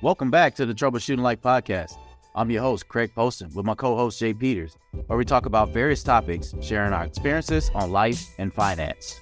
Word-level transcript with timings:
Welcome 0.00 0.30
back 0.30 0.54
to 0.56 0.66
the 0.66 0.74
Troubleshooting 0.74 1.20
Life 1.20 1.40
podcast. 1.40 1.96
I'm 2.34 2.50
your 2.50 2.62
host, 2.62 2.88
Craig 2.88 3.12
Poston, 3.14 3.50
with 3.54 3.64
my 3.64 3.74
co 3.74 3.96
host, 3.96 4.18
Jay 4.18 4.34
Peters, 4.34 4.76
where 5.06 5.16
we 5.16 5.24
talk 5.24 5.46
about 5.46 5.70
various 5.70 6.02
topics, 6.02 6.54
sharing 6.60 6.92
our 6.92 7.04
experiences 7.04 7.70
on 7.74 7.90
life 7.92 8.26
and 8.38 8.52
finance. 8.52 9.20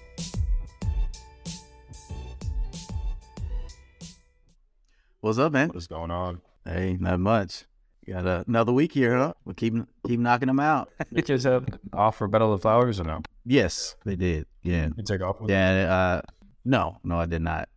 What's 5.21 5.39
up, 5.39 5.53
man? 5.53 5.69
What's 5.69 5.87
going 5.87 6.11
on? 6.11 6.41
Hey, 6.65 6.97
not 6.99 7.21
much. 7.21 7.65
Got 8.09 8.27
uh, 8.27 8.43
another 8.49 8.73
week 8.73 8.93
here, 8.93 9.17
huh? 9.17 9.35
We 9.45 9.55
keep 9.55 9.75
keep 10.07 10.19
knocking 10.19 10.49
them 10.49 10.59
out. 10.59 10.91
You 11.13 11.23
kids 11.23 11.45
have 11.45 11.67
off 11.93 12.17
for 12.17 12.27
Battle 12.27 12.53
of 12.53 12.63
Flowers 12.63 12.99
or 12.99 13.05
no? 13.05 13.21
yes, 13.45 13.95
they 14.05 14.17
did. 14.17 14.47
Yeah, 14.63 14.89
You 14.97 15.05
take 15.05 15.21
off 15.23 15.41
with 15.41 15.51
yeah. 15.51 15.93
Uh, 15.95 16.23
no, 16.65 16.99
no, 17.05 17.21
I 17.21 17.27
did 17.27 17.43
not. 17.43 17.69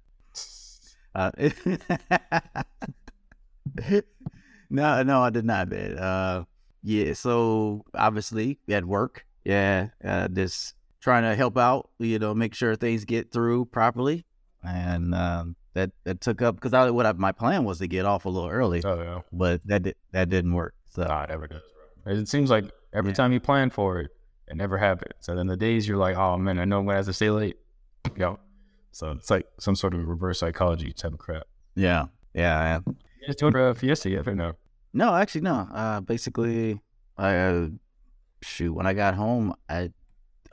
Uh, 1.15 1.31
no, 4.69 5.03
no, 5.03 5.21
I 5.21 5.29
did 5.29 5.45
not, 5.45 5.69
man. 5.69 5.97
Uh, 5.97 6.43
yeah. 6.83 7.13
So 7.13 7.83
obviously 7.93 8.59
at 8.69 8.85
work, 8.85 9.25
yeah, 9.43 9.89
uh, 10.03 10.27
just 10.27 10.73
trying 11.01 11.23
to 11.23 11.35
help 11.35 11.57
out, 11.57 11.89
you 11.99 12.19
know, 12.19 12.33
make 12.33 12.53
sure 12.53 12.75
things 12.75 13.05
get 13.05 13.31
through 13.31 13.65
properly, 13.65 14.25
and 14.63 15.13
um, 15.15 15.55
that 15.73 15.91
that 16.03 16.21
took 16.21 16.41
up 16.41 16.55
because 16.55 16.73
I 16.73 16.89
what 16.89 17.05
I, 17.05 17.13
my 17.13 17.31
plan 17.31 17.63
was 17.63 17.79
to 17.79 17.87
get 17.87 18.05
off 18.05 18.25
a 18.25 18.29
little 18.29 18.49
early, 18.49 18.81
Oh 18.83 19.01
yeah. 19.01 19.21
but 19.31 19.61
that 19.65 19.83
did, 19.83 19.95
that 20.11 20.29
didn't 20.29 20.53
work. 20.53 20.73
So 20.89 21.03
Nah, 21.03 21.23
it 21.23 21.29
never 21.29 21.47
does. 21.47 21.61
Bro. 22.03 22.13
It 22.13 22.27
seems 22.27 22.49
like 22.49 22.65
every 22.93 23.11
Yeah. 23.11 23.15
time 23.15 23.33
you 23.33 23.39
plan 23.39 23.69
for 23.69 23.99
it, 23.99 24.11
it 24.47 24.55
never 24.57 24.77
happens. 24.77 25.27
And 25.27 25.37
then 25.37 25.47
the 25.47 25.57
days 25.57 25.87
you're 25.87 25.97
like, 25.97 26.17
oh 26.17 26.37
man, 26.37 26.59
I 26.59 26.65
know 26.65 26.79
I'm 26.79 26.85
gonna 26.85 26.97
have 26.97 27.05
to 27.05 27.13
stay 27.13 27.29
late. 27.29 27.57
Yo. 28.17 28.39
So 28.95 29.11
it's 29.11 29.29
like 29.29 29.45
some 29.59 29.75
sort 29.75 29.93
of 29.93 30.07
reverse 30.07 30.39
psychology 30.39 30.93
type 30.93 31.11
of 31.11 31.19
crap. 31.19 31.43
yeah, 31.75 32.05
yeah. 32.33 32.79
yeah. 32.87 32.93
You 33.19 33.27
just 33.27 33.39
doing 33.39 33.53
a 33.53 33.75
fiesta 33.75 34.09
yet 34.09 34.25
or 34.25 34.35
no? 34.35 34.53
No, 34.93 35.13
actually, 35.13 35.41
no. 35.41 35.67
Uh, 35.73 35.99
basically, 35.99 36.79
I 37.17 37.35
uh, 37.35 37.67
shoot 38.41 38.71
when 38.73 38.87
I 38.87 38.93
got 38.93 39.13
home, 39.13 39.53
I 39.67 39.91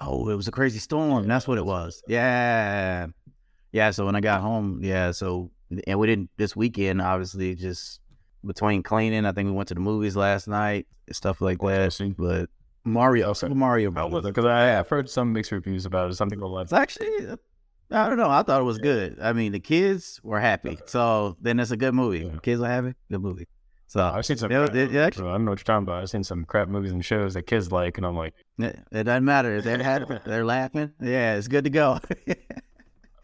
oh, 0.01 0.29
it 0.29 0.35
was 0.35 0.49
a 0.49 0.51
crazy 0.51 0.81
storm. 0.81 1.29
That's 1.29 1.47
what 1.47 1.57
it 1.57 1.65
was. 1.65 2.03
Yeah, 2.09 3.07
yeah. 3.71 3.93
So 3.93 4.07
when 4.07 4.17
I 4.17 4.21
got 4.21 4.41
home, 4.41 4.81
yeah. 4.83 5.13
So 5.13 5.53
and 5.87 6.01
we 6.01 6.09
didn't 6.09 6.31
this 6.37 6.57
weekend. 6.57 7.01
Obviously, 7.01 7.55
just 7.55 8.01
between 8.45 8.83
cleaning, 8.83 9.25
I 9.25 9.31
think 9.31 9.47
we 9.47 9.53
went 9.53 9.69
to 9.69 9.75
the 9.75 9.81
movies 9.81 10.17
last 10.17 10.49
night, 10.49 10.89
stuff 11.13 11.41
like 11.41 11.61
that. 11.61 12.15
But 12.19 12.51
Mario, 12.85 13.29
Okay. 13.31 13.39
Super 13.39 13.55
Mario 13.55 13.93
How 13.93 14.09
Bros. 14.09 14.13
was 14.13 14.25
it? 14.25 14.35
Because 14.35 14.47
I've 14.47 14.89
heard 14.89 15.09
some 15.09 15.33
mixed 15.33 15.53
reviews 15.53 15.87
about 15.87 16.11
it. 16.11 16.15
Some 16.15 16.29
people 16.29 16.51
like 16.51 16.65
It's 16.65 16.73
actually, 16.73 17.37
I 17.93 18.09
don't 18.09 18.17
know. 18.19 18.31
I 18.31 18.43
thought 18.43 18.61
it 18.61 18.65
was 18.65 18.79
good. 18.79 19.19
I 19.21 19.33
mean, 19.33 19.53
the 19.53 19.61
kids 19.61 20.21
were 20.23 20.41
happy, 20.41 20.79
so 20.87 21.37
then 21.41 21.61
it's 21.61 21.71
a 21.71 21.77
good 21.77 21.95
movie. 21.95 22.21
Yeah. 22.27 22.39
Kids 22.43 22.61
are 22.61 22.67
happy, 22.69 22.95
good 23.11 23.21
movie. 23.23 23.47
So 23.87 24.03
I've 24.03 24.25
seen 24.25 24.39
some. 24.39 24.51
Yeah, 24.51 24.65
crap 24.65 24.71
it- 24.71 24.77
it 24.79 24.85
movies, 24.87 24.97
actually- 24.99 25.29
I 25.29 25.33
don't 25.33 25.45
know 25.45 25.51
what 25.51 25.59
you're 25.61 25.65
talking 25.65 25.83
about. 25.83 26.03
I've 26.03 26.09
seen 26.11 26.25
some 26.25 26.45
crap 26.47 26.69
movies 26.69 26.93
and 26.93 27.05
shows 27.05 27.35
that 27.35 27.43
kids 27.43 27.71
like, 27.71 27.99
and 27.99 28.07
I'm 28.07 28.17
like, 28.17 28.33
It, 28.59 28.79
it 28.91 29.05
doesn't 29.05 29.25
matter 29.25 29.55
if 29.57 29.65
they're 29.65 29.83
happy, 29.83 30.19
they're 30.25 30.45
laughing. 30.45 30.93
Yeah, 31.01 31.37
it's 31.37 31.49
good 31.49 31.65
to 31.65 31.71
go. 31.71 31.99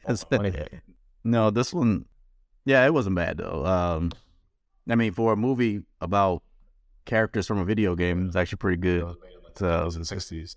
It's- 0.05 0.25
oh, 0.33 0.37
funny 0.37 0.51
that. 0.51 0.71
no, 1.25 1.51
this 1.51 1.73
one, 1.75 2.07
yeah, 2.65 2.85
it 2.87 2.95
wasn't 2.95 3.17
bad 3.17 3.37
though. 3.39 3.65
Um, 3.67 4.11
I 4.89 4.95
mean, 4.95 5.13
for 5.13 5.33
a 5.35 5.37
movie 5.37 5.83
about 6.01 6.43
characters 7.05 7.47
from 7.47 7.59
a 7.59 7.65
video 7.65 7.95
game, 7.95 8.27
it's 8.27 8.37
actually 8.37 8.57
pretty 8.57 8.79
good. 8.79 9.01
It 9.01 9.05
was 9.05 9.17
made 9.23 9.33
in 9.35 9.41
the 9.55 10.05
2060s. 10.05 10.57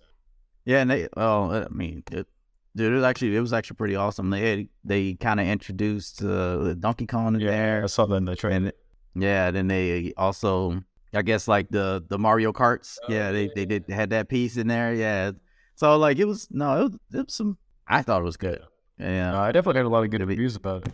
Yeah, 0.66 0.80
and 0.82 0.90
they, 0.92 1.08
well, 1.18 1.52
I 1.52 1.68
mean, 1.70 2.04
it, 2.12 2.28
dude, 2.76 2.92
it 2.92 2.96
was 2.96 3.04
actually, 3.04 3.36
it 3.36 3.40
was 3.42 3.54
actually 3.54 3.76
pretty 3.78 3.96
awesome. 3.96 4.30
They 4.30 4.50
had, 4.50 4.68
they 4.84 5.14
kind 5.16 5.40
of 5.40 5.48
introduced 5.48 6.24
uh, 6.24 6.74
Donkey 6.76 7.08
Kong 7.08 7.36
in 7.36 7.42
Yeah, 7.42 7.52
there, 7.52 7.84
I 7.84 7.88
saw 7.88 8.06
that 8.06 8.16
in 8.16 8.26
the 8.26 8.36
trailer. 8.36 8.72
yeah, 9.16 9.52
then 9.52 9.68
they 9.68 10.14
also, 10.18 10.82
I 11.14 11.22
guess, 11.22 11.48
like 11.48 11.70
the 11.70 12.04
the 12.08 12.18
Mario 12.18 12.54
Karts. 12.54 12.98
Oh, 13.04 13.12
yeah, 13.12 13.32
they 13.32 13.44
yeah, 13.44 13.50
they 13.56 13.66
did 13.66 13.86
had 13.90 14.10
that 14.12 14.30
piece 14.30 14.58
in 14.58 14.68
there. 14.68 14.94
Yeah, 14.94 15.32
so 15.76 15.98
like 15.98 16.18
it 16.20 16.26
was 16.26 16.48
no, 16.52 16.80
it 16.80 16.84
was, 16.84 16.94
it 17.14 17.26
was 17.26 17.34
some. 17.34 17.58
I 17.88 18.02
thought 18.02 18.22
it 18.22 18.26
was 18.26 18.38
good. 18.38 18.62
Yeah, 18.98 19.32
No, 19.32 19.40
I 19.40 19.52
definitely 19.52 19.80
had 19.80 19.86
a 19.88 19.90
lot 19.90 20.04
of 20.04 20.10
good 20.12 20.22
reviews 20.22 20.56
about 20.56 20.88
it. 20.88 20.94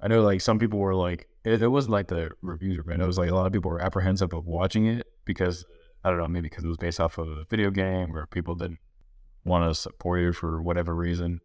I 0.00 0.08
know, 0.08 0.22
like 0.22 0.40
some 0.40 0.58
people 0.58 0.78
were 0.78 0.94
like, 0.94 1.28
it, 1.44 1.60
it 1.60 1.68
wasn't 1.68 1.92
like 1.92 2.08
the 2.08 2.30
reviews 2.42 2.76
were 2.78 2.84
bad. 2.84 3.00
It 3.00 3.06
was 3.06 3.18
like 3.18 3.30
a 3.30 3.34
lot 3.34 3.46
of 3.46 3.52
people 3.52 3.70
were 3.70 3.82
apprehensive 3.82 4.32
of 4.32 4.46
watching 4.46 4.86
it 4.86 5.06
because 5.24 5.64
I 6.04 6.10
don't 6.10 6.18
know, 6.18 6.26
maybe 6.28 6.48
because 6.48 6.64
it 6.64 6.68
was 6.68 6.76
based 6.76 7.00
off 7.00 7.18
of 7.18 7.28
a 7.28 7.44
video 7.50 7.70
game 7.70 8.16
or 8.16 8.26
people 8.26 8.54
didn't 8.54 8.78
want 9.44 9.68
to 9.70 9.74
support 9.80 10.20
it 10.20 10.32
for 10.34 10.60
whatever 10.62 10.94
reason. 10.94 11.40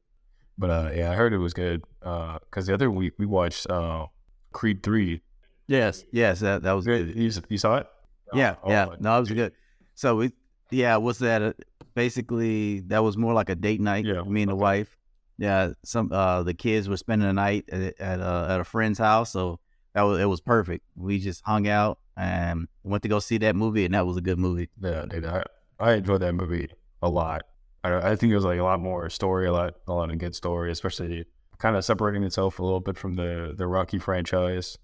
But 0.58 0.70
uh, 0.70 0.92
yeah, 0.94 1.12
I 1.12 1.16
heard 1.16 1.34
it 1.34 1.38
was 1.40 1.54
good. 1.54 1.84
Because 2.00 2.68
the 2.68 2.74
other 2.74 2.92
week 2.92 3.14
we 3.18 3.26
watched 3.26 3.70
uh, 3.70 4.08
Creed 4.52 4.84
Three. 4.84 5.22
yes, 5.68 6.04
yes, 6.12 6.40
that 6.42 6.64
that 6.64 6.74
was 6.74 6.86
good. 6.86 7.16
You, 7.16 7.32
you 7.50 7.58
saw 7.58 7.78
it? 7.78 7.88
Yeah, 8.34 8.56
Oh, 8.64 8.70
yeah, 8.70 8.86
my 8.86 8.96
no, 9.00 9.18
it 9.18 9.20
was 9.22 9.30
dude. 9.30 9.38
good. 9.38 9.54
So 9.96 10.16
we, 10.18 10.32
yeah, 10.72 10.98
was 10.98 11.20
that? 11.20 11.42
Uh, 11.42 11.54
basically, 11.96 12.82
that 12.82 13.04
was 13.04 13.16
more 13.18 13.34
like 13.34 13.50
a 13.50 13.56
date 13.56 13.80
night. 13.82 14.06
Yeah, 14.06 14.22
me 14.24 14.42
and 14.44 14.52
the 14.52 14.56
wife. 14.56 14.98
Yeah, 15.38 15.74
some 15.84 16.12
uh 16.12 16.44
the 16.44 16.54
kids 16.54 16.88
were 16.88 16.98
spending 16.98 17.28
the 17.28 17.34
night 17.34 17.66
at 17.72 18.00
at, 18.00 18.20
uh, 18.20 18.48
at 18.50 18.60
a 18.60 18.64
friend's 18.64 19.00
house, 19.00 19.32
so 19.32 19.60
that 19.94 20.02
was 20.04 20.20
it 20.20 20.26
was 20.26 20.42
perfect. 20.42 20.86
We 20.96 21.20
just 21.20 21.42
hung 21.46 21.68
out 21.68 22.00
and 22.16 22.68
went 22.84 23.02
to 23.04 23.10
go 23.10 23.20
see 23.20 23.40
that 23.40 23.56
movie, 23.56 23.86
and 23.86 23.94
that 23.96 24.06
was 24.06 24.18
a 24.18 24.22
good 24.22 24.38
movie. 24.38 24.70
Yeah, 24.80 25.06
dude, 25.10 25.26
I, 25.26 25.44
I 25.80 25.94
enjoyed 25.94 26.22
that 26.22 26.34
movie 26.34 26.70
a 27.02 27.10
lot. 27.10 27.44
I, 27.84 28.12
I 28.12 28.16
think 28.16 28.32
it 28.32 28.36
was 28.36 28.46
like 28.46 28.60
a 28.60 28.64
lot 28.64 28.80
more 28.80 29.10
story, 29.10 29.48
a 29.48 29.52
lot, 29.54 29.76
a 29.88 29.94
lot 29.94 30.12
of 30.12 30.18
good 30.18 30.36
story, 30.36 30.72
especially 30.72 31.26
kind 31.58 31.76
of 31.76 31.86
separating 31.86 32.24
itself 32.24 32.60
a 32.60 32.64
little 32.64 32.80
bit 32.80 32.98
from 32.98 33.16
the 33.16 33.54
the 33.58 33.68
Rocky 33.68 34.00
franchise. 34.00 34.78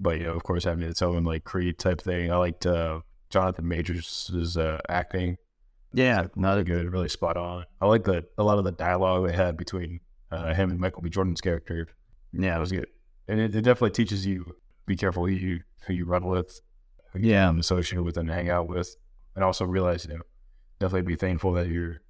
But 0.00 0.18
you 0.18 0.24
know, 0.24 0.32
of 0.34 0.42
course, 0.42 0.64
having 0.64 0.84
its 0.88 1.02
own 1.02 1.24
like 1.24 1.44
Creed 1.44 1.78
type 1.78 2.00
thing. 2.00 2.30
I 2.32 2.36
liked 2.36 2.66
uh, 2.66 3.00
Jonathan 3.30 3.68
Majors' 3.68 4.56
uh, 4.56 4.78
acting. 4.88 5.36
Yeah, 5.92 6.26
not 6.34 6.52
Really 6.54 6.64
good, 6.64 6.92
really 6.92 7.08
spot 7.08 7.36
on. 7.36 7.64
I 7.80 7.86
like 7.86 8.02
the 8.04 8.24
a 8.36 8.42
lot 8.42 8.58
of 8.58 8.64
the 8.64 8.72
dialogue 8.72 9.26
they 9.28 9.34
had 9.34 9.56
between 9.56 10.00
uh, 10.32 10.52
him 10.52 10.70
and 10.70 10.80
Michael 10.80 11.02
B. 11.02 11.10
Jordan's 11.10 11.40
character. 11.40 11.86
yeah, 12.32 12.56
it 12.56 12.60
was 12.60 12.72
good, 12.72 12.88
and 13.28 13.38
it, 13.40 13.54
it 13.54 13.62
definitely 13.62 13.92
teaches 13.92 14.26
you 14.26 14.56
be 14.86 14.96
careful 14.96 15.24
who 15.26 15.32
you 15.32 15.60
who 15.86 15.92
you 15.94 16.04
run 16.04 16.24
with, 16.26 16.60
who 17.12 17.20
you 17.20 17.30
Yeah. 17.30 17.56
associate 17.56 18.02
with 18.02 18.16
and 18.16 18.28
hang 18.28 18.50
out 18.50 18.68
with, 18.68 18.96
and 19.36 19.44
also 19.44 19.64
realize 19.64 20.04
you 20.04 20.14
know 20.14 20.22
definitely 20.80 21.02
be 21.02 21.16
thankful 21.16 21.52
that 21.52 21.68
you're 21.68 22.00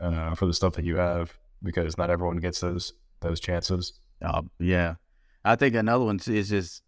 uh, 0.00 0.34
for 0.34 0.46
the 0.46 0.54
stuff 0.54 0.74
that 0.74 0.84
you 0.84 0.96
have 0.96 1.36
because 1.62 1.96
not 1.98 2.10
everyone 2.10 2.38
gets 2.38 2.60
those 2.60 2.92
those 3.20 3.40
chances. 3.40 3.98
Uh, 4.22 4.42
yeah. 4.58 4.94
I 5.44 5.56
think 5.56 5.74
another 5.74 6.04
one 6.04 6.20
is 6.26 6.48
just, 6.48 6.82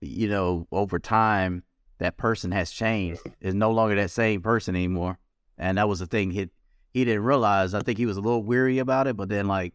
you 0.00 0.28
know, 0.28 0.66
over 0.70 0.98
time, 0.98 1.64
that 1.98 2.16
person 2.16 2.52
has 2.52 2.70
changed. 2.70 3.20
Is 3.40 3.54
no 3.54 3.72
longer 3.72 3.96
that 3.96 4.10
same 4.10 4.42
person 4.42 4.76
anymore. 4.76 5.18
And 5.58 5.78
that 5.78 5.88
was 5.88 5.98
the 5.98 6.06
thing 6.06 6.30
he 6.30 6.48
he 6.92 7.04
didn't 7.04 7.24
realize. 7.24 7.74
I 7.74 7.80
think 7.80 7.98
he 7.98 8.06
was 8.06 8.16
a 8.16 8.20
little 8.20 8.42
weary 8.42 8.78
about 8.78 9.06
it, 9.06 9.16
but 9.16 9.28
then 9.28 9.46
like 9.46 9.74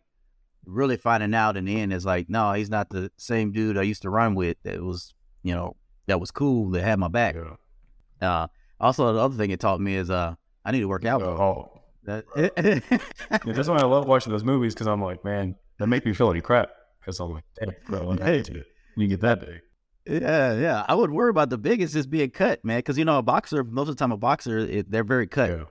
really 0.66 0.98
finding 0.98 1.34
out 1.34 1.58
in 1.58 1.66
the 1.66 1.80
end 1.80 1.94
is 1.94 2.06
like, 2.06 2.30
no, 2.30 2.54
he's 2.54 2.70
not 2.70 2.90
the 2.90 3.12
same 3.18 3.52
dude 3.52 3.78
I 3.78 3.84
used 3.84 4.04
to 4.04 4.10
run 4.10 4.36
with. 4.36 4.58
That 4.64 4.82
was, 4.82 5.14
you 5.44 5.54
know, 5.54 5.76
that 6.08 6.20
was 6.20 6.32
cool. 6.32 6.70
That 6.72 6.84
had 6.84 7.00
my 7.00 7.08
back. 7.08 7.36
Yeah. 7.36 8.34
Uh, 8.44 8.48
also, 8.80 9.14
the 9.14 9.20
other 9.20 9.36
thing 9.36 9.52
it 9.52 9.60
taught 9.60 9.80
me 9.82 9.96
is 9.96 10.10
uh, 10.10 10.36
I 10.64 10.72
need 10.72 10.82
to 10.82 10.88
work 10.88 11.06
out. 11.06 11.22
Oh, 11.22 11.81
That- 12.06 12.26
yeah, 13.46 13.54
that's 13.54 13.68
why 13.70 13.78
I 13.78 13.86
love 13.86 14.08
watching 14.08 14.32
those 14.32 14.44
movies 14.44 14.74
because 14.74 14.88
I'm 14.88 15.02
like, 15.02 15.24
man, 15.24 15.56
that 15.80 15.88
make 15.88 16.06
me 16.06 16.14
feel 16.14 16.28
like 16.28 16.44
crap 16.44 16.70
because 17.00 17.20
I'm 17.20 17.32
like, 17.34 17.44
damn, 17.60 17.74
bro, 17.88 18.12
I 18.20 18.24
hate 18.24 18.50
it. 18.50 18.66
You 18.98 19.08
get 19.08 19.22
that 19.22 19.40
big. 19.42 19.62
Yeah, 20.06 20.54
yeah. 20.60 20.86
I 20.88 20.96
would 20.96 21.12
worry 21.12 21.30
about 21.30 21.50
the 21.50 21.58
biggest 21.58 21.94
just 21.94 22.10
being 22.10 22.32
cut, 22.32 22.66
man. 22.66 22.80
Because 22.80 22.98
you 22.98 23.06
know, 23.06 23.18
a 23.20 23.22
boxer 23.22 23.64
most 23.64 23.88
of 23.90 23.96
the 23.96 24.00
time, 24.00 24.12
a 24.12 24.18
boxer 24.18 24.58
it, 24.58 24.90
they're 24.92 25.04
very 25.04 25.28
cut, 25.28 25.50
Yeah. 25.52 25.64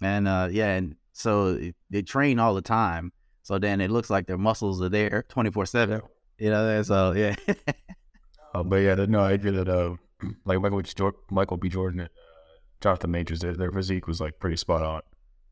and 0.00 0.28
uh, 0.28 0.48
yeah, 0.50 0.74
and 0.74 0.94
so 1.12 1.48
it, 1.48 1.74
they 1.90 2.02
train 2.02 2.38
all 2.38 2.54
the 2.54 2.62
time. 2.62 3.12
So 3.42 3.58
then 3.58 3.80
it 3.80 3.90
looks 3.90 4.08
like 4.08 4.26
their 4.28 4.38
muscles 4.38 4.80
are 4.80 4.88
there 4.88 5.24
twenty 5.28 5.50
four 5.50 5.66
seven. 5.66 6.00
You 6.38 6.50
know, 6.50 6.68
and 6.68 6.86
so 6.86 7.12
yeah, 7.12 7.34
Uh, 8.54 8.62
but 8.62 8.76
yeah, 8.76 8.94
no, 9.08 9.20
I 9.20 9.32
agree 9.32 9.50
that 9.50 9.68
uh, 9.68 9.94
like 10.44 10.60
Michael 10.60 10.80
B. 10.82 10.88
Jordan, 10.94 11.20
Michael 11.30 11.56
B. 11.56 11.68
Jordan 11.68 12.00
and 12.00 12.08
uh, 12.08 12.12
Jonathan 12.80 13.10
Majors, 13.10 13.40
their, 13.40 13.54
their 13.54 13.70
physique 13.72 14.06
was 14.06 14.20
like 14.20 14.38
pretty 14.38 14.56
spot 14.56 14.82
on, 14.82 15.00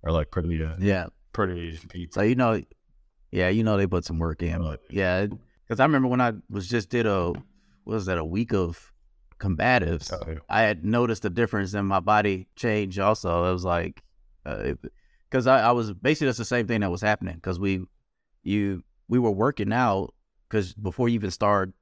or 0.02 0.12
like 0.12 0.30
pretty, 0.30 0.62
uh, 0.62 0.76
yeah. 0.78 1.06
pretty. 1.32 1.78
So 2.10 2.22
you 2.22 2.34
know, 2.34 2.60
yeah, 3.30 3.48
you 3.48 3.64
know 3.64 3.76
they 3.76 3.86
put 3.86 4.04
some 4.04 4.18
work 4.18 4.42
in, 4.42 4.62
but 4.62 4.80
yeah, 4.90 5.26
because 5.26 5.80
I 5.80 5.84
remember 5.84 6.08
when 6.08 6.20
I 6.20 6.32
was 6.48 6.68
just 6.68 6.90
did 6.90 7.06
a 7.06 7.32
what 7.84 7.94
was 7.94 8.06
that 8.06 8.18
a 8.18 8.24
week 8.24 8.52
of 8.52 8.92
combatives. 9.40 10.12
Oh, 10.12 10.30
yeah. 10.30 10.38
I 10.48 10.62
had 10.62 10.84
noticed 10.84 11.24
a 11.24 11.30
difference 11.30 11.74
in 11.74 11.86
my 11.86 11.98
body 11.98 12.46
change. 12.54 12.98
Also, 12.98 13.46
it 13.46 13.52
was 13.52 13.64
like, 13.64 14.02
because 14.44 15.46
I, 15.46 15.62
I 15.62 15.72
was 15.72 15.92
basically 15.92 16.26
that's 16.26 16.38
the 16.38 16.44
same 16.44 16.68
thing 16.68 16.80
that 16.80 16.90
was 16.90 17.00
happening. 17.00 17.34
Because 17.36 17.58
we, 17.58 17.84
you, 18.44 18.84
we 19.08 19.18
were 19.18 19.30
working 19.30 19.72
out 19.72 20.14
because 20.48 20.74
before 20.74 21.08
you 21.08 21.14
even 21.14 21.30
start 21.30 21.72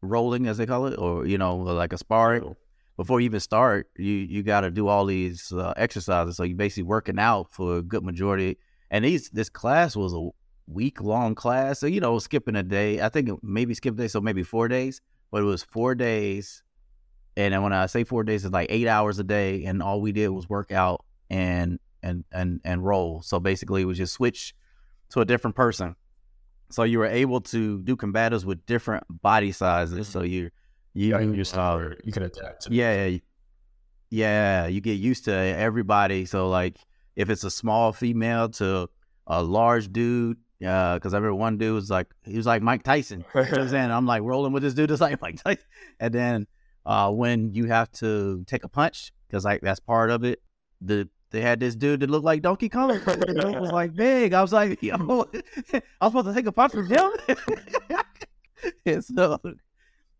rolling, 0.00 0.46
as 0.46 0.56
they 0.56 0.66
call 0.66 0.86
it, 0.86 0.98
or 0.98 1.26
you 1.26 1.36
know, 1.36 1.56
like 1.56 1.92
a 1.92 1.98
sparring, 1.98 2.56
before 3.00 3.18
you 3.18 3.24
even 3.24 3.40
start, 3.40 3.88
you 3.96 4.12
you 4.12 4.42
got 4.42 4.60
to 4.60 4.70
do 4.70 4.86
all 4.86 5.06
these 5.06 5.52
uh, 5.52 5.72
exercises. 5.78 6.36
So 6.36 6.42
you 6.42 6.54
basically 6.54 6.82
working 6.82 7.18
out 7.18 7.46
for 7.50 7.78
a 7.78 7.82
good 7.82 8.04
majority. 8.04 8.58
And 8.90 9.06
these 9.06 9.30
this 9.30 9.48
class 9.48 9.96
was 9.96 10.12
a 10.12 10.28
week 10.66 11.00
long 11.00 11.34
class, 11.34 11.80
so 11.80 11.86
you 11.86 11.98
know, 11.98 12.18
skipping 12.18 12.56
a 12.56 12.62
day. 12.62 13.00
I 13.00 13.08
think 13.08 13.30
maybe 13.42 13.72
skip 13.72 13.94
a 13.94 13.96
day, 13.96 14.08
so 14.08 14.20
maybe 14.20 14.42
four 14.42 14.68
days. 14.68 15.00
but 15.30 15.40
it 15.40 15.46
was 15.46 15.62
four 15.62 15.94
days. 15.94 16.62
And 17.38 17.54
then 17.54 17.62
when 17.62 17.72
I 17.72 17.86
say 17.86 18.04
four 18.04 18.22
days, 18.22 18.44
it's 18.44 18.52
like 18.52 18.66
eight 18.68 18.86
hours 18.86 19.18
a 19.18 19.24
day, 19.24 19.64
and 19.64 19.82
all 19.82 20.02
we 20.02 20.12
did 20.12 20.28
was 20.28 20.46
work 20.50 20.70
out 20.70 21.02
and 21.30 21.78
and 22.02 22.24
and 22.30 22.60
and 22.66 22.84
roll. 22.84 23.22
So 23.22 23.40
basically, 23.40 23.80
it 23.80 23.86
was 23.86 23.96
just 23.96 24.12
switch 24.12 24.54
to 25.12 25.20
a 25.20 25.24
different 25.24 25.56
person. 25.56 25.96
So 26.68 26.82
you 26.82 26.98
were 26.98 27.06
able 27.06 27.40
to 27.40 27.80
do 27.80 27.96
combatives 27.96 28.44
with 28.44 28.66
different 28.66 29.04
body 29.08 29.52
sizes. 29.52 30.06
So 30.06 30.20
you 30.20 30.50
you 30.94 31.10
Yeah, 31.10 31.20
you 31.20 31.36
just 31.36 31.56
uh, 31.56 31.90
you 32.04 32.12
can 32.12 32.24
adapt. 32.24 32.62
To 32.62 32.72
yeah, 32.72 33.06
yeah, 33.06 33.18
yeah. 34.10 34.66
You 34.66 34.80
get 34.80 34.94
used 34.94 35.24
to 35.26 35.32
everybody. 35.32 36.24
So 36.26 36.48
like, 36.48 36.78
if 37.16 37.30
it's 37.30 37.44
a 37.44 37.50
small 37.50 37.92
female 37.92 38.48
to 38.50 38.88
a 39.26 39.42
large 39.42 39.92
dude, 39.92 40.38
because 40.58 41.14
I 41.14 41.16
remember 41.16 41.34
one 41.34 41.58
dude 41.58 41.74
was 41.74 41.90
like, 41.90 42.08
he 42.24 42.36
was 42.36 42.46
like 42.46 42.62
Mike 42.62 42.82
Tyson. 42.82 43.24
You 43.34 43.42
know 43.42 43.62
I'm? 43.62 43.74
I'm 43.90 44.06
like 44.06 44.22
rolling 44.22 44.52
with 44.52 44.62
this 44.62 44.74
dude 44.74 44.90
that's 44.90 45.00
like 45.00 45.20
Mike 45.20 45.42
Tyson. 45.42 45.64
And 45.98 46.12
then 46.12 46.46
uh, 46.84 47.10
when 47.10 47.54
you 47.54 47.66
have 47.66 47.90
to 47.92 48.44
take 48.46 48.64
a 48.64 48.68
punch, 48.68 49.12
because 49.28 49.44
like 49.44 49.60
that's 49.60 49.80
part 49.80 50.10
of 50.10 50.24
it. 50.24 50.42
The 50.80 51.08
they 51.30 51.40
had 51.40 51.60
this 51.60 51.76
dude 51.76 52.00
that 52.00 52.10
looked 52.10 52.24
like 52.24 52.42
Donkey 52.42 52.68
Kong. 52.68 52.90
it 53.06 53.60
was 53.60 53.70
like 53.70 53.94
big. 53.94 54.32
I 54.32 54.42
was 54.42 54.52
like, 54.52 54.82
yo, 54.82 54.94
I 54.94 54.98
was 55.00 55.82
supposed 56.02 56.26
to 56.26 56.34
take 56.34 56.46
a 56.46 56.52
punch 56.52 56.72
from 56.72 56.88
him. 56.88 57.10
and 58.84 59.04
so 59.04 59.40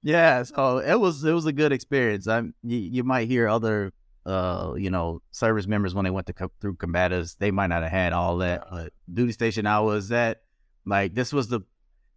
yeah, 0.03 0.43
so 0.43 0.79
it 0.79 0.99
was 0.99 1.25
it 1.25 1.33
was 1.33 1.47
a 1.47 1.53
good 1.53 1.73
experience. 1.73 2.27
I'm 2.27 2.55
you, 2.63 2.79
you 2.79 3.05
might 3.05 3.29
hear 3.29 3.49
other 3.49 3.93
uh 4.27 4.75
you 4.77 4.91
know 4.91 5.23
service 5.31 5.67
members 5.67 5.95
when 5.95 6.05
they 6.05 6.11
went 6.11 6.27
to 6.27 6.33
co- 6.33 6.53
through 6.61 6.77
combatives, 6.77 7.37
they 7.39 7.51
might 7.51 7.69
not 7.69 7.83
have 7.83 7.93
had 7.93 8.13
all 8.13 8.39
that. 8.39 8.65
But 8.71 8.93
duty 9.13 9.33
station 9.33 9.67
I 9.67 9.81
was 9.81 10.11
at, 10.13 10.43
like 10.87 11.15
this 11.15 11.33
was 11.33 11.49
the 11.49 11.61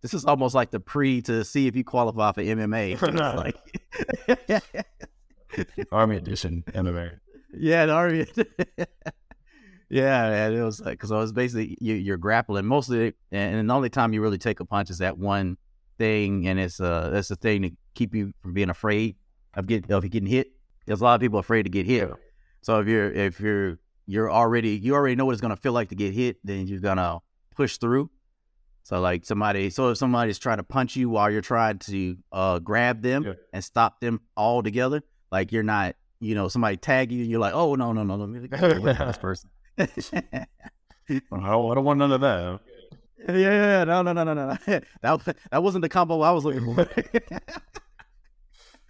this 0.01 0.13
is 0.13 0.25
almost 0.25 0.53
like 0.53 0.71
the 0.71 0.79
pre 0.79 1.21
to 1.23 1.43
see 1.43 1.67
if 1.67 1.75
you 1.75 1.83
qualify 1.83 2.31
for 2.33 2.41
MMA. 2.41 2.99
Like 4.27 4.75
Army 5.91 6.17
edition 6.17 6.63
MMA. 6.67 7.19
yeah, 7.53 7.85
the 7.85 7.93
army. 7.93 8.25
yeah, 9.89 10.47
and 10.47 10.55
it 10.55 10.63
was 10.63 10.79
like 10.81 10.93
because 10.93 11.11
I 11.11 11.17
was 11.17 11.31
basically 11.31 11.77
you, 11.79 11.93
you're 11.95 12.17
grappling 12.17 12.65
mostly, 12.65 13.13
and, 13.31 13.55
and 13.55 13.69
the 13.69 13.73
only 13.73 13.89
time 13.89 14.13
you 14.13 14.21
really 14.21 14.37
take 14.37 14.59
a 14.59 14.65
punch 14.65 14.89
is 14.89 14.97
that 14.99 15.17
one 15.17 15.57
thing, 15.97 16.47
and 16.47 16.59
it's 16.59 16.79
a 16.79 17.09
that's 17.11 17.27
the 17.29 17.35
thing 17.35 17.61
to 17.63 17.71
keep 17.95 18.13
you 18.15 18.33
from 18.41 18.53
being 18.53 18.69
afraid 18.69 19.15
of 19.53 19.67
getting 19.67 19.91
of 19.91 20.09
getting 20.09 20.27
hit. 20.29 20.47
There's 20.85 21.01
a 21.01 21.03
lot 21.03 21.15
of 21.15 21.21
people 21.21 21.39
afraid 21.39 21.63
to 21.63 21.69
get 21.69 21.85
hit. 21.85 22.07
Yeah. 22.09 22.15
So 22.61 22.79
if 22.79 22.87
you're 22.87 23.11
if 23.11 23.39
you're 23.39 23.79
you're 24.05 24.31
already 24.31 24.71
you 24.71 24.95
already 24.95 25.15
know 25.15 25.25
what 25.25 25.31
it's 25.33 25.41
gonna 25.41 25.55
feel 25.55 25.73
like 25.73 25.89
to 25.89 25.95
get 25.95 26.13
hit, 26.13 26.37
then 26.43 26.67
you're 26.67 26.79
gonna 26.79 27.19
push 27.55 27.77
through. 27.77 28.09
So 28.85 28.99
like 28.99 29.25
somebody, 29.25 29.69
so 29.69 29.89
if 29.91 29.97
somebody's 29.97 30.39
trying 30.39 30.57
to 30.57 30.63
punch 30.63 30.97
you 30.97 31.09
while 31.09 31.31
you're 31.31 31.41
trying 31.41 31.79
to 31.79 32.17
uh 32.33 32.59
grab 32.59 33.01
them 33.01 33.23
Yeah. 33.23 33.33
and 33.53 33.63
stop 33.63 34.01
them 34.01 34.19
all 34.35 34.61
together, 34.61 35.01
like 35.31 35.53
you're 35.53 35.63
not, 35.63 35.95
you 36.19 36.35
know, 36.35 36.49
somebody 36.49 36.75
tag 36.75 37.11
you, 37.11 37.21
and 37.21 37.31
you're 37.31 37.39
like, 37.39 37.53
oh 37.53 37.75
no 37.75 37.93
no 37.93 38.03
no, 38.03 38.15
let 38.17 38.27
me 38.27 38.45
get 38.47 38.59
this 38.83 39.17
person. 39.17 39.49
I 39.77 40.45
don't, 41.09 41.43
I 41.43 41.75
don't 41.75 41.83
want 41.83 41.99
none 41.99 42.11
of 42.11 42.21
that. 42.21 42.59
Yeah, 43.27 43.35
yeah, 43.35 43.83
no 43.83 44.01
no 44.01 44.13
no 44.13 44.23
no 44.23 44.33
no, 44.33 44.57
that 45.01 45.37
that 45.51 45.63
wasn't 45.63 45.81
the 45.81 45.89
combo 45.89 46.21
I 46.21 46.31
was 46.31 46.45
looking 46.45 46.73
for. 46.75 46.87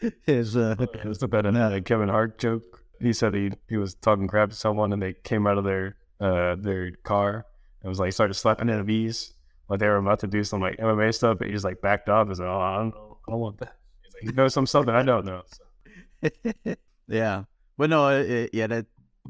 It's, 0.28 0.56
uh, 0.56 0.76
It 0.94 1.06
was 1.06 1.20
than 1.20 1.54
that 1.54 1.86
Kevin 1.86 2.10
Hart 2.10 2.38
joke. 2.38 2.84
He 3.00 3.14
said 3.14 3.34
he, 3.34 3.52
he 3.70 3.78
was 3.78 3.96
talking 3.96 4.28
crap 4.28 4.50
to 4.50 4.56
someone 4.56 4.92
and 4.94 5.02
they 5.02 5.14
came 5.24 5.48
out 5.48 5.58
of 5.58 5.64
their 5.64 5.96
uh 6.20 6.56
their 6.56 6.92
car 7.04 7.46
and 7.82 7.90
was 7.90 8.00
like 8.00 8.14
started 8.14 8.34
slapping 8.34 8.70
V's 8.86 9.34
like 9.70 9.80
they 9.80 9.88
were 9.88 9.98
about 9.98 10.20
to 10.20 10.28
do 10.28 10.44
some 10.44 10.62
like 10.62 10.78
MMA 10.78 11.14
stuff, 11.14 11.38
but 11.40 11.48
he 11.48 11.54
just 11.54 11.66
like 11.66 11.82
backed 11.82 12.10
off 12.10 12.28
and 12.28 12.38
said, 12.38 12.48
"Oh, 12.48 12.60
I 12.60 12.78
don't 12.78 12.90
know, 12.90 13.18
I 13.28 13.32
don't 13.32 13.40
want 13.40 13.58
that." 13.60 13.78
He's 14.04 14.14
like, 14.14 14.24
"He 14.24 14.36
knows 14.36 14.54
some 14.54 14.68
stuff 14.68 14.86
that 14.86 14.96
I 14.96 15.04
don't 15.04 15.26
know." 15.26 15.42
So, 15.48 16.76
yeah, 17.08 17.44
but 17.78 17.90
no, 17.90 18.10
it, 18.10 18.30
it- 18.30 18.50
yeah, 18.54 18.68
that 18.68 18.86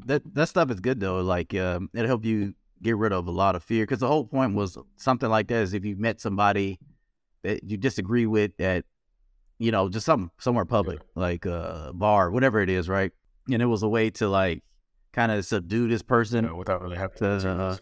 that 0.06 0.22
that 0.34 0.48
stuff 0.48 0.70
is 0.70 0.80
good 0.80 1.00
though. 1.00 1.20
Like, 1.20 1.54
um, 1.54 1.88
it'll 1.94 2.06
help 2.08 2.24
you 2.24 2.54
get 2.84 2.96
rid 2.96 3.12
of 3.12 3.26
a 3.26 3.30
lot 3.30 3.56
of 3.56 3.64
fear 3.64 3.82
because 3.84 3.98
the 4.00 4.06
whole 4.06 4.24
point 4.24 4.54
was 4.54 4.78
something 4.96 5.28
like 5.28 5.48
that 5.48 5.56
is 5.62 5.74
if 5.74 5.84
you 5.84 5.96
met 5.96 6.20
somebody 6.20 6.78
that 7.42 7.64
you 7.64 7.76
disagree 7.76 8.26
with 8.26 8.52
at, 8.60 8.84
you 9.58 9.72
know, 9.72 9.88
just 9.88 10.06
some 10.06 10.30
somewhere 10.38 10.64
public, 10.64 11.00
like 11.16 11.46
a 11.46 11.90
bar, 11.94 12.30
whatever 12.30 12.60
it 12.60 12.70
is, 12.70 12.88
right? 12.88 13.10
And 13.50 13.60
it 13.60 13.66
was 13.66 13.82
a 13.82 13.88
way 13.88 14.10
to 14.10 14.28
like 14.28 14.62
kind 15.12 15.32
of 15.32 15.44
subdue 15.44 15.88
this 15.88 16.02
person. 16.02 16.44
know, 16.44 16.54
without 16.56 16.82
really 16.82 16.96
having 16.96 17.16
To, 17.18 17.40
to. 17.40 17.50
uh, 17.50 17.76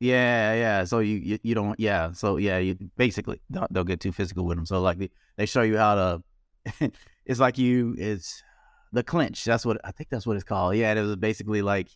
Yeah, 0.00 0.54
yeah. 0.54 0.84
So 0.84 1.00
you 1.00 1.16
you, 1.16 1.38
you 1.42 1.54
don't 1.54 1.78
yeah. 1.78 2.12
So 2.12 2.36
yeah, 2.36 2.58
you 2.58 2.76
basically 2.96 3.40
don't, 3.50 3.72
don't 3.72 3.86
get 3.86 4.00
too 4.00 4.12
physical 4.12 4.44
with 4.44 4.56
them. 4.56 4.66
So 4.66 4.80
like 4.80 4.98
they, 4.98 5.10
they 5.36 5.46
show 5.46 5.62
you 5.62 5.76
how 5.76 5.94
to. 5.94 6.90
it's 7.26 7.40
like 7.40 7.58
you 7.58 7.94
it's 7.98 8.42
the 8.92 9.02
clinch. 9.02 9.44
That's 9.44 9.64
what 9.66 9.78
I 9.84 9.90
think. 9.92 10.10
That's 10.10 10.26
what 10.26 10.36
it's 10.36 10.44
called. 10.44 10.76
Yeah, 10.76 10.92
it 10.94 11.00
was 11.02 11.16
basically 11.16 11.62
like 11.62 11.88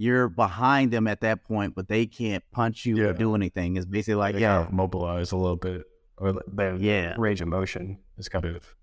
you're 0.00 0.30
behind 0.30 0.90
them 0.90 1.06
at 1.06 1.20
that 1.20 1.44
point, 1.44 1.74
but 1.74 1.86
they 1.86 2.06
can't 2.06 2.42
punch 2.52 2.86
you 2.86 3.06
or 3.06 3.12
do 3.12 3.34
anything. 3.34 3.76
It's 3.76 3.84
basically 3.84 4.14
like 4.14 4.34
yeah, 4.34 4.66
mobilize 4.70 5.30
a 5.30 5.36
little 5.36 5.56
bit, 5.56 5.82
or 6.16 6.40
their 6.46 6.74
yeah, 6.76 7.14
range 7.18 7.42
of 7.42 7.48
motion 7.48 7.98
is 8.16 8.26
kind 8.26 8.46
of 8.46 8.74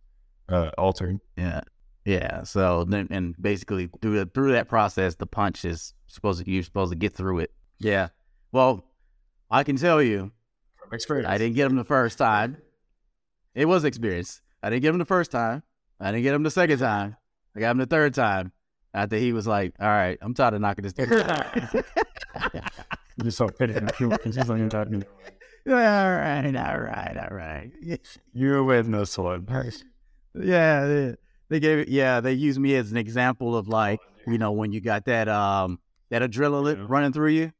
uh, 0.47 0.69
altered. 0.77 1.19
yeah, 1.35 1.61
yeah. 2.05 2.43
So 2.43 2.83
then 2.83 3.07
and 3.09 3.35
basically 3.41 3.89
through 3.99 4.19
the, 4.19 4.25
through 4.27 4.51
that 4.51 4.69
process, 4.69 5.15
the 5.15 5.25
punch 5.25 5.65
is 5.65 5.95
supposed 6.05 6.45
to 6.45 6.51
you're 6.51 6.61
supposed 6.61 6.91
to 6.91 6.95
get 6.95 7.15
through 7.15 7.39
it. 7.39 7.51
Yeah. 7.79 8.09
Well, 8.51 8.85
I 9.49 9.63
can 9.63 9.75
tell 9.75 10.03
you. 10.03 10.31
From 10.75 10.93
experience, 10.93 11.27
I 11.27 11.39
didn't 11.39 11.55
get 11.55 11.65
him 11.65 11.77
the 11.77 11.83
first 11.83 12.19
time. 12.19 12.57
It 13.55 13.65
was 13.65 13.85
experience. 13.85 14.41
I 14.61 14.69
didn't 14.69 14.83
get 14.83 14.89
him 14.89 14.99
the 14.99 15.05
first 15.05 15.31
time. 15.31 15.63
I 15.99 16.11
didn't 16.11 16.25
get 16.25 16.35
him 16.35 16.43
the 16.43 16.51
second 16.51 16.77
time. 16.77 17.17
I 17.55 17.59
got 17.59 17.71
him 17.71 17.79
the 17.79 17.87
third 17.87 18.13
time. 18.13 18.51
After 18.97 19.17
he 19.17 19.33
was 19.33 19.47
like, 19.47 19.73
"All 19.79 19.87
right, 19.87 20.17
I'm 20.21 20.33
tired 20.33 20.53
of 20.55 20.61
knocking 20.61 20.83
this 20.83 20.93
dude." 20.97 21.09
You 21.11 21.23
just 23.23 23.37
saw 23.37 23.47
pity. 23.47 23.73
It's 23.73 23.99
like 24.01 24.25
you're 24.59 24.69
talking. 24.69 25.03
all 25.67 25.73
right, 25.73 26.55
all 26.55 26.79
right, 26.79 27.17
all 27.17 27.35
right. 27.35 27.71
You're 28.33 28.63
with 28.63 28.87
no 28.87 29.03
sword. 29.03 29.47
Yeah, 30.35 30.85
they, 30.85 31.15
they 31.49 31.59
gave 31.59 31.79
it. 31.79 31.87
Yeah, 31.89 32.19
they 32.21 32.33
used 32.33 32.59
me 32.59 32.75
as 32.75 32.91
an 32.91 32.97
example 32.97 33.55
of 33.55 33.67
like, 33.67 33.99
you 34.27 34.37
know, 34.37 34.51
when 34.51 34.71
you 34.71 34.81
got 34.81 35.05
that 35.05 35.27
um 35.27 35.79
that 36.09 36.21
adrenaline 36.21 36.77
Yeah. 36.77 36.85
running 36.87 37.11
through 37.11 37.31
you, 37.31 37.51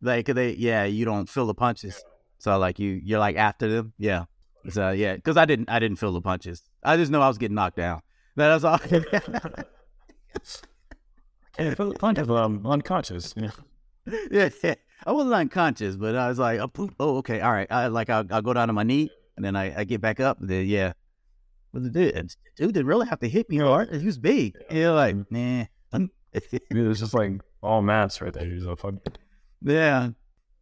like 0.00 0.26
they, 0.26 0.52
yeah, 0.52 0.84
you 0.84 1.04
don't 1.04 1.28
feel 1.28 1.46
the 1.46 1.54
punches. 1.54 2.02
So 2.38 2.56
like 2.58 2.78
you, 2.78 3.00
you're 3.04 3.18
like 3.20 3.36
after 3.36 3.68
them. 3.68 3.92
Yeah. 3.98 4.24
So 4.70 4.90
yeah, 4.90 5.16
because 5.16 5.36
I 5.36 5.44
didn't, 5.44 5.68
I 5.68 5.78
didn't 5.80 5.96
feel 5.98 6.12
the 6.12 6.20
punches. 6.20 6.62
I 6.84 6.96
just 6.96 7.10
know 7.10 7.20
I 7.20 7.28
was 7.28 7.38
getting 7.38 7.56
knocked 7.56 7.76
down. 7.76 8.00
That's 8.36 8.64
all. 8.64 8.78
Can't 11.62 11.76
feel 11.76 11.92
the 11.92 11.98
punch 11.98 12.18
if 12.18 12.28
I'm 12.28 12.66
unconscious. 12.66 13.34
You 13.36 13.42
know? 13.42 13.50
yeah, 14.30 14.48
yeah. 14.62 14.74
I 15.04 15.12
wasn't 15.12 15.34
unconscious, 15.34 15.96
but 15.96 16.14
I 16.16 16.28
was 16.28 16.38
like, 16.38 16.60
oh, 16.60 16.90
oh 17.00 17.16
okay, 17.18 17.40
all 17.40 17.52
right. 17.52 17.66
I 17.70 17.88
like 17.88 18.10
I'll, 18.10 18.24
I'll 18.30 18.42
go 18.42 18.52
down 18.52 18.68
to 18.68 18.72
my 18.72 18.82
knee, 18.82 19.10
and 19.36 19.44
then 19.44 19.56
I, 19.56 19.80
I 19.80 19.84
get 19.84 20.00
back 20.00 20.20
up. 20.20 20.38
Then 20.40 20.66
yeah, 20.66 20.92
but 21.72 21.82
the 21.84 21.90
dude, 21.90 22.14
the 22.14 22.36
dude 22.56 22.74
didn't 22.74 22.86
really 22.86 23.06
have 23.06 23.20
to 23.20 23.28
hit 23.28 23.48
me 23.48 23.58
hard. 23.58 23.94
He 23.94 24.06
was 24.06 24.18
big. 24.18 24.56
Yeah, 24.70 24.90
like 24.90 25.16
nah. 25.30 25.64
Dude, 26.32 26.50
It's 26.70 27.00
just 27.00 27.14
like 27.14 27.32
all 27.62 27.82
mats 27.82 28.20
right 28.20 28.32
there. 28.32 28.60
So 28.60 28.74
fuck. 28.76 28.94
yeah, 29.60 30.10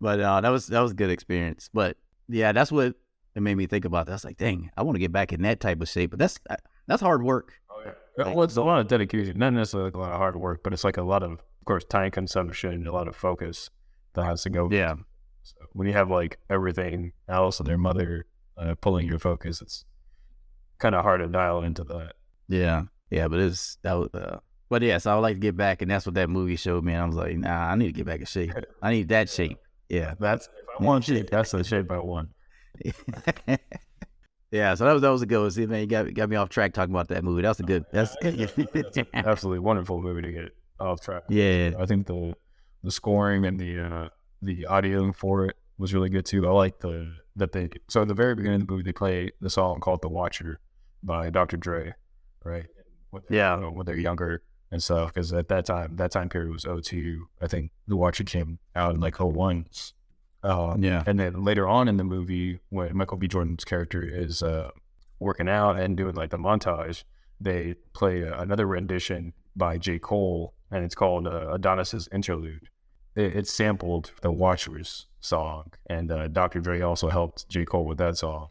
but 0.01 0.21
uh, 0.21 0.41
that 0.41 0.49
was 0.49 0.67
that 0.69 0.81
was 0.81 0.93
a 0.93 0.95
good 0.95 1.11
experience. 1.11 1.71
But 1.73 1.97
yeah, 2.29 2.53
that's 2.53 2.73
what 2.73 2.95
it 3.35 3.41
made 3.41 3.57
me 3.57 3.67
think 3.67 3.85
about. 3.85 4.07
That's 4.07 4.25
like, 4.25 4.37
dang, 4.37 4.71
I 4.77 4.83
want 4.83 4.97
to 4.97 5.01
get 5.01 5.13
back 5.13 5.33
in 5.33 5.43
that 5.43 5.61
type 5.61 5.81
of 5.81 5.89
shape. 5.89 6.11
But 6.11 6.19
that's 6.19 6.39
that's 6.87 7.03
hard 7.03 7.23
work. 7.23 7.53
Well, 8.17 8.43
it's 8.43 8.57
a 8.57 8.63
lot 8.63 8.81
of 8.81 8.89
dedication, 8.89 9.39
not 9.39 9.53
necessarily 9.53 9.89
like 9.89 9.95
a 9.95 9.99
lot 9.99 10.13
of 10.13 10.19
hard 10.19 10.37
work, 10.37 10.63
but 10.63 10.73
it's 10.73 10.85
like 10.85 10.97
a 10.97 11.03
lot 11.03 11.23
of, 11.23 11.33
of 11.33 11.65
course, 11.65 11.85
time 11.85 12.11
consumption, 12.11 12.87
a 12.87 12.93
lot 12.93 13.09
of 13.09 13.17
focus 13.17 13.71
that 14.15 14.25
has 14.25 14.43
to 14.43 14.51
go. 14.51 14.69
Yeah, 14.71 14.95
So 15.43 15.57
when 15.73 15.87
you 15.87 15.93
have 15.95 16.11
like 16.11 16.39
everything 16.51 17.13
else 17.29 17.61
and 17.61 17.67
their 17.69 17.79
mother 17.79 18.27
uh, 18.59 18.75
pulling 18.81 19.07
your 19.07 19.19
focus, 19.19 19.63
it's 19.63 19.85
kind 20.79 20.95
of 20.95 21.03
hard 21.03 21.21
to 21.21 21.29
dial 21.29 21.63
into 21.63 21.85
that. 21.85 22.13
yeah, 22.49 22.83
yeah. 23.11 23.29
But 23.29 23.41
it's 23.41 23.79
that 23.83 23.95
was. 23.95 24.09
Uh, 24.13 24.39
but 24.69 24.83
yeah, 24.83 24.99
so 24.99 25.11
I 25.11 25.15
would 25.15 25.23
like 25.23 25.37
to 25.37 25.41
get 25.41 25.57
back, 25.57 25.83
and 25.83 25.91
that's 25.91 26.07
what 26.07 26.15
that 26.15 26.29
movie 26.31 26.57
showed 26.57 26.85
me. 26.85 26.93
And 26.93 27.03
I 27.03 27.07
was 27.07 27.17
like, 27.17 27.37
nah, 27.37 27.71
I 27.71 27.75
need 27.75 27.87
to 27.87 27.93
get 27.93 28.07
back 28.07 28.21
in 28.21 28.27
shape. 28.27 28.53
I 28.83 28.91
need 28.93 29.09
that 29.09 29.29
shape. 29.29 29.59
Yeah. 29.89 30.15
That's 30.21 30.47
if 30.47 30.81
I 30.81 30.85
want 30.85 31.05
shape, 31.05 31.31
that's 31.31 31.51
the 31.51 31.65
shape 31.65 31.91
I 31.91 31.99
want. 31.99 32.29
yeah, 34.51 34.75
so 34.75 34.85
that 34.85 34.93
was 34.93 35.03
that 35.03 35.11
was 35.11 35.23
a 35.23 35.27
good 35.27 35.41
one. 35.41 35.51
See, 35.51 35.67
man, 35.67 35.81
you 35.81 35.87
got 35.87 36.13
got 36.15 36.29
me 36.29 36.37
off 36.37 36.49
track 36.49 36.73
talking 36.73 36.95
about 36.95 37.09
that 37.09 37.25
movie. 37.25 37.43
That 37.43 37.49
was 37.51 37.61
a 37.61 37.63
good. 37.65 37.85
That's 37.93 38.17
Absolutely 39.15 39.59
wonderful 39.61 40.01
movie 40.01 40.23
to 40.23 40.33
get 40.33 40.57
off 40.79 41.01
track. 41.01 41.25
yeah, 41.29 41.73
I 41.79 41.87
think 41.87 42.07
the 42.07 42.35
the 42.83 42.91
scoring 42.91 43.45
and 43.47 43.59
the 43.59 43.81
uh, 43.81 44.09
the 44.43 44.67
audio 44.67 45.13
for 45.13 45.47
it 45.47 45.57
was 45.79 45.95
really 45.95 46.09
good 46.11 46.25
too. 46.27 46.47
I 46.49 46.51
like 46.53 46.79
the 46.81 47.13
that 47.37 47.53
they 47.53 47.69
so 47.89 48.03
at 48.03 48.09
the 48.09 48.15
very 48.15 48.35
beginning 48.35 48.61
of 48.63 48.67
the 48.67 48.73
movie 48.73 48.83
they 48.85 48.93
play 48.93 49.31
the 49.41 49.51
song 49.51 49.81
called 49.81 50.03
"The 50.03 50.09
Watcher" 50.09 50.61
by 51.03 51.31
Dr. 51.31 51.57
Dre, 51.57 51.95
right? 52.45 52.67
When 53.11 53.23
Yeah. 53.31 53.57
you 53.57 53.63
know, 53.63 53.71
when 53.71 53.87
they're 53.87 53.97
younger 53.97 54.43
and 54.71 54.83
stuff. 54.83 55.13
Because 55.15 55.33
at 55.33 55.49
that 55.49 55.65
time, 55.67 55.97
that 55.97 56.11
time 56.13 56.29
period 56.29 56.53
was 56.53 56.65
02. 56.65 57.27
I 57.41 57.47
think 57.49 57.73
The 57.89 57.97
Watcher 57.97 58.23
came 58.25 58.59
out 58.77 58.95
in 58.95 59.01
like 59.01 59.17
01. 59.19 59.67
Uh, 60.43 60.75
yeah, 60.79 61.03
and 61.07 61.19
then 61.21 61.45
later 61.45 61.69
on 61.69 61.89
in 61.89 61.97
the 61.97 62.05
movie, 62.05 62.61
when 62.71 62.97
Michael 62.97 63.19
B. 63.19 63.29
Jordan's 63.29 63.65
character 63.65 64.03
is 64.03 64.43
uh, 64.43 64.71
working 65.19 65.49
out 65.49 65.79
and 65.79 65.97
doing 65.97 66.15
like 66.15 66.31
the 66.31 66.39
montage, 66.39 67.05
they 67.41 67.75
play 67.93 68.23
another 68.23 68.67
rendition 68.67 69.33
by 69.57 69.77
J. 69.79 69.99
Cole, 69.99 70.55
and 70.71 70.85
it's 70.85 70.95
called 70.95 71.27
uh, 71.27 71.51
Adonis's 71.53 72.09
Interlude. 72.13 72.69
It, 73.17 73.37
it 73.37 73.49
sampled 73.49 74.13
the 74.23 74.31
Watchers 74.31 75.07
song, 75.21 75.73
and 75.91 76.11
uh, 76.11 76.29
Dr. 76.29 76.61
Dre 76.61 76.81
also 76.81 77.09
helped 77.11 77.49
J. 77.49 77.65
Cole 77.65 77.85
with 77.85 77.99
that 77.99 78.17
song. 78.17 78.49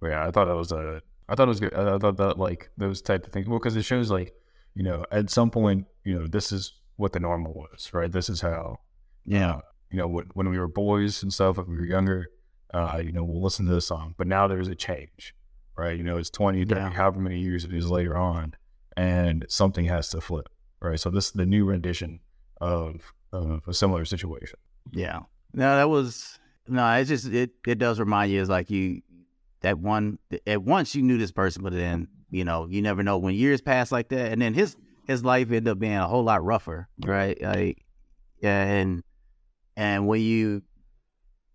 But 0.00 0.08
yeah, 0.10 0.26
I 0.26 0.30
thought 0.30 0.46
that 0.46 0.56
was 0.56 0.72
a, 0.72 1.02
I 1.28 1.34
thought 1.36 1.46
it 1.46 1.48
was 1.48 1.60
good. 1.60 1.74
I 1.74 1.98
thought 1.98 2.16
that 2.16 2.38
like 2.38 2.70
those 2.76 3.00
type 3.02 3.26
of 3.26 3.32
things, 3.32 3.46
well, 3.48 3.58
because 3.58 3.76
it 3.76 3.82
shows 3.82 4.10
like, 4.10 4.32
you 4.74 4.82
know, 4.82 5.04
at 5.12 5.30
some 5.30 5.50
point, 5.50 5.86
you 6.04 6.18
know, 6.18 6.26
this 6.26 6.50
is 6.52 6.72
what 6.96 7.12
the 7.12 7.20
normal 7.20 7.52
was, 7.52 7.92
right? 7.92 8.10
This 8.10 8.28
is 8.28 8.40
how, 8.40 8.78
Yeah. 9.24 9.56
uh, 9.56 9.60
you 9.90 9.98
know, 9.98 10.06
when, 10.08 10.26
when 10.34 10.48
we 10.50 10.58
were 10.58 10.68
boys 10.68 11.22
and 11.22 11.32
stuff, 11.32 11.56
when 11.58 11.68
we 11.70 11.76
were 11.76 11.84
younger, 11.86 12.28
uh, 12.74 13.00
you 13.02 13.12
know, 13.12 13.24
we'll 13.24 13.42
listen 13.42 13.66
to 13.66 13.72
the 13.74 13.80
song. 13.80 14.14
But 14.18 14.26
now 14.26 14.46
there's 14.46 14.68
a 14.68 14.74
change, 14.74 15.34
right? 15.76 15.96
You 15.96 16.04
know, 16.04 16.18
it's 16.18 16.30
20, 16.30 16.64
30, 16.64 16.80
Yeah. 16.80 16.90
however 16.90 17.20
many 17.20 17.38
years 17.40 17.64
it 17.64 17.72
is 17.72 17.90
later 17.90 18.16
on, 18.16 18.54
and 18.96 19.46
something 19.48 19.86
has 19.86 20.08
to 20.10 20.20
flip, 20.20 20.48
right? 20.80 21.00
So 21.00 21.10
this 21.10 21.26
is 21.26 21.32
the 21.32 21.46
new 21.46 21.64
rendition 21.64 22.20
of, 22.60 23.12
of 23.32 23.62
a 23.66 23.72
similar 23.74 24.04
situation. 24.04 24.58
Yeah. 24.92 25.20
No, 25.54 25.76
that 25.76 25.88
was 25.88 26.38
no. 26.66 26.86
It's 26.94 27.08
just 27.08 27.26
it. 27.26 27.52
It 27.66 27.78
does 27.78 27.98
remind 27.98 28.30
you. 28.30 28.40
It's 28.40 28.50
like 28.50 28.68
you 28.70 29.00
that 29.62 29.78
one 29.78 30.18
at 30.46 30.62
once 30.62 30.94
you 30.94 31.02
knew 31.02 31.16
this 31.16 31.32
person, 31.32 31.62
but 31.62 31.72
then 31.72 32.06
you 32.30 32.44
know 32.44 32.66
you 32.68 32.82
never 32.82 33.02
know 33.02 33.16
when 33.16 33.34
years 33.34 33.62
pass 33.62 33.90
like 33.90 34.10
that, 34.10 34.30
and 34.32 34.42
then 34.42 34.52
his 34.52 34.76
his 35.06 35.24
life 35.24 35.46
ended 35.48 35.68
up 35.68 35.78
being 35.78 35.94
a 35.94 36.06
whole 36.06 36.22
lot 36.22 36.44
rougher, 36.44 36.86
right? 37.02 37.40
Like, 37.40 37.82
yeah, 38.42 38.62
and 38.64 39.02
and 39.78 40.06
when 40.06 40.20
you 40.20 40.62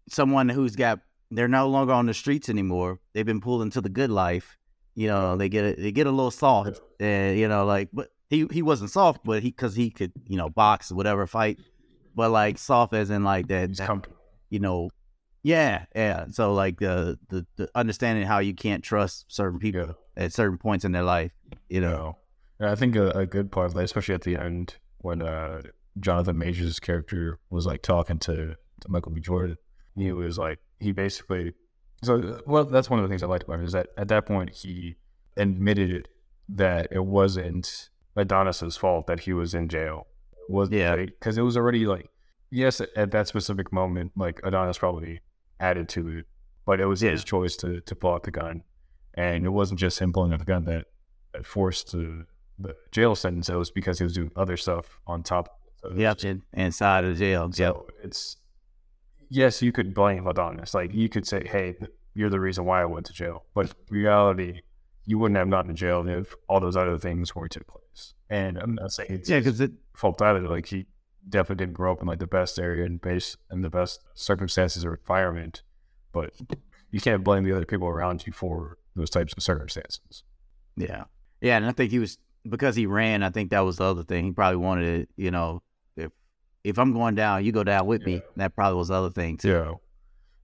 someone 0.10 0.50
who's 0.50 0.76
got 0.76 1.00
they're 1.32 1.48
no 1.48 1.68
longer 1.68 1.94
on 1.94 2.06
the 2.06 2.14
streets 2.14 2.48
anymore. 2.48 3.00
They've 3.14 3.26
been 3.26 3.42
pulled 3.42 3.64
into 3.64 3.82
the 3.82 3.90
good 3.90 4.12
life. 4.12 4.58
You 4.96 5.08
know, 5.08 5.36
they 5.36 5.50
get 5.50 5.66
a, 5.66 5.82
they 5.82 5.92
get 5.92 6.06
a 6.06 6.12
little 6.12 6.30
soft, 6.32 6.80
and 7.00 7.38
you 7.40 7.48
know, 7.48 7.66
like, 7.66 7.90
but 7.92 8.10
he 8.30 8.48
he 8.52 8.62
wasn't 8.62 8.92
soft, 8.92 9.22
but 9.24 9.42
he 9.42 9.50
because 9.50 9.76
he 9.76 9.90
could 9.90 10.12
you 10.28 10.38
know 10.38 10.50
box 10.50 10.92
whatever 10.92 11.26
fight, 11.26 11.60
but 12.16 12.30
like 12.30 12.60
soft 12.60 12.94
as 12.94 13.10
in 13.10 13.24
like 13.24 13.48
that, 13.48 13.76
that 13.78 14.08
you 14.52 14.60
know, 14.60 14.92
yeah, 15.42 15.86
yeah. 15.96 16.26
So 16.30 16.54
like 16.54 16.80
the 16.80 17.18
the, 17.30 17.46
the 17.56 17.70
understanding 17.74 18.28
how 18.28 18.40
you 18.40 18.54
can't 18.54 18.84
trust 18.84 19.26
certain 19.30 19.60
people 19.60 19.82
Yeah. 19.82 20.24
at 20.26 20.34
certain 20.34 20.60
points 20.60 20.86
in 20.86 20.92
their 20.92 21.04
life, 21.04 21.32
you 21.70 21.82
know. 21.82 22.18
And 22.60 22.70
I 22.70 22.76
think 22.76 22.96
a, 22.96 23.10
a 23.12 23.26
good 23.26 23.52
part, 23.52 23.76
especially 23.76 24.14
at 24.14 24.22
the 24.22 24.38
end, 24.38 24.76
when 25.00 25.24
uh, 25.24 25.64
Jonathan 26.00 26.38
Majors' 26.38 26.80
character 26.80 27.40
was 27.50 27.66
like 27.66 27.82
talking 27.82 28.20
to, 28.20 28.36
to 28.82 28.90
Michael 28.90 29.12
B. 29.12 29.22
Jordan, 29.22 29.58
he 29.96 30.12
was 30.12 30.38
like, 30.38 30.60
he 30.80 30.92
basically, 30.92 31.54
so 32.04 32.42
well, 32.46 32.66
that's 32.66 32.90
one 32.90 33.00
of 33.00 33.04
the 33.04 33.10
things 33.10 33.24
I 33.24 33.28
liked 33.28 33.44
about 33.44 33.60
him 33.60 33.66
is 33.66 33.72
that 33.74 33.88
at 33.98 34.08
that 34.10 34.26
point 34.26 34.50
he 34.50 34.96
admitted 35.38 36.10
that 36.50 36.88
it 36.92 37.06
wasn't 37.06 37.90
Adonis's 38.16 38.76
fault 38.78 39.08
that 39.08 39.22
he 39.22 39.34
was 39.34 39.54
in 39.54 39.70
jail. 39.70 40.08
It 40.34 40.52
was 40.52 40.70
Yeah. 40.70 40.96
because 40.96 41.38
it 41.38 41.42
was 41.42 41.56
already 41.58 41.86
like, 41.86 42.10
yes, 42.52 42.82
at 42.96 43.12
that 43.12 43.28
specific 43.28 43.72
moment, 43.72 44.12
like 44.16 44.40
Adonis 44.44 44.78
probably 44.78 45.22
added 45.60 45.88
to 45.90 46.08
it, 46.10 46.26
but 46.66 46.80
it 46.82 46.86
was 46.86 47.02
Yeah. 47.02 47.12
his 47.12 47.24
choice 47.24 47.56
to 47.58 47.82
to 47.82 47.96
pull 47.96 48.14
out 48.14 48.24
the 48.24 48.32
gun, 48.32 48.64
and 49.14 49.46
it 49.46 49.50
wasn't 49.50 49.80
just 49.80 50.00
him 50.00 50.12
pulling 50.12 50.34
out 50.34 50.40
the 50.40 50.46
gun 50.46 50.66
that 50.66 50.86
that 51.34 51.46
forced 51.46 51.92
the, 51.94 52.26
the 52.60 52.76
jail 52.92 53.16
sentence. 53.16 53.50
It 53.50 53.56
was 53.56 53.72
because 53.72 53.98
he 53.98 54.04
was 54.04 54.14
doing 54.14 54.32
other 54.36 54.58
stuff 54.58 55.00
on 55.08 55.24
top. 55.24 55.60
Yep, 55.96 56.24
in, 56.24 56.42
inside 56.54 57.04
of 57.04 57.18
jail. 57.18 57.50
Yep. 57.54 57.76
It's 58.04 58.38
yes, 59.30 59.62
you 59.62 59.72
could 59.72 59.94
blame 59.94 60.28
Adonis. 60.28 60.74
Like 60.74 60.94
you 60.94 61.10
could 61.10 61.28
say, 61.28 61.46
"Hey, 61.46 61.76
you're 62.14 62.30
the 62.30 62.40
reason 62.40 62.66
why 62.66 62.82
I 62.82 62.86
went 62.86 63.06
to 63.08 63.14
jail," 63.14 63.46
but 63.54 63.74
reality, 63.90 64.62
you 65.06 65.20
wouldn't 65.20 65.38
have 65.38 65.50
gotten 65.50 65.70
to 65.70 65.74
jail 65.74 66.08
if 66.08 66.36
all 66.48 66.60
those 66.60 66.78
other 66.78 66.98
things 66.98 67.36
were 67.36 67.48
took 67.48 67.68
place. 67.68 68.14
And 68.30 68.58
I'm 68.58 68.76
not 68.76 68.92
saying 68.92 69.10
it's 69.12 69.30
Yeah, 69.30 69.40
because 69.40 69.60
it 69.60 69.72
fault 69.96 70.22
either. 70.22 70.48
Like 70.48 70.68
he 70.68 70.88
definitely 71.28 71.66
didn't 71.66 71.76
grow 71.76 71.94
up 71.94 72.02
in 72.02 72.08
like 72.08 72.20
the 72.20 72.28
best 72.28 72.60
area 72.60 72.86
and 72.86 73.00
base 73.00 73.38
and 73.50 73.64
the 73.64 73.70
best 73.70 74.02
circumstances 74.14 74.84
or 74.86 74.96
environment, 74.96 75.64
but 76.12 76.34
you 76.92 77.00
can't 77.00 77.24
blame 77.24 77.44
the 77.44 77.56
other 77.56 77.66
people 77.66 77.88
around 77.88 78.26
you 78.26 78.34
for 78.34 78.78
those 78.96 79.10
types 79.10 79.34
of 79.36 79.44
circumstances. 79.44 80.24
Yeah. 80.76 81.06
Yeah, 81.42 81.58
and 81.58 81.66
I 81.66 81.72
think 81.72 81.92
he 81.92 82.00
was 82.00 82.18
because 82.48 82.76
he 82.76 82.86
ran, 82.86 83.24
I 83.24 83.30
think 83.30 83.52
that 83.52 83.62
was 83.62 83.78
the 83.78 83.86
other 83.86 84.04
thing. 84.04 84.26
He 84.26 84.32
probably 84.32 84.58
wanted 84.58 85.02
it, 85.02 85.10
you 85.16 85.32
know, 85.32 85.62
if 86.64 86.78
I'm 86.80 86.94
going 86.94 87.16
down, 87.16 87.44
you 87.44 87.52
go 87.52 87.64
down 87.64 87.86
with 87.88 88.06
me. 88.06 88.22
That 88.38 88.56
probably 88.56 88.78
was 88.78 88.88
the 88.88 88.96
other 88.96 89.10
thing 89.10 89.38
too. 89.38 89.50
Yeah. 89.50 89.74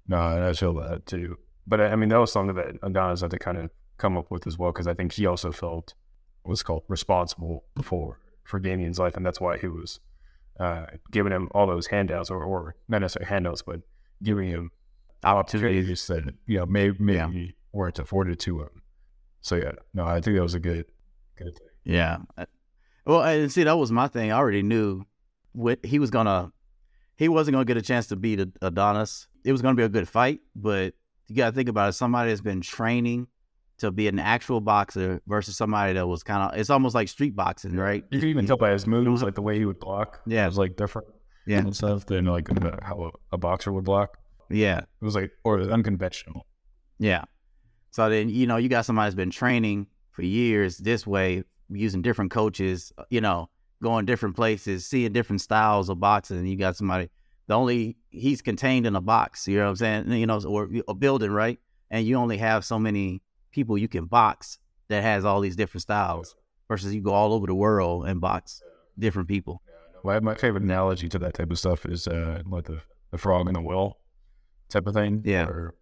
No, 0.07 0.17
and 0.35 0.43
I 0.43 0.53
feel 0.53 0.73
that 0.75 1.05
too. 1.05 1.37
But 1.67 1.81
I 1.81 1.87
I 1.89 1.95
mean, 1.95 2.09
that 2.09 2.19
was 2.19 2.31
something 2.31 2.55
that 2.55 2.75
Adonis 2.83 3.21
had 3.21 3.31
to 3.31 3.39
kind 3.39 3.57
of 3.57 3.69
come 3.97 4.17
up 4.17 4.31
with 4.31 4.47
as 4.47 4.57
well, 4.57 4.71
because 4.71 4.87
I 4.87 4.93
think 4.93 5.13
he 5.13 5.25
also 5.25 5.51
felt 5.51 5.93
what's 6.43 6.63
called 6.63 6.83
responsible 6.87 7.63
for 7.83 8.19
for 8.43 8.59
Damian's 8.59 8.97
life, 8.99 9.15
and 9.15 9.25
that's 9.25 9.39
why 9.39 9.57
he 9.57 9.67
was 9.67 9.99
uh, 10.59 10.87
giving 11.11 11.31
him 11.31 11.47
all 11.51 11.67
those 11.67 11.87
handouts, 11.87 12.29
or, 12.29 12.43
or 12.43 12.75
not 12.87 13.01
necessarily 13.01 13.29
handouts, 13.29 13.61
but 13.61 13.81
giving 14.23 14.49
him 14.49 14.71
opportunities 15.23 16.07
that 16.07 16.33
you 16.47 16.57
know 16.57 16.65
maybe 16.65 16.97
maybe 16.99 17.55
weren't 17.71 17.99
afforded 17.99 18.39
to 18.39 18.61
him. 18.61 18.81
So 19.41 19.55
yeah, 19.55 19.73
no, 19.93 20.05
I 20.05 20.21
think 20.21 20.35
that 20.35 20.43
was 20.43 20.55
a 20.55 20.59
good 20.59 20.85
good 21.37 21.55
thing. 21.57 21.67
Yeah. 21.83 22.17
Uh, 22.37 22.45
Well, 23.05 23.21
and 23.21 23.51
see, 23.51 23.63
that 23.63 23.77
was 23.77 23.91
my 23.91 24.07
thing. 24.07 24.31
I 24.31 24.37
already 24.37 24.61
knew 24.63 25.05
he 25.83 25.99
was 25.99 26.09
gonna. 26.09 26.51
He 27.17 27.27
wasn't 27.27 27.53
gonna 27.55 27.65
get 27.65 27.77
a 27.77 27.81
chance 27.81 28.07
to 28.07 28.15
beat 28.15 28.39
Adonis. 28.61 29.27
It 29.43 29.51
was 29.51 29.61
gonna 29.61 29.75
be 29.75 29.83
a 29.83 29.89
good 29.89 30.07
fight, 30.07 30.39
but 30.55 30.93
you 31.27 31.35
gotta 31.35 31.53
think 31.55 31.69
about 31.69 31.89
it. 31.89 31.93
Somebody 31.93 32.29
that's 32.31 32.41
been 32.41 32.61
training 32.61 33.27
to 33.79 33.91
be 33.91 34.07
an 34.07 34.19
actual 34.19 34.59
boxer 34.61 35.21
versus 35.27 35.55
somebody 35.55 35.93
that 35.93 36.07
was 36.07 36.23
kind 36.23 36.43
of. 36.51 36.59
It's 36.59 36.69
almost 36.69 36.95
like 36.95 37.07
street 37.07 37.35
boxing, 37.35 37.75
right? 37.75 38.03
You 38.11 38.19
can 38.19 38.29
even 38.29 38.45
tell 38.45 38.57
by 38.57 38.71
his 38.71 38.85
moves, 38.87 39.21
like 39.23 39.35
the 39.35 39.41
way 39.41 39.57
he 39.57 39.65
would 39.65 39.79
block. 39.79 40.21
Yeah. 40.25 40.43
it 40.43 40.47
was 40.47 40.57
like 40.57 40.75
different 40.75 41.07
Yeah. 41.45 41.59
and 41.59 41.75
stuff 41.75 42.05
than 42.05 42.25
like 42.25 42.47
how 42.83 43.03
a, 43.31 43.35
a 43.35 43.37
boxer 43.37 43.71
would 43.71 43.85
block. 43.85 44.17
Yeah. 44.49 44.79
It 44.79 45.05
was 45.05 45.15
like 45.15 45.31
or 45.43 45.59
unconventional. 45.61 46.45
Yeah. 46.99 47.23
So 47.91 48.09
then, 48.09 48.29
you 48.29 48.47
know, 48.47 48.57
you 48.57 48.67
got 48.69 48.85
somebody 48.85 49.05
that's 49.07 49.15
been 49.15 49.31
training 49.31 49.87
for 50.11 50.23
years 50.23 50.77
this 50.77 51.07
way, 51.07 51.43
using 51.69 52.01
different 52.01 52.31
coaches, 52.31 52.91
uh, 52.97 53.03
you 53.09 53.21
know, 53.21 53.49
going 53.81 54.05
different 54.05 54.35
places, 54.35 54.85
seeing 54.85 55.11
different 55.13 55.41
styles 55.41 55.89
of 55.89 55.99
boxing. 55.99 56.37
And 56.37 56.49
you 56.49 56.55
got 56.55 56.75
somebody, 56.75 57.09
the 57.47 57.55
only, 57.55 57.97
he's 58.09 58.41
contained 58.41 58.85
in 58.85 58.95
a 58.95 59.01
box, 59.01 59.47
you 59.47 59.57
know 59.57 59.63
what 59.63 59.69
I'm 59.69 59.75
saying? 60.07 60.11
You 60.11 60.27
know, 60.27 60.39
or 60.41 60.69
a 60.87 60.93
building, 60.93 61.31
right? 61.31 61.59
And 61.89 62.05
you 62.05 62.15
only 62.15 62.37
have 62.37 62.65
so 62.65 62.77
many 62.77 63.21
people 63.51 63.77
you 63.77 63.87
can 63.87 64.05
box 64.05 64.59
that 64.89 65.03
has 65.03 65.25
all 65.25 65.41
these 65.41 65.55
different 65.55 65.81
styles 65.81 66.35
versus 66.67 66.93
you 66.93 67.01
go 67.01 67.13
all 67.13 67.33
over 67.33 67.47
the 67.47 67.55
world 67.55 68.05
and 68.07 68.21
box 68.21 68.61
different 68.97 69.27
people. 69.27 69.61
My, 70.03 70.19
my 70.19 70.35
favorite 70.35 70.63
analogy 70.63 71.09
to 71.09 71.19
that 71.19 71.33
type 71.33 71.51
of 71.51 71.59
stuff 71.59 71.85
is 71.85 72.07
uh, 72.07 72.41
like 72.45 72.65
the, 72.65 72.81
the 73.11 73.17
frog 73.17 73.49
in 73.49 73.55
a 73.55 73.61
well 73.61 73.97
type 74.69 74.87
of 74.87 74.93
thing. 74.93 75.23
Yeah. 75.25 75.45
Where 75.45 75.73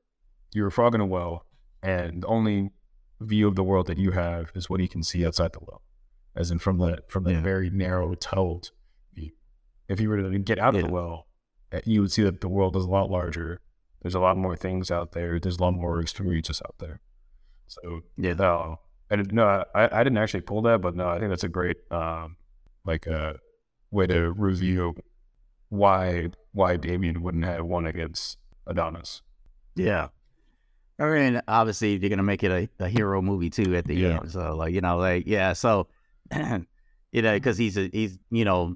you're 0.54 0.68
a 0.68 0.72
frog 0.72 0.96
in 0.96 1.02
a 1.02 1.06
well, 1.06 1.46
and 1.84 2.24
the 2.24 2.28
only 2.28 2.72
view 3.20 3.48
of 3.48 3.56
the 3.56 3.64
world 3.64 3.88
that 3.88 3.98
you 3.98 4.12
have 4.12 4.52
is 4.56 4.70
what 4.70 4.80
you 4.80 4.88
can 4.88 5.04
see 5.04 5.26
outside 5.26 5.54
the 5.54 5.60
well, 5.62 5.82
as 6.38 6.52
in 6.52 6.60
from 6.60 6.78
the 6.78 7.00
from 7.10 7.24
the 7.26 7.34
Yeah. 7.34 7.42
very 7.42 7.70
narrow 7.70 8.14
tunneled 8.16 8.72
view. 9.14 9.32
If 9.90 10.00
you 10.00 10.08
were 10.10 10.22
to 10.22 10.40
get 10.40 10.60
out 10.60 10.76
of 10.76 10.84
the 10.84 10.90
well, 10.90 11.28
uh, 11.74 11.82
you 11.86 12.02
would 12.02 12.12
see 12.12 12.24
that 12.24 12.40
the 12.42 12.48
world 12.48 12.76
is 12.78 12.86
a 12.86 12.90
lot 12.90 13.10
larger. 13.10 13.60
There's 14.02 14.16
a 14.16 14.20
lot 14.20 14.38
more 14.38 14.56
things 14.56 14.92
out 14.92 15.12
there. 15.12 15.40
There's 15.40 15.58
a 15.58 15.62
lot 15.64 15.74
more 15.74 16.00
experiences 16.00 16.62
out 16.66 16.76
there. 16.80 17.02
So 17.68 18.02
Yeah. 18.16 18.34
no, 18.34 18.80
and 19.10 19.34
no, 19.34 19.66
I, 19.76 19.90
I 20.00 20.04
didn't 20.04 20.20
actually 20.20 20.42
pull 20.42 20.62
that, 20.64 20.80
but 20.82 20.96
no, 20.96 21.10
I 21.10 21.18
think 21.20 21.30
that's 21.32 21.44
a 21.44 21.50
great 21.50 21.78
um, 21.92 22.38
like 22.86 23.08
uh, 23.08 23.34
way 23.92 24.08
to 24.08 24.32
review 24.32 24.96
why 25.70 26.30
why 26.54 26.78
Damian 26.78 27.22
wouldn't 27.22 27.44
have 27.46 27.66
won 27.66 27.86
against 27.86 28.38
Adonis. 28.66 29.22
Yeah. 29.76 30.10
I 31.00 31.06
mean, 31.10 31.42
obviously 31.48 31.98
they're 31.98 32.10
gonna 32.10 32.24
make 32.24 32.44
it 32.44 32.52
a, 32.80 32.86
a 32.86 32.90
hero 32.90 33.22
movie 33.22 33.50
too 33.50 33.76
at 33.76 33.86
the 33.86 33.96
Yeah. 33.96 34.20
end. 34.20 34.32
So 34.32 34.56
like, 34.56 34.74
you 34.74 34.82
know, 34.82 34.98
like 34.98 35.26
yeah, 35.28 35.54
so 35.54 35.88
you 37.12 37.22
know, 37.22 37.30
mm-hmm. 37.30 37.36
because 37.36 37.58
he's 37.58 37.78
a, 37.78 37.90
he's 37.92 38.18
you 38.30 38.46
know, 38.46 38.76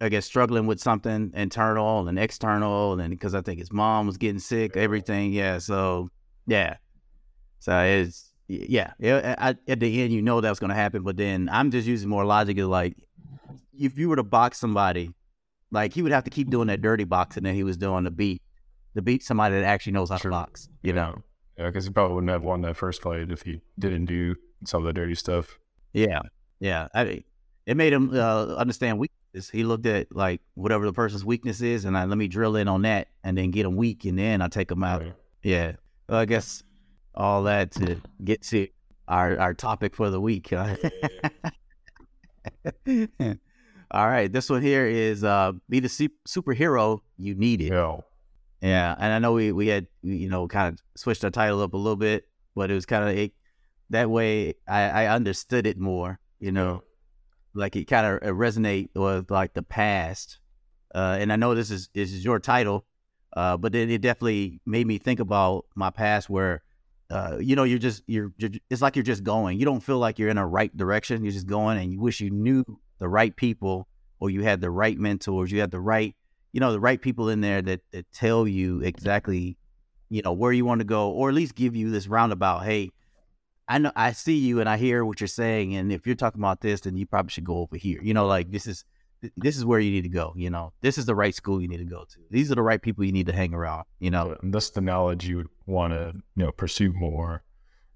I 0.00 0.08
guess 0.08 0.26
struggling 0.26 0.66
with 0.66 0.80
something 0.80 1.32
internal 1.34 2.08
and 2.08 2.18
external, 2.18 2.98
and 2.98 3.10
because 3.10 3.34
I 3.34 3.40
think 3.40 3.58
his 3.58 3.72
mom 3.72 4.06
was 4.06 4.16
getting 4.16 4.38
sick, 4.38 4.76
everything. 4.76 5.32
Yeah. 5.32 5.58
So 5.58 6.08
yeah. 6.46 6.76
So 7.58 7.78
it's 7.80 8.32
yeah. 8.48 8.92
yeah 8.98 9.34
I, 9.38 9.56
at 9.68 9.80
the 9.80 10.02
end, 10.02 10.12
you 10.12 10.22
know 10.22 10.40
that's 10.40 10.58
gonna 10.58 10.74
happen, 10.74 11.02
but 11.02 11.16
then 11.16 11.48
I'm 11.52 11.70
just 11.70 11.86
using 11.86 12.08
more 12.08 12.24
logic 12.24 12.58
of 12.58 12.68
like, 12.68 12.96
if 13.78 13.98
you 13.98 14.08
were 14.08 14.16
to 14.16 14.22
box 14.22 14.58
somebody, 14.58 15.12
like 15.70 15.92
he 15.94 16.02
would 16.02 16.12
have 16.12 16.24
to 16.24 16.30
keep 16.30 16.50
doing 16.50 16.68
that 16.68 16.82
dirty 16.82 17.04
boxing 17.04 17.44
that 17.44 17.54
he 17.54 17.64
was 17.64 17.76
doing 17.76 18.04
to 18.04 18.10
beat 18.10 18.42
to 18.94 19.02
beat 19.02 19.22
somebody 19.22 19.54
that 19.54 19.64
actually 19.64 19.92
knows 19.92 20.10
how 20.10 20.18
to 20.18 20.28
box. 20.28 20.68
You 20.82 20.92
know. 20.92 21.22
yeah, 21.56 21.66
because 21.66 21.84
he 21.84 21.90
probably 21.90 22.16
wouldn't 22.16 22.30
have 22.30 22.42
won 22.42 22.62
that 22.62 22.76
first 22.76 23.02
fight 23.02 23.30
if 23.30 23.42
he 23.42 23.60
didn't 23.78 24.06
do 24.06 24.36
some 24.66 24.82
of 24.82 24.86
the 24.86 24.92
dirty 24.92 25.14
stuff. 25.14 25.58
Yeah, 25.92 26.20
yeah. 26.62 26.86
I 26.94 27.04
mean, 27.04 27.24
it 27.66 27.76
made 27.76 27.92
him 27.92 28.10
uh, 28.14 28.54
understand 28.54 28.98
weakness. 29.00 29.50
He 29.50 29.64
looked 29.64 29.86
at 29.86 30.14
like 30.14 30.40
whatever 30.54 30.86
the 30.86 30.92
person's 30.92 31.24
weakness 31.24 31.60
is, 31.60 31.84
and 31.84 31.98
I 31.98 32.04
let 32.04 32.16
me 32.16 32.28
drill 32.28 32.54
in 32.56 32.68
on 32.68 32.82
that, 32.82 33.08
and 33.24 33.36
then 33.36 33.50
get 33.50 33.66
him 33.66 33.74
weak, 33.74 34.04
and 34.04 34.16
then 34.18 34.40
I 34.40 34.48
take 34.48 34.70
him 34.70 34.84
out. 34.84 35.02
Right. 35.02 35.14
Yeah. 35.42 35.72
Well, 36.08 36.20
I 36.20 36.24
guess 36.24 36.62
all 37.14 37.42
that 37.44 37.72
to 37.72 38.00
get 38.24 38.42
to 38.42 38.68
our 39.08 39.38
our 39.38 39.54
topic 39.54 39.96
for 39.96 40.08
the 40.08 40.20
week. 40.20 40.52
All 43.94 44.06
right, 44.06 44.32
this 44.32 44.48
one 44.48 44.62
here 44.62 44.86
is 44.86 45.22
uh, 45.24 45.52
be 45.68 45.80
the 45.80 45.88
su- 45.88 46.08
superhero 46.26 47.00
you 47.18 47.34
needed. 47.34 47.68
Yeah. 47.72 47.98
Yeah, 48.62 48.94
and 48.96 49.12
I 49.12 49.18
know 49.18 49.32
we 49.32 49.50
we 49.50 49.66
had 49.66 49.88
you 50.02 50.28
know 50.28 50.46
kind 50.46 50.72
of 50.72 50.80
switched 50.96 51.24
our 51.24 51.30
title 51.30 51.60
up 51.60 51.74
a 51.74 51.76
little 51.76 51.96
bit, 51.96 52.28
but 52.54 52.70
it 52.70 52.74
was 52.74 52.86
kind 52.86 53.18
of 53.18 53.30
that 53.90 54.08
way 54.08 54.54
I, 54.68 54.82
I 54.82 55.06
understood 55.08 55.66
it 55.66 55.78
more. 55.78 56.20
You 56.42 56.52
know, 56.52 56.82
like 57.54 57.76
it 57.76 57.84
kind 57.86 58.06
of 58.06 58.20
resonate 58.36 58.90
with 58.94 59.30
like 59.30 59.54
the 59.54 59.62
past. 59.62 60.38
Uh, 60.94 61.16
and 61.20 61.32
I 61.32 61.36
know 61.36 61.54
this 61.54 61.70
is 61.70 61.88
this 61.94 62.12
is 62.12 62.24
your 62.24 62.38
title, 62.38 62.84
uh, 63.36 63.56
but 63.56 63.72
then 63.72 63.88
it 63.88 64.02
definitely 64.02 64.60
made 64.66 64.86
me 64.86 64.98
think 64.98 65.20
about 65.20 65.66
my 65.74 65.90
past 65.90 66.28
where. 66.28 66.62
Uh, 67.10 67.36
you 67.38 67.54
know, 67.54 67.64
you're 67.64 67.78
just 67.78 68.02
you're, 68.06 68.32
you're 68.38 68.48
it's 68.70 68.80
like 68.80 68.96
you're 68.96 69.02
just 69.02 69.22
going. 69.22 69.58
You 69.58 69.66
don't 69.66 69.82
feel 69.82 69.98
like 69.98 70.18
you're 70.18 70.30
in 70.30 70.38
a 70.38 70.46
right 70.46 70.74
direction. 70.74 71.22
You're 71.22 71.34
just 71.34 71.46
going, 71.46 71.76
and 71.76 71.92
you 71.92 72.00
wish 72.00 72.22
you 72.22 72.30
knew 72.30 72.64
the 73.00 73.08
right 73.08 73.36
people 73.36 73.86
or 74.18 74.30
you 74.30 74.42
had 74.44 74.62
the 74.62 74.70
right 74.70 74.98
mentors. 74.98 75.52
You 75.52 75.60
had 75.60 75.70
the 75.70 75.80
right 75.80 76.16
you 76.52 76.60
know 76.60 76.72
the 76.72 76.80
right 76.80 77.00
people 77.00 77.28
in 77.28 77.40
there 77.40 77.60
that, 77.62 77.80
that 77.92 78.10
tell 78.12 78.46
you 78.46 78.80
exactly 78.80 79.56
you 80.10 80.22
know 80.22 80.32
where 80.32 80.52
you 80.52 80.64
want 80.64 80.80
to 80.80 80.84
go 80.84 81.10
or 81.10 81.28
at 81.28 81.34
least 81.34 81.54
give 81.54 81.74
you 81.74 81.90
this 81.90 82.06
roundabout 82.06 82.60
hey 82.60 82.90
i 83.68 83.78
know 83.78 83.92
i 83.96 84.12
see 84.12 84.36
you 84.36 84.60
and 84.60 84.68
i 84.68 84.76
hear 84.76 85.04
what 85.04 85.20
you're 85.20 85.28
saying 85.28 85.74
and 85.74 85.92
if 85.92 86.06
you're 86.06 86.14
talking 86.16 86.40
about 86.40 86.60
this 86.60 86.80
then 86.80 86.96
you 86.96 87.06
probably 87.06 87.30
should 87.30 87.44
go 87.44 87.58
over 87.58 87.76
here 87.76 88.00
you 88.02 88.14
know 88.14 88.26
like 88.26 88.50
this 88.50 88.66
is 88.66 88.84
this 89.36 89.56
is 89.56 89.64
where 89.64 89.78
you 89.78 89.90
need 89.90 90.02
to 90.02 90.08
go 90.08 90.32
you 90.36 90.50
know 90.50 90.72
this 90.80 90.98
is 90.98 91.06
the 91.06 91.14
right 91.14 91.34
school 91.34 91.60
you 91.62 91.68
need 91.68 91.78
to 91.78 91.84
go 91.84 92.04
to 92.04 92.18
these 92.30 92.50
are 92.50 92.56
the 92.56 92.62
right 92.62 92.82
people 92.82 93.04
you 93.04 93.12
need 93.12 93.26
to 93.26 93.32
hang 93.32 93.54
around 93.54 93.84
you 94.00 94.10
know 94.10 94.36
and 94.42 94.52
that's 94.52 94.70
the 94.70 94.80
knowledge 94.80 95.26
you 95.26 95.36
would 95.36 95.48
want 95.66 95.92
to 95.92 96.12
you 96.34 96.44
know 96.44 96.50
pursue 96.52 96.92
more 96.92 97.42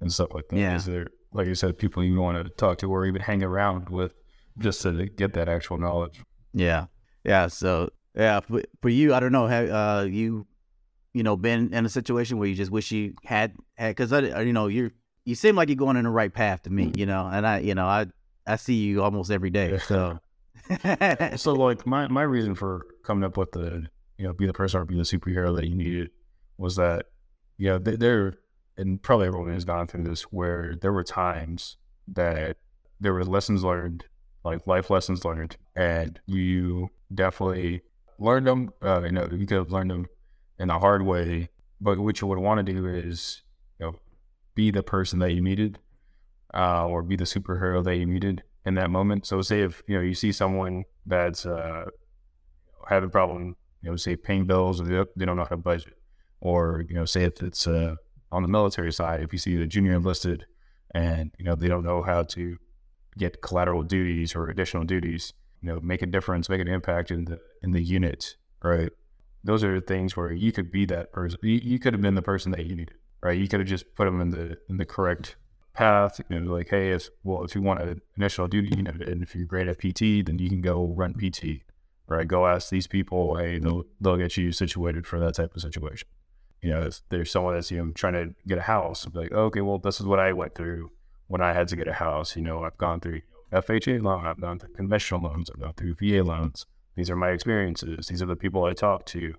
and 0.01 0.13
stuff 0.13 0.29
like 0.33 0.47
that 0.49 0.57
Yeah. 0.57 0.77
is 0.77 0.85
there 0.85 1.09
like 1.33 1.47
you 1.49 1.55
said 1.55 1.77
people 1.79 2.05
you 2.05 2.21
want 2.21 2.43
to 2.43 2.51
talk 2.55 2.79
to 2.79 2.91
or 2.91 3.05
even 3.07 3.21
hang 3.23 3.43
around 3.43 3.89
with 3.89 4.13
just 4.59 4.83
to 4.83 5.07
get 5.07 5.35
that 5.35 5.49
actual 5.49 5.79
knowledge 5.79 6.23
Yeah, 6.55 6.87
yeah. 7.25 7.49
So 7.49 7.91
yeah, 8.15 8.41
for, 8.41 8.63
for 8.81 8.89
you, 8.89 9.13
I 9.13 9.21
don't 9.21 9.33
know. 9.33 9.47
Have 9.47 9.69
uh, 9.69 10.07
you, 10.09 10.47
you 11.13 11.23
know, 11.23 11.37
been 11.37 11.75
in 11.75 11.85
a 11.85 11.89
situation 11.91 12.39
where 12.39 12.49
you 12.49 12.55
just 12.55 12.71
wish 12.71 12.91
you 12.91 13.13
had 13.25 13.53
had? 13.77 13.95
Because 13.95 14.13
you 14.13 14.55
know, 14.55 14.69
you're 14.69 14.93
you 15.27 15.35
seem 15.35 15.57
like 15.57 15.69
you're 15.69 15.77
going 15.77 15.97
in 15.97 16.05
the 16.05 16.11
right 16.11 16.33
path 16.33 16.63
to 16.63 16.71
me. 16.71 16.93
You 16.97 17.05
know, 17.05 17.29
and 17.31 17.47
I, 17.47 17.59
you 17.59 17.75
know, 17.75 17.87
I 17.87 18.07
I 18.47 18.57
see 18.57 18.75
you 18.75 19.03
almost 19.03 19.31
every 19.31 19.51
day. 19.51 19.77
So 19.79 20.19
so 21.37 21.53
like 21.53 21.87
my 21.87 22.09
my 22.09 22.23
reason 22.23 22.55
for 22.55 22.87
coming 23.03 23.25
up 23.25 23.37
with 23.37 23.53
the 23.53 23.87
you 24.17 24.27
know 24.27 24.33
be 24.33 24.47
the 24.47 24.53
person 24.53 24.81
or 24.81 24.85
be 24.85 24.97
the 24.97 25.03
superhero 25.03 25.55
that 25.57 25.67
you 25.67 25.75
needed 25.75 26.11
was 26.57 26.77
that 26.77 27.07
you 27.59 27.69
know 27.69 27.79
th- 27.79 27.99
there 27.99 28.35
and 28.79 29.03
probably 29.03 29.27
everyone 29.27 29.53
has 29.53 29.65
gone 29.65 29.87
through 29.87 30.05
this 30.05 30.23
where 30.23 30.77
there 30.81 30.93
were 30.93 31.05
times 31.05 31.77
that 32.09 32.57
there 33.01 33.13
were 33.13 33.25
lessons 33.25 33.63
learned 33.63 34.05
like 34.45 34.67
life 34.67 34.91
lessons 34.91 35.25
learned 35.25 35.57
and 35.75 36.21
you 36.27 36.89
definitely 37.15 37.83
learned 38.19 38.47
them 38.47 38.71
uh, 38.83 39.03
you 39.03 39.13
know 39.13 39.29
you 39.31 39.47
could 39.47 39.59
have 39.59 39.73
learned 39.73 39.91
them 39.91 40.07
in 40.59 40.71
a 40.71 40.79
hard 40.79 41.03
way 41.03 41.49
but 41.81 41.99
what 41.99 42.21
you 42.21 42.27
would 42.27 42.39
want 42.39 42.65
to 42.65 42.73
do 42.73 42.87
is 42.87 43.43
be 44.57 44.73
the 44.73 44.83
person 44.83 45.21
that 45.21 45.33
you 45.33 45.41
needed 45.41 45.79
uh, 46.53 46.87
or 46.87 47.03
be 47.03 47.15
the 47.15 47.25
superhero 47.25 47.85
that 47.85 47.97
you 47.97 48.07
needed 48.07 48.43
in 48.65 48.75
that 48.75 48.91
moment. 48.91 49.27
So 49.27 49.41
say 49.43 49.61
if 49.61 49.83
you 49.87 49.95
know 49.97 50.03
you 50.03 50.15
see 50.15 50.33
someone 50.33 50.85
that's 51.07 51.47
uh, 51.47 51.85
having 52.89 53.09
a 53.09 53.13
problem, 53.13 53.55
you 53.83 53.91
know, 53.91 53.97
say 53.97 54.17
paying 54.17 54.47
bills 54.47 54.81
or 54.81 54.85
they 54.85 55.25
don't, 55.25 55.37
know 55.37 55.45
how 55.45 55.51
to 55.51 55.57
budget, 55.57 55.95
or 56.41 56.85
you 56.89 56.95
know, 56.95 57.05
say 57.05 57.25
if 57.25 57.43
it's 57.43 57.69
uh, 57.69 57.95
on 58.33 58.43
the 58.43 58.49
military 58.49 58.93
side, 58.93 59.23
if 59.23 59.33
you 59.33 59.39
see 59.39 59.57
the 59.57 59.67
junior 59.67 59.95
enlisted 59.95 60.47
and 60.93 61.31
you 61.39 61.45
know 61.45 61.55
they 61.55 61.69
don't 61.69 61.85
know 61.85 62.03
how 62.03 62.23
to 62.23 62.57
get 63.19 63.43
collateral 63.43 63.83
duties 63.83 64.35
or 64.35 64.49
additional 64.49 64.85
duties, 64.85 65.33
you 65.61 65.69
know, 65.69 65.81
make 65.81 66.03
a 66.03 66.07
difference, 66.07 66.49
make 66.49 66.61
an 66.61 66.69
impact 66.69 67.11
in 67.11 67.27
the 67.27 67.39
in 67.63 67.71
the 67.71 67.83
unit, 67.83 68.37
right? 68.63 68.91
Those 69.45 69.63
are 69.63 69.81
things 69.81 70.17
where 70.17 70.33
you 70.33 70.51
could 70.51 70.73
be 70.73 70.87
that 70.87 71.13
person. 71.13 71.39
You, 71.43 71.61
you 71.63 71.79
could 71.79 71.93
have 71.93 72.03
been 72.03 72.17
the 72.17 72.23
person 72.23 72.51
that 72.53 72.67
you 72.67 72.75
needed, 72.75 72.95
right? 73.23 73.39
You 73.39 73.49
could 73.49 73.61
have 73.61 73.69
just 73.69 73.95
put 73.95 74.05
them 74.05 74.21
in 74.21 74.31
the 74.31 74.59
in 74.69 74.77
the 74.77 74.85
correct 74.85 75.37
path. 75.73 76.21
You 76.29 76.41
know, 76.41 76.53
like, 76.53 76.69
hey, 76.71 76.93
if 76.93 77.09
well, 77.25 77.45
if 77.45 77.55
you 77.55 77.63
want 77.63 77.83
an 77.83 78.01
initial 78.17 78.49
duty, 78.49 78.77
you 78.77 78.83
know, 78.83 78.93
and 78.93 79.23
if 79.23 79.35
you're 79.35 79.47
great 79.47 79.69
at 79.69 79.79
PT, 79.79 80.27
then 80.27 80.39
you 80.39 80.49
can 80.49 80.61
go 80.61 80.93
run 80.97 81.15
PT, 81.15 81.63
right? 82.09 82.27
Go 82.27 82.47
ask 82.47 82.71
these 82.71 82.87
people, 82.87 83.37
hey, 83.37 83.59
they'll 83.59 83.85
they'll 84.01 84.17
get 84.17 84.37
you 84.37 84.53
situated 84.53 85.07
for 85.07 85.19
that 85.21 85.35
type 85.35 85.55
of 85.55 85.63
situation. 85.63 86.09
You 86.63 86.71
know, 86.71 86.83
if 86.83 87.01
there's 87.11 87.31
someone 87.31 87.55
that's 87.55 87.71
you 87.71 87.85
know 87.85 87.93
trying 87.93 88.15
to 88.15 88.35
get 88.47 88.59
a 88.59 88.63
house, 88.63 89.07
like, 89.13 89.33
okay, 89.33 89.61
well, 89.61 89.79
this 89.79 90.01
is 90.01 90.07
what 90.07 90.19
I 90.19 90.33
went 90.33 90.55
through 90.55 90.91
when 91.29 91.41
I 91.41 91.53
had 91.53 91.69
to 91.69 91.77
get 91.77 91.89
a 91.89 91.93
house. 91.93 92.37
You 92.37 92.43
know, 92.43 92.65
I've 92.65 92.79
gone 92.79 93.01
through 93.01 93.21
FHA 93.53 94.03
loan, 94.03 94.27
I've 94.27 94.41
gone 94.41 94.59
through 94.59 94.75
conventional 94.75 95.21
loans, 95.21 95.51
I've 95.51 95.61
gone 95.61 95.75
through 95.75 95.97
VA 96.01 96.23
loans. 96.23 96.67
These 96.97 97.11
are 97.11 97.17
my 97.17 97.31
experiences. 97.31 98.09
These 98.09 98.23
are 98.23 98.27
the 98.27 98.37
people 98.37 98.65
I 98.65 98.73
talk 98.73 99.05
to. 99.07 99.35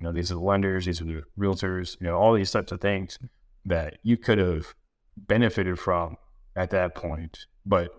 You 0.00 0.06
know, 0.06 0.12
these 0.12 0.30
are 0.30 0.34
the 0.34 0.40
lenders, 0.40 0.86
these 0.86 1.00
are 1.00 1.04
the 1.04 1.22
realtors. 1.38 2.00
You 2.00 2.06
know, 2.06 2.16
all 2.16 2.32
these 2.32 2.50
types 2.50 2.72
of 2.72 2.80
things 2.80 3.18
that 3.66 3.98
you 4.02 4.16
could 4.16 4.38
have 4.38 4.74
benefited 5.16 5.78
from 5.78 6.16
at 6.56 6.70
that 6.70 6.94
point, 6.94 7.46
but 7.66 7.90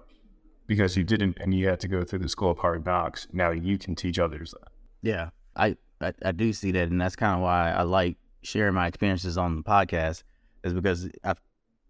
because 0.65 0.97
you 0.97 1.03
didn't 1.03 1.37
and 1.39 1.53
you 1.53 1.67
had 1.67 1.79
to 1.81 1.87
go 1.87 2.03
through 2.03 2.19
the 2.19 2.29
school 2.29 2.51
of 2.51 2.57
hard 2.57 2.85
knocks, 2.85 3.27
now 3.31 3.51
you 3.51 3.77
can 3.77 3.95
teach 3.95 4.17
others 4.17 4.51
that. 4.51 4.69
yeah, 5.01 5.29
I, 5.55 5.77
I 5.99 6.13
I 6.23 6.31
do 6.31 6.53
see 6.53 6.71
that, 6.71 6.89
and 6.89 6.99
that's 6.99 7.15
kind 7.15 7.35
of 7.35 7.41
why 7.41 7.71
I 7.71 7.83
like 7.83 8.17
sharing 8.41 8.73
my 8.73 8.87
experiences 8.87 9.37
on 9.37 9.55
the 9.55 9.63
podcast, 9.63 10.23
is 10.63 10.73
because 10.73 11.07
I 11.23 11.35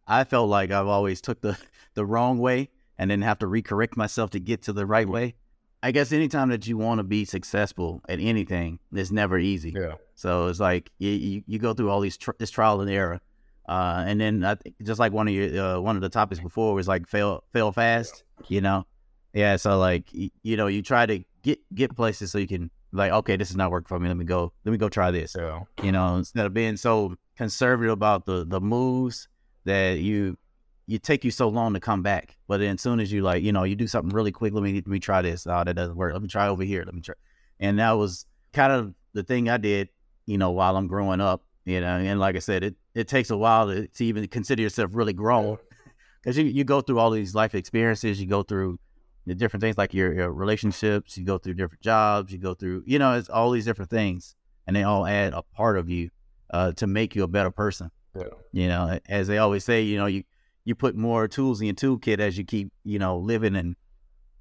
I 0.08 0.24
felt 0.26 0.50
like 0.50 0.72
I've 0.72 0.88
always 0.88 1.22
took 1.22 1.42
the 1.42 1.58
the 1.94 2.06
wrong 2.06 2.38
way 2.38 2.70
and 2.98 3.10
then 3.10 3.22
have 3.22 3.40
to 3.40 3.48
recorrect 3.48 3.96
myself 3.96 4.30
to 4.32 4.40
get 4.40 4.64
to 4.64 4.74
the 4.74 4.86
right 4.86 5.08
mm. 5.08 5.12
way. 5.12 5.36
I 5.84 5.92
guess 5.92 6.12
anytime 6.12 6.50
that 6.50 6.68
you 6.68 6.78
want 6.78 7.00
to 7.00 7.04
be 7.04 7.26
successful 7.26 8.02
at 8.08 8.20
anything, 8.20 8.80
it's 8.94 9.12
never 9.12 9.40
easy. 9.40 9.72
Yeah. 9.76 9.96
So 10.16 10.48
it's 10.48 10.60
like 10.60 10.92
you, 11.00 11.10
you, 11.10 11.44
you 11.48 11.60
go 11.60 11.74
through 11.74 11.90
all 11.90 12.00
these 12.02 12.18
tr- 12.18 12.32
this 12.38 12.52
trial 12.52 12.82
and 12.82 12.90
error, 12.90 13.20
uh, 13.68 14.04
and 14.06 14.22
then 14.22 14.46
I 14.46 14.58
just 14.84 15.00
like 15.00 15.12
one 15.12 15.28
of 15.28 15.34
your 15.34 15.60
uh, 15.60 15.80
one 15.80 15.96
of 15.96 16.02
the 16.02 16.10
topics 16.10 16.40
before 16.40 16.74
was 16.76 16.88
like 16.88 17.08
fail 17.08 17.44
fail 17.52 17.72
fast, 17.72 18.24
you 18.48 18.62
know, 18.62 18.86
yeah. 19.34 19.56
So 19.56 19.80
like 19.80 20.06
y- 20.14 20.30
you 20.44 20.56
know 20.58 20.68
you 20.68 20.84
try 20.84 21.06
to 21.08 21.24
get 21.42 21.60
get 21.74 21.96
places 21.96 22.32
so 22.32 22.38
you 22.38 22.48
can 22.48 22.70
like 22.94 23.12
okay 23.12 23.36
this 23.36 23.50
is 23.50 23.56
not 23.56 23.72
working 23.72 23.88
for 23.88 23.98
me 24.00 24.08
let 24.08 24.18
me 24.18 24.26
go 24.26 24.52
let 24.66 24.72
me 24.72 24.78
go 24.78 24.90
try 24.90 25.10
this 25.12 25.32
So 25.32 25.66
you 25.82 25.92
know 25.92 26.18
instead 26.18 26.46
of 26.46 26.54
being 26.54 26.76
so 26.78 27.16
conservative 27.38 27.94
about 27.94 28.26
the 28.26 28.46
the 28.46 28.60
moves 28.62 29.28
that 29.64 30.00
you 30.00 30.38
you 30.88 31.00
take 31.00 31.24
you 31.24 31.32
so 31.32 31.48
long 31.48 31.74
to 31.74 31.80
come 31.80 32.02
back 32.02 32.38
but 32.48 32.60
then 32.60 32.76
as 32.76 32.82
soon 32.82 33.00
as 33.00 33.12
you 33.12 33.22
like 33.22 33.44
you 33.44 33.52
know 33.52 33.64
you 33.64 33.76
do 33.76 33.88
something 33.88 34.14
really 34.14 34.32
quick 34.32 34.54
let 34.54 34.64
me 34.64 34.74
let 34.74 34.88
me 34.88 35.00
try 35.00 35.22
this. 35.22 35.48
Oh 35.48 35.64
that 35.64 35.76
doesn't 35.76 35.96
work. 35.96 36.14
Let 36.14 36.22
me 36.22 36.28
try 36.28 36.48
over 36.48 36.64
here. 36.64 36.84
Let 36.86 36.94
me 36.94 37.02
try. 37.02 37.16
And 37.60 37.80
that 37.80 37.92
was 37.92 38.26
kind 38.54 38.74
of 38.74 38.94
the 39.14 39.24
thing 39.24 39.50
i 39.50 39.58
did 39.58 39.90
you 40.26 40.38
know 40.38 40.52
while 40.52 40.78
i'm 40.78 40.88
growing 40.88 41.22
up 41.22 41.44
you 41.66 41.80
know 41.82 41.88
and 41.88 42.20
like 42.20 42.36
i 42.36 42.40
said 42.40 42.64
it 42.64 42.76
it 42.94 43.08
takes 43.08 43.30
a 43.30 43.38
while 43.38 43.68
to, 43.68 43.88
to 43.88 44.06
even 44.06 44.28
consider 44.28 44.62
yourself 44.62 44.92
really 44.94 45.14
grown 45.14 45.58
because 46.22 46.38
you, 46.38 46.46
you 46.46 46.64
go 46.64 46.82
through 46.82 47.00
all 47.00 47.10
these 47.10 47.34
life 47.34 47.56
experiences. 47.56 48.22
You 48.22 48.28
go 48.28 48.44
through 48.44 48.80
the 49.26 49.36
different 49.36 49.62
things 49.62 49.78
like 49.78 49.94
your, 49.94 50.14
your 50.14 50.32
relationships. 50.32 51.18
You 51.18 51.26
go 51.26 51.38
through 51.38 51.56
different 51.56 51.82
jobs. 51.82 52.32
You 52.32 52.40
go 52.40 52.54
through 52.54 52.84
you 52.86 53.00
know 53.00 53.14
it's 53.14 53.30
all 53.30 53.52
these 53.52 53.66
different 53.66 53.92
things 53.92 54.36
and 54.68 54.76
they 54.76 54.84
all 54.84 55.06
add 55.06 55.34
a 55.34 55.42
part 55.42 55.78
of 55.78 55.90
you 55.90 56.10
uh, 56.52 56.74
to 56.74 56.88
make 56.88 57.16
you 57.16 57.24
a 57.24 57.28
better 57.28 57.52
person. 57.52 57.92
Yeah. 58.14 58.24
you 58.52 58.68
know 58.68 59.00
as 59.08 59.28
they 59.28 59.38
always 59.38 59.64
say 59.64 59.84
you 59.84 59.98
know 59.98 60.06
you 60.06 60.26
you 60.66 60.76
put 60.76 60.96
more 60.96 61.28
tools 61.28 61.62
in 61.62 61.68
your 61.68 61.76
toolkit 61.76 62.20
as 62.20 62.38
you 62.38 62.44
keep 62.44 62.72
you 62.84 63.00
know 63.00 63.18
living 63.18 63.56
and 63.56 63.76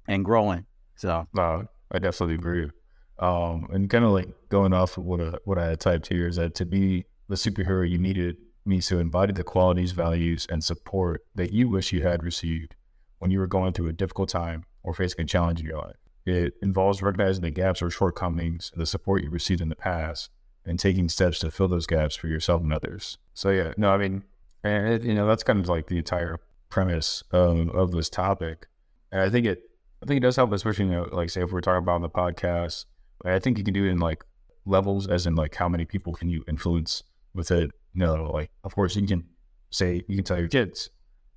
and 0.07 0.25
growing 0.25 0.65
so 1.01 1.27
No, 1.33 1.65
I 1.91 1.97
definitely 1.97 2.35
agree. 2.35 2.69
Um, 3.17 3.67
and 3.71 3.89
kind 3.89 4.05
of 4.05 4.11
like 4.11 4.29
going 4.49 4.71
off 4.71 4.97
of 4.97 5.03
what 5.03 5.19
I, 5.19 5.33
what 5.45 5.57
I 5.57 5.69
had 5.69 5.79
typed 5.79 6.07
here 6.07 6.27
is 6.27 6.35
that 6.35 6.53
to 6.55 6.65
be 6.65 7.05
the 7.27 7.35
superhero 7.35 7.89
you 7.89 7.97
needed 7.97 8.37
means 8.65 8.85
to 8.87 8.99
embody 8.99 9.33
the 9.33 9.43
qualities, 9.43 9.91
values, 9.93 10.45
and 10.49 10.63
support 10.63 11.25
that 11.33 11.51
you 11.51 11.69
wish 11.69 11.91
you 11.91 12.03
had 12.03 12.23
received 12.23 12.75
when 13.17 13.31
you 13.31 13.39
were 13.39 13.47
going 13.47 13.73
through 13.73 13.87
a 13.87 13.93
difficult 13.93 14.29
time 14.29 14.63
or 14.83 14.93
facing 14.93 15.21
a 15.21 15.25
challenge 15.25 15.59
in 15.59 15.65
your 15.65 15.79
life. 15.79 15.95
It 16.25 16.53
involves 16.61 17.01
recognizing 17.01 17.41
the 17.41 17.49
gaps 17.49 17.81
or 17.81 17.89
shortcomings 17.89 18.71
the 18.75 18.85
support 18.85 19.23
you 19.23 19.31
received 19.31 19.61
in 19.61 19.69
the 19.69 19.75
past 19.75 20.29
and 20.65 20.79
taking 20.79 21.09
steps 21.09 21.39
to 21.39 21.49
fill 21.49 21.67
those 21.67 21.87
gaps 21.87 22.15
for 22.15 22.27
yourself 22.27 22.61
and 22.61 22.71
others. 22.71 23.17
So 23.33 23.49
yeah, 23.49 23.73
no, 23.77 23.91
I 23.91 23.97
mean, 23.97 24.23
and 24.63 24.87
it, 24.87 25.03
you 25.03 25.13
know, 25.13 25.27
that's 25.27 25.43
kind 25.43 25.59
of 25.59 25.67
like 25.69 25.87
the 25.87 25.97
entire 25.97 26.39
premise 26.69 27.23
of, 27.31 27.69
of 27.69 27.91
this 27.91 28.09
topic. 28.09 28.67
And 29.11 29.21
I 29.21 29.29
think 29.29 29.45
it, 29.45 29.61
I 30.01 30.05
think 30.05 30.17
it 30.17 30.21
does 30.21 30.35
help, 30.35 30.51
especially, 30.51 30.85
you 30.85 30.91
know, 30.91 31.07
like 31.11 31.29
say 31.29 31.41
if 31.43 31.51
we're 31.51 31.61
talking 31.61 31.83
about 31.83 31.95
on 31.95 32.01
the 32.01 32.09
podcast, 32.09 32.85
I 33.25 33.39
think 33.39 33.57
you 33.57 33.63
can 33.63 33.73
do 33.73 33.85
it 33.85 33.89
in 33.89 33.99
like 33.99 34.23
levels, 34.65 35.07
as 35.07 35.27
in 35.27 35.35
like 35.35 35.55
how 35.55 35.67
many 35.69 35.85
people 35.85 36.13
can 36.13 36.29
you 36.29 36.43
influence 36.47 37.03
with 37.33 37.51
it. 37.51 37.71
You 37.93 38.05
know, 38.05 38.31
like 38.31 38.49
of 38.63 38.73
course 38.73 38.95
you 38.95 39.05
can 39.05 39.25
say 39.69 40.03
you 40.07 40.15
can 40.15 40.23
tell 40.23 40.39
your 40.39 40.47
kids, 40.47 40.89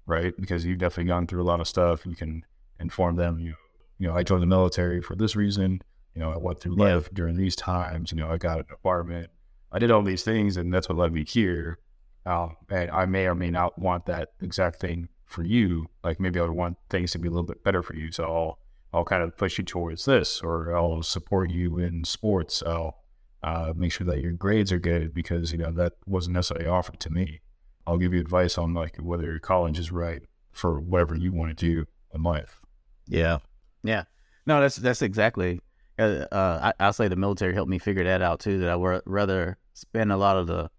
right? 0.07 0.33
Because 0.39 0.65
you've 0.65 0.79
definitely 0.79 1.09
gone 1.09 1.27
through 1.27 1.43
a 1.43 1.45
lot 1.45 1.61
of 1.61 1.69
stuff. 1.69 2.07
You 2.07 2.15
can 2.15 2.45
inform 2.81 3.17
them. 3.17 3.39
You, 3.39 3.55
you 3.99 4.09
know, 4.09 4.15
I 4.15 4.23
joined 4.23 4.43
the 4.43 4.47
military 4.47 5.01
for 5.03 5.15
this 5.17 5.35
reason. 5.37 5.81
You 6.15 6.21
know, 6.21 6.31
I 6.33 6.39
went 6.39 6.61
through 6.61 6.77
Yeah. 6.79 6.95
life 6.95 7.09
during 7.13 7.37
these 7.37 7.57
times. 7.57 8.13
You 8.13 8.19
know, 8.19 8.31
I 8.31 8.39
got 8.39 8.61
an 8.61 8.67
apartment. 8.73 9.31
I 9.73 9.79
did 9.81 9.91
all 9.91 10.03
these 10.03 10.23
things, 10.23 10.57
and 10.57 10.73
that's 10.73 10.89
what 10.89 10.97
led 10.97 11.13
me 11.13 11.25
here. 11.25 11.79
Um, 12.27 12.57
and 12.71 12.91
I 12.91 13.07
may 13.07 13.27
or 13.27 13.35
may 13.35 13.51
not 13.51 13.79
want 13.79 14.07
that 14.07 14.31
exact 14.41 14.81
thing 14.81 15.09
for 15.27 15.43
you, 15.43 15.87
like 16.03 16.21
maybe 16.21 16.39
I 16.39 16.43
would 16.43 16.53
want 16.53 16.79
things 16.89 17.13
to 17.13 17.19
be 17.19 17.29
a 17.29 17.31
little 17.31 17.47
bit 17.47 17.65
better 17.65 17.83
for 17.83 17.95
you. 17.95 18.11
So 18.13 18.25
I'll 18.25 18.59
I'll 18.93 19.05
kind 19.05 19.23
of 19.23 19.37
push 19.37 19.59
you 19.59 19.65
towards 19.65 20.05
this, 20.05 20.41
or 20.41 20.75
I'll 20.77 21.03
support 21.03 21.51
you 21.51 21.79
in 21.79 22.05
sports. 22.05 22.63
I'll 22.65 22.99
uh, 23.43 23.73
make 23.77 23.93
sure 23.93 24.07
that 24.07 24.21
your 24.21 24.33
grades 24.33 24.73
are 24.73 24.79
good 24.79 25.13
because 25.13 25.53
you 25.53 25.59
know 25.59 25.73
that 25.73 25.95
wasn't 26.07 26.35
necessarily 26.35 26.67
offered 26.67 27.01
to 27.01 27.11
me. 27.11 27.41
I'll 27.87 27.99
give 27.99 28.15
you 28.15 28.21
advice 28.21 28.57
on 28.57 28.73
like 28.73 28.97
whether 28.97 29.25
your 29.25 29.41
college 29.41 29.79
is 29.79 29.93
right 29.93 30.23
for 30.53 30.81
whatever 30.81 31.15
you 31.15 31.33
want 31.33 31.57
to 31.57 31.67
do 31.67 31.87
in 32.15 32.23
life. 32.23 32.61
Yeah, 33.07 33.39
yeah. 33.83 34.05
No, 34.47 34.61
that's 34.61 34.77
that's 34.77 35.03
exactly. 35.03 35.61
Uh, 35.99 36.27
uh, 36.33 36.73
I, 36.79 36.85
I'll 36.85 36.93
say 36.93 37.09
the 37.09 37.17
military 37.17 37.55
helped 37.55 37.71
me 37.71 37.79
figure 37.79 38.05
that 38.05 38.23
out 38.23 38.41
too. 38.41 38.59
That 38.59 38.71
I 38.71 38.77
would 38.77 39.03
rather 39.05 39.59
spend 39.75 40.13
a 40.13 40.17
lot 40.17 40.37
of 40.37 40.47
the 40.47 40.71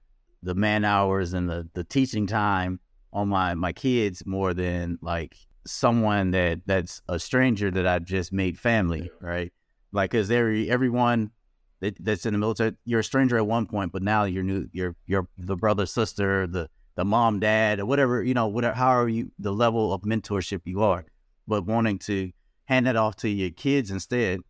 the 0.45 0.55
man 0.55 0.85
hours 0.85 1.33
and 1.33 1.49
the 1.49 1.67
the 1.73 1.83
teaching 1.83 2.27
time 2.27 2.79
on 3.11 3.27
my 3.27 3.55
my 3.55 3.73
kids 3.73 4.25
more 4.25 4.53
than 4.53 4.97
like 5.01 5.35
someone 5.65 6.31
that 6.31 6.61
that's 6.65 7.01
a 7.09 7.19
stranger 7.19 7.71
that 7.71 7.87
I 7.87 7.99
just 7.99 8.31
made 8.31 8.57
family, 8.57 9.09
right? 9.19 9.51
Like, 9.91 10.11
cause 10.11 10.29
every 10.29 10.69
everyone 10.69 11.31
that, 11.79 11.97
that's 11.99 12.25
in 12.25 12.33
the 12.33 12.37
military, 12.37 12.73
you're 12.85 12.99
a 12.99 13.03
stranger 13.03 13.37
at 13.37 13.47
one 13.47 13.65
point, 13.65 13.91
but 13.91 14.03
now 14.03 14.25
you're 14.25 14.43
new, 14.43 14.67
you're 14.71 14.95
you're 15.07 15.27
the 15.37 15.55
brother, 15.55 15.85
sister, 15.85 16.45
the 16.47 16.69
the 16.95 17.03
mom, 17.03 17.39
dad, 17.39 17.79
or 17.79 17.85
whatever 17.87 18.23
you 18.23 18.35
know, 18.35 18.47
whatever 18.47 18.75
however 18.75 19.09
you 19.09 19.31
the 19.39 19.51
level 19.51 19.93
of 19.93 20.01
mentorship 20.01 20.61
you 20.65 20.83
are, 20.83 21.05
but 21.47 21.65
wanting 21.65 21.97
to 21.99 22.31
hand 22.65 22.85
that 22.85 22.95
off 22.95 23.15
to 23.15 23.29
your 23.29 23.49
kids 23.49 23.89
instead 23.89 24.41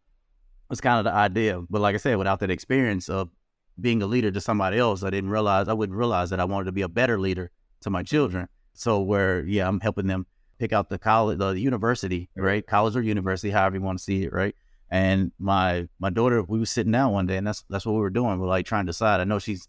was 0.69 0.81
kind 0.81 0.99
of 0.99 1.05
the 1.05 1.17
idea. 1.17 1.61
But 1.69 1.81
like 1.81 1.95
I 1.95 1.99
said, 1.99 2.17
without 2.17 2.41
that 2.41 2.51
experience 2.51 3.07
of 3.07 3.29
being 3.79 4.01
a 4.01 4.07
leader 4.07 4.31
to 4.31 4.41
somebody 4.41 4.77
else, 4.77 5.03
I 5.03 5.09
didn't 5.09 5.29
realize 5.29 5.67
I 5.67 5.73
wouldn't 5.73 5.97
realize 5.97 6.29
that 6.29 6.39
I 6.39 6.45
wanted 6.45 6.65
to 6.65 6.71
be 6.71 6.81
a 6.81 6.89
better 6.89 7.19
leader 7.19 7.51
to 7.81 7.89
my 7.89 8.03
children. 8.03 8.47
So 8.73 9.01
where 9.01 9.43
yeah, 9.45 9.67
I'm 9.67 9.79
helping 9.79 10.07
them 10.07 10.25
pick 10.59 10.73
out 10.73 10.89
the 10.89 10.97
college, 10.97 11.39
the 11.39 11.59
university, 11.59 12.29
right? 12.35 12.65
College 12.65 12.95
or 12.95 13.01
university, 13.01 13.51
however 13.51 13.77
you 13.77 13.81
want 13.81 13.97
to 13.97 14.03
see 14.03 14.23
it, 14.23 14.33
right? 14.33 14.55
And 14.89 15.31
my 15.39 15.87
my 15.99 16.09
daughter, 16.09 16.43
we 16.43 16.59
were 16.59 16.65
sitting 16.65 16.91
down 16.91 17.11
one 17.11 17.25
day, 17.25 17.37
and 17.37 17.47
that's 17.47 17.63
that's 17.69 17.85
what 17.85 17.93
we 17.93 17.99
were 17.99 18.09
doing. 18.09 18.39
We're 18.39 18.47
like 18.47 18.65
trying 18.65 18.85
to 18.85 18.91
decide. 18.91 19.19
I 19.19 19.23
know 19.23 19.39
she's 19.39 19.67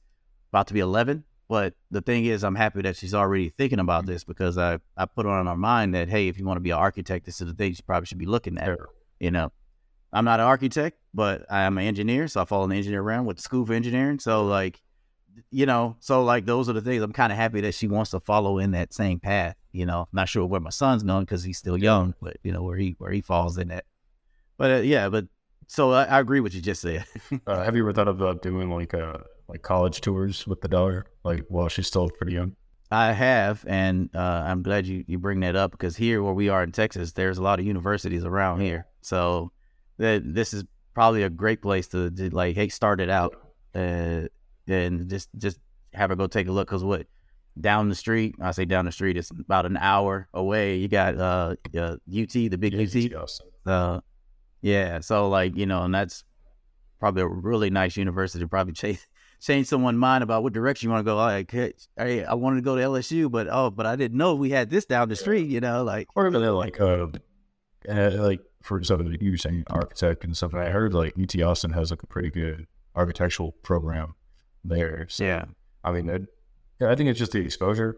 about 0.51 0.66
to 0.69 0.75
be 0.75 0.81
11, 0.81 1.25
but 1.49 1.75
the 1.90 2.01
thing 2.01 2.27
is, 2.27 2.45
I'm 2.45 2.55
happy 2.55 2.83
that 2.83 2.97
she's 2.97 3.14
already 3.14 3.49
thinking 3.51 3.79
about 3.79 4.03
mm-hmm. 4.03 4.12
this 4.12 4.25
because 4.25 4.59
I 4.59 4.79
I 4.97 5.07
put 5.07 5.27
on 5.27 5.47
her 5.47 5.57
mind 5.57 5.95
that 5.95 6.09
hey, 6.09 6.29
if 6.29 6.38
you 6.38 6.45
want 6.45 6.59
to 6.59 6.62
be 6.62 6.71
an 6.71 6.79
architect, 6.79 7.27
this 7.27 7.40
is 7.40 7.47
the 7.49 7.55
thing 7.55 7.71
you 7.71 7.77
probably 7.87 8.07
should 8.07 8.19
be 8.19 8.27
looking 8.27 8.59
at. 8.59 8.79
You 9.19 9.31
know, 9.31 9.53
I'm 10.16 10.24
not 10.24 10.40
an 10.40 10.46
architect, 10.46 10.98
but 11.12 11.44
I'm 11.50 11.76
an 11.76 11.85
engineer, 11.85 12.26
so 12.26 12.40
I 12.40 12.46
follow 12.46 12.64
an 12.64 12.72
engineer 12.72 13.02
around 13.02 13.26
with 13.26 13.37
the 13.37 13.42
school 13.42 13.66
for 13.66 13.74
engineering. 13.74 14.18
So 14.18 14.46
like 14.46 14.81
you 15.50 15.66
know, 15.66 15.96
so 16.00 16.24
like 16.24 16.46
those 16.46 16.70
are 16.70 16.72
the 16.72 16.81
things 16.81 17.02
I'm 17.02 17.12
kind 17.12 17.31
of 17.31 17.37
happy 17.37 17.61
that 17.61 17.74
she 17.74 17.87
wants 17.87 18.12
to 18.12 18.20
follow 18.20 18.57
in 18.57 18.70
that 18.70 18.94
same 18.94 19.20
path. 19.20 19.57
You 19.72 19.85
know, 19.85 20.00
I'm 20.00 20.09
not 20.14 20.31
sure 20.31 20.46
where 20.46 20.59
my 20.59 20.70
son's 20.70 21.02
going 21.02 21.26
because 21.26 21.44
he's 21.44 21.59
still 21.59 21.76
young, 21.76 22.14
but 22.22 22.38
you 22.42 22.50
know 22.50 22.62
where 22.62 22.79
he 22.79 22.94
where 22.96 23.11
he 23.11 23.20
falls 23.20 23.59
in 23.59 23.68
that. 23.68 23.85
But 24.57 24.70
uh, 24.70 24.76
yeah, 24.76 25.11
but 25.11 25.26
so 25.66 25.92
I, 25.92 26.05
I, 26.05 26.20
agree 26.20 26.40
with 26.40 26.55
you 26.55 26.62
just 26.62 26.81
said. 26.81 27.05
uh, 27.46 27.62
have 27.62 27.76
you 27.76 27.83
ever 27.83 27.92
thought 27.92 28.09
about 28.09 28.40
doing 28.40 28.70
like 28.70 28.94
uh 28.94 29.18
like 29.48 29.61
college 29.61 30.00
tours 30.00 30.46
with 30.46 30.62
the 30.62 30.68
daughter, 30.68 31.05
like 31.24 31.44
while 31.48 31.68
she's 31.68 31.88
still 31.88 32.09
pretty 32.09 32.33
young? 32.33 32.57
I 32.90 33.12
have, 33.12 33.64
and 33.68 34.09
uh, 34.14 34.44
I'm 34.46 34.62
glad 34.62 34.87
you, 34.87 35.05
you 35.07 35.18
bring 35.18 35.40
that 35.40 35.57
up 35.57 35.72
because 35.72 35.96
here 35.96 36.22
where 36.22 36.33
we 36.33 36.48
are 36.48 36.62
in 36.62 36.72
Texas, 36.72 37.12
there's 37.12 37.37
a 37.37 37.42
lot 37.42 37.59
of 37.59 37.66
universities 37.66 38.24
around 38.24 38.61
here. 38.61 38.87
So 39.02 39.50
that 39.99 40.23
this 40.35 40.53
is 40.53 40.65
probably 40.95 41.23
a 41.23 41.31
great 41.31 41.63
place 41.63 41.89
to, 41.89 42.11
to 42.11 42.31
like 42.31 42.57
hey 42.57 42.69
start 42.69 43.01
it 43.01 43.11
out. 43.11 43.37
Uh, 43.75 44.23
and 44.69 45.09
just 45.09 45.29
just 45.37 45.59
have 45.93 46.11
her 46.11 46.17
go 46.17 46.27
take 46.27 46.49
a 46.49 46.53
look. 46.53 46.69
Cause 46.69 46.85
what 46.85 47.07
down 47.61 47.89
the 47.89 47.95
street, 47.95 48.35
I 48.41 48.51
say 48.51 48.65
down 48.65 48.85
the 48.85 48.93
street, 48.93 49.17
it's 49.17 49.31
about 49.31 49.67
an 49.67 49.77
hour 49.77 50.29
away. 50.35 50.77
You 50.77 50.89
got 50.89 51.17
uh, 51.17 51.57
uh 51.77 51.97
UT, 52.09 52.33
the 52.33 52.57
big 52.59 52.75
yeah, 52.75 53.19
UT. 53.21 53.31
Uh, 53.67 54.01
yeah. 54.61 55.01
So 55.01 55.29
like 55.29 55.57
you 55.57 55.67
know, 55.67 55.83
and 55.83 55.95
that's 55.95 56.25
probably 56.99 57.23
a 57.23 57.29
really 57.29 57.71
nice 57.71 57.97
university. 57.97 58.45
Probably 58.47 58.73
change 58.75 59.07
change 59.41 59.67
someone's 59.67 59.99
mind 59.99 60.23
about 60.25 60.43
what 60.43 60.53
direction 60.53 60.89
you 60.89 60.93
want 60.93 61.05
to 61.05 61.11
go. 61.11 61.17
Like, 61.17 61.51
hey, 61.51 62.25
I 62.25 62.35
wanted 62.35 62.57
to 62.57 62.63
go 62.63 62.77
to 62.77 62.83
LSU, 62.83 63.31
but 63.31 63.49
oh, 63.51 63.71
but 63.71 63.87
I 63.87 63.97
didn't 63.97 64.17
know 64.17 64.35
we 64.35 64.51
had 64.51 64.71
this 64.71 64.85
down 64.85 65.09
the 65.09 65.17
street. 65.17 65.49
You 65.49 65.61
know, 65.61 65.85
like 65.85 66.09
or 66.15 66.31
like 66.31 66.81
uh, 66.81 67.07
uh 67.88 68.11
like 68.18 68.40
for 68.62 68.83
something 68.83 69.16
you 69.20 69.31
were 69.31 69.37
saying 69.37 69.64
architect 69.68 70.25
and 70.25 70.37
stuff. 70.37 70.55
I 70.55 70.70
heard 70.70 70.92
like 70.92 71.14
UT 71.20 71.40
Austin 71.40 71.72
has 71.72 71.90
like 71.90 72.03
a 72.03 72.07
pretty 72.07 72.31
good 72.31 72.66
architectural 72.96 73.53
program 73.62 74.14
there. 74.64 75.07
So, 75.09 75.25
yeah. 75.25 75.44
I 75.85 75.92
mean, 75.92 76.09
it, 76.09 76.27
yeah, 76.81 76.90
I 76.90 76.96
think 76.96 77.09
it's 77.09 77.18
just 77.18 77.33
the 77.33 77.40
exposure 77.40 77.96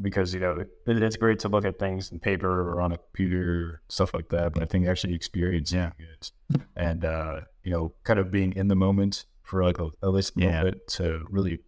because, 0.00 0.32
you 0.32 0.40
know, 0.40 0.52
it, 0.52 0.68
it's 0.86 1.16
great 1.16 1.40
to 1.40 1.48
look 1.48 1.64
at 1.64 1.78
things 1.78 2.10
in 2.10 2.20
paper 2.20 2.48
or 2.48 2.80
on 2.80 2.92
a 2.92 2.96
computer, 2.96 3.82
stuff 3.88 4.14
like 4.14 4.30
that. 4.30 4.54
But 4.54 4.62
I 4.62 4.66
think 4.66 4.86
actually 4.86 5.14
experiencing 5.14 5.78
yeah. 5.78 5.90
it 5.98 6.30
and, 6.76 7.04
uh, 7.04 7.40
you 7.62 7.70
know, 7.70 7.92
kind 8.04 8.18
of 8.18 8.30
being 8.30 8.54
in 8.54 8.68
the 8.68 8.76
moment 8.76 9.26
for 9.42 9.62
like 9.62 9.78
a, 9.78 9.90
at 10.02 10.08
least 10.08 10.36
a 10.36 10.40
yeah. 10.40 10.46
little 10.46 10.70
bit 10.70 10.88
to 10.88 11.26
really, 11.28 11.58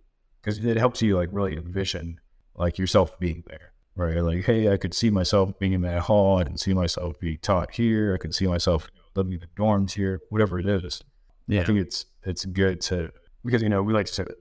because 0.40 0.64
it 0.64 0.77
helps 0.79 1.03
you 1.03 1.16
like 1.16 1.29
really 1.33 1.57
envision 1.57 2.20
like 2.55 2.79
yourself 2.79 3.18
being 3.18 3.44
there. 3.46 3.73
Right. 4.01 4.17
Like, 4.17 4.47
hey, 4.47 4.73
I 4.73 4.79
could 4.79 4.95
see 4.95 5.11
myself 5.11 5.59
being 5.59 5.75
in 5.75 5.83
that 5.83 6.01
hall. 6.01 6.39
I 6.39 6.45
can 6.45 6.57
see 6.57 6.73
myself 6.73 7.21
being 7.21 7.37
taught 7.43 7.71
here. 7.71 8.15
I 8.15 8.17
can 8.17 8.33
see 8.33 8.47
myself 8.47 8.89
living 9.15 9.35
in 9.35 9.41
the 9.41 9.47
dorms 9.59 9.91
here, 9.91 10.23
whatever 10.31 10.59
it 10.59 10.67
is. 10.67 11.03
Yeah. 11.47 11.61
I 11.61 11.65
think 11.65 11.81
it's 11.81 12.07
it's 12.23 12.47
good 12.47 12.81
to 12.83 13.13
because 13.45 13.61
you 13.61 13.69
know 13.69 13.83
we 13.83 13.93
like 13.93 14.07
to 14.07 14.13
say 14.15 14.23
that 14.25 14.39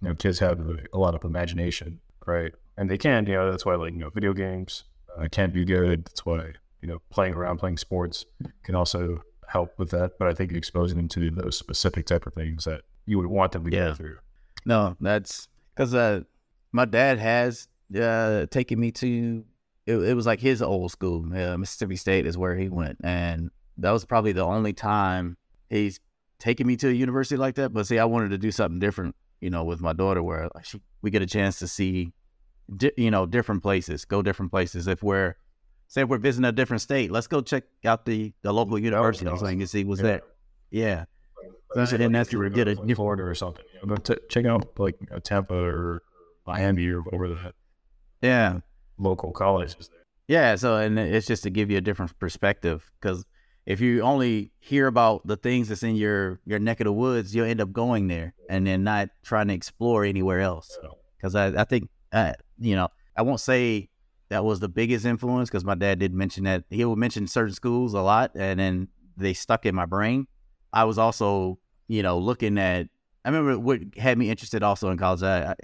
you 0.00 0.08
know 0.08 0.14
kids 0.14 0.38
have 0.38 0.58
a 0.94 0.98
lot 0.98 1.14
of 1.14 1.24
imagination, 1.24 2.00
right? 2.24 2.52
And 2.78 2.90
they 2.90 2.96
can, 2.96 3.26
you 3.26 3.34
know, 3.34 3.50
that's 3.50 3.66
why 3.66 3.74
like 3.74 3.92
you 3.92 3.98
know 3.98 4.08
video 4.08 4.32
games 4.32 4.84
uh, 5.18 5.28
can 5.30 5.50
be 5.50 5.66
good. 5.66 6.06
That's 6.06 6.24
why 6.24 6.52
you 6.80 6.88
know 6.88 7.02
playing 7.10 7.34
around, 7.34 7.58
playing 7.58 7.76
sports 7.76 8.24
can 8.62 8.74
also 8.74 9.22
help 9.46 9.78
with 9.78 9.90
that. 9.90 10.12
But 10.18 10.28
I 10.28 10.32
think 10.32 10.52
exposing 10.52 10.96
them 10.96 11.08
to 11.08 11.30
those 11.30 11.58
specific 11.58 12.06
type 12.06 12.26
of 12.26 12.32
things 12.32 12.64
that 12.64 12.80
you 13.04 13.18
would 13.18 13.26
want 13.26 13.52
them 13.52 13.64
to 13.64 13.70
yeah. 13.70 13.88
go 13.88 13.94
through. 13.94 14.16
No, 14.64 14.96
that's 15.00 15.48
because 15.74 15.92
uh, 15.92 16.22
my 16.72 16.86
dad 16.86 17.18
has 17.18 17.68
uh, 17.96 18.46
taken 18.50 18.78
me 18.78 18.90
to. 18.92 19.44
It, 19.84 19.96
it 19.96 20.14
was 20.14 20.26
like 20.26 20.40
his 20.40 20.62
old 20.62 20.92
school. 20.92 21.24
Uh, 21.34 21.58
Mississippi 21.58 21.96
State 21.96 22.26
is 22.26 22.38
where 22.38 22.56
he 22.56 22.68
went, 22.68 22.98
and 23.02 23.50
that 23.78 23.90
was 23.90 24.04
probably 24.04 24.32
the 24.32 24.44
only 24.44 24.72
time 24.72 25.36
he's 25.68 25.98
taking 26.38 26.66
me 26.66 26.76
to 26.76 26.88
a 26.88 26.92
university 26.92 27.36
like 27.36 27.56
that. 27.56 27.72
But 27.72 27.86
see, 27.86 27.98
I 27.98 28.04
wanted 28.04 28.30
to 28.30 28.38
do 28.38 28.50
something 28.50 28.78
different, 28.78 29.16
you 29.40 29.50
know, 29.50 29.64
with 29.64 29.80
my 29.80 29.92
daughter, 29.92 30.22
where 30.22 30.50
she, 30.62 30.80
we 31.02 31.10
get 31.10 31.22
a 31.22 31.26
chance 31.26 31.58
to 31.60 31.68
see, 31.68 32.12
di- 32.76 32.92
you 32.96 33.10
know, 33.10 33.26
different 33.26 33.62
places, 33.62 34.04
go 34.04 34.22
different 34.22 34.52
places. 34.52 34.86
If 34.86 35.02
we're 35.02 35.34
say 35.88 36.02
if 36.02 36.08
we're 36.08 36.18
visiting 36.18 36.46
a 36.46 36.52
different 36.52 36.80
state, 36.80 37.10
let's 37.10 37.26
go 37.26 37.40
check 37.40 37.64
out 37.84 38.04
the 38.04 38.32
the 38.42 38.52
local 38.52 38.78
university 38.78 39.26
awesome. 39.26 39.46
so 39.46 39.50
you 39.50 39.58
can 39.58 39.66
see 39.66 39.84
what's 39.84 40.00
yeah. 40.00 40.06
there. 40.06 40.22
Yeah. 40.70 41.04
That's 41.74 41.92
and 41.92 42.14
that's 42.14 42.32
you 42.32 42.50
get 42.50 42.68
a 42.68 42.74
like 42.74 42.96
Florida 42.96 43.22
or 43.22 43.34
something. 43.34 43.64
You 43.74 43.88
know, 43.88 43.96
go 43.96 44.14
t- 44.14 44.20
check 44.28 44.44
out 44.44 44.78
like 44.78 44.96
you 45.00 45.06
know, 45.10 45.18
Tampa 45.18 45.54
or 45.54 46.02
Miami 46.46 46.86
or 46.88 47.00
whatever 47.00 47.28
the 47.28 47.52
yeah 48.22 48.60
local 48.98 49.32
colleges 49.32 49.88
there. 49.88 50.02
Yeah, 50.28 50.54
so 50.54 50.76
and 50.76 50.98
it's 50.98 51.26
just 51.26 51.42
to 51.42 51.50
give 51.50 51.70
you 51.70 51.78
a 51.78 51.80
different 51.80 52.18
perspective 52.18 52.90
because 53.00 53.24
if 53.66 53.80
you 53.80 54.02
only 54.02 54.52
hear 54.60 54.86
about 54.86 55.26
the 55.26 55.36
things 55.36 55.68
that's 55.68 55.82
in 55.82 55.96
your 55.96 56.40
your 56.46 56.58
neck 56.58 56.80
of 56.80 56.86
the 56.86 56.92
woods, 56.92 57.34
you'll 57.34 57.46
end 57.46 57.60
up 57.60 57.72
going 57.72 58.08
there 58.08 58.34
and 58.48 58.66
then 58.66 58.84
not 58.84 59.08
trying 59.22 59.48
to 59.48 59.54
explore 59.54 60.04
anywhere 60.04 60.40
else. 60.40 60.78
Because 61.16 61.34
I, 61.34 61.48
I 61.48 61.64
think, 61.64 61.88
uh, 62.12 62.32
you 62.58 62.74
know, 62.74 62.88
I 63.16 63.22
won't 63.22 63.40
say 63.40 63.88
that 64.30 64.44
was 64.44 64.60
the 64.60 64.68
biggest 64.68 65.04
influence 65.04 65.50
because 65.50 65.64
my 65.64 65.74
dad 65.74 65.98
did 65.98 66.14
mention 66.14 66.44
that 66.44 66.64
he 66.70 66.84
would 66.84 66.98
mention 66.98 67.26
certain 67.26 67.54
schools 67.54 67.94
a 67.94 68.00
lot 68.00 68.32
and 68.34 68.58
then 68.58 68.88
they 69.16 69.34
stuck 69.34 69.66
in 69.66 69.74
my 69.74 69.86
brain. 69.86 70.26
I 70.72 70.84
was 70.84 70.98
also, 70.98 71.58
you 71.86 72.02
know, 72.02 72.18
looking 72.18 72.56
at, 72.58 72.88
I 73.24 73.28
remember 73.28 73.58
what 73.58 73.80
had 73.98 74.16
me 74.16 74.30
interested 74.30 74.62
also 74.62 74.90
in 74.90 74.96
college. 74.96 75.22
I, 75.22 75.50
I, 75.50 75.54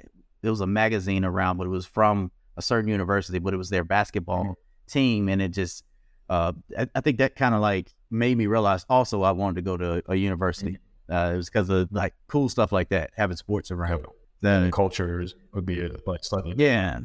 it 0.42 0.50
was 0.50 0.60
a 0.60 0.66
magazine 0.66 1.24
around, 1.24 1.56
but 1.56 1.66
it 1.66 1.70
was 1.70 1.86
from 1.86 2.30
a 2.58 2.62
certain 2.62 2.90
university, 2.90 3.38
but 3.38 3.54
it 3.54 3.56
was 3.56 3.70
their 3.70 3.84
basketball 3.84 4.42
mm-hmm. 4.44 4.52
team. 4.88 5.28
And 5.28 5.40
it 5.40 5.50
just, 5.50 5.84
uh, 6.28 6.52
I, 6.76 6.88
I, 6.94 7.00
think 7.00 7.18
that 7.18 7.36
kind 7.36 7.54
of 7.54 7.62
like 7.62 7.94
made 8.10 8.36
me 8.36 8.46
realize 8.46 8.84
also 8.90 9.22
I 9.22 9.30
wanted 9.32 9.56
to 9.56 9.62
go 9.62 9.76
to 9.76 10.02
a 10.08 10.16
university. 10.16 10.72
Mm-hmm. 10.72 11.14
Uh, 11.14 11.32
it 11.32 11.36
was 11.36 11.48
because 11.48 11.70
of 11.70 11.90
like 11.90 12.14
cool 12.26 12.50
stuff 12.50 12.72
like 12.72 12.90
that, 12.90 13.10
having 13.16 13.36
sports 13.36 13.70
around. 13.70 14.04
Then 14.42 14.70
cultures 14.70 15.34
would 15.54 15.64
be 15.64 15.88
like 16.06 16.22
slightly. 16.22 16.54
Yeah, 16.56 17.00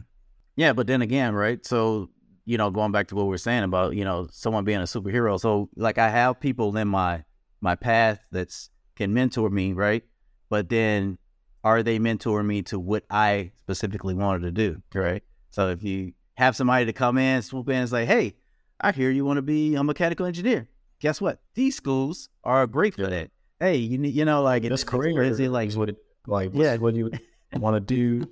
yeah, 0.56 0.74
but 0.74 0.88
then 0.88 1.02
again, 1.02 1.34
right? 1.34 1.66
So 1.66 2.10
you 2.46 2.58
know, 2.58 2.70
going 2.70 2.92
back 2.92 3.08
to 3.08 3.16
what 3.16 3.28
we 3.28 3.36
are 3.36 3.40
saying 3.40 3.64
about 3.64 3.96
you 3.96 4.04
know 4.04 4.28
someone 4.32 4.66
being 4.66 4.80
a 4.80 4.84
superhero. 4.84 5.40
So 5.40 5.70
like 5.76 5.98
I 5.98 6.10
have 6.10 6.40
people 6.40 6.76
in 6.76 6.90
my 6.90 7.24
my 7.62 7.76
path 7.76 8.20
that's 8.32 8.70
can 8.96 9.14
mentor 9.14 9.50
me, 9.50 9.74
right? 9.74 10.04
But 10.50 10.70
then 10.70 11.18
are 11.64 11.82
they 11.82 11.98
mentoring 11.98 12.46
me 12.46 12.62
to 12.64 12.78
what 12.80 13.06
I 13.10 13.52
specifically 13.58 14.14
wanted 14.14 14.42
to 14.42 14.52
do, 14.52 14.82
right? 14.94 15.24
So 15.54 15.70
if 15.70 15.84
you 15.84 16.14
have 16.34 16.56
somebody 16.56 16.86
to 16.86 16.94
come 16.94 17.20
in, 17.20 17.44
swoop 17.44 17.70
in, 17.70 17.76
and 17.76 17.90
say, 17.90 18.06
"Hey, 18.06 18.34
I 18.82 18.92
hear 18.92 19.12
you 19.12 19.24
want 19.24 19.38
to 19.38 19.44
be 19.44 19.76
a 19.76 19.84
mechanical 19.84 20.26
engineer. 20.26 20.68
Guess 21.00 21.22
what? 21.22 21.40
These 21.54 21.76
schools 21.76 22.28
are 22.44 22.66
great 22.66 22.96
for 22.96 23.06
that. 23.06 23.30
Hey, 23.60 23.76
you 23.78 24.02
you 24.02 24.26
know 24.26 24.42
like 24.42 24.64
this 24.64 24.84
career 24.84 25.22
is 25.22 25.40
it 25.40 25.50
like 25.50 25.72
what 25.74 25.90
it 25.90 25.98
like 26.26 26.50
yeah 26.54 26.76
what 26.78 26.96
you 26.96 27.12
want 27.54 27.76
to 27.76 27.80
do. 27.80 28.28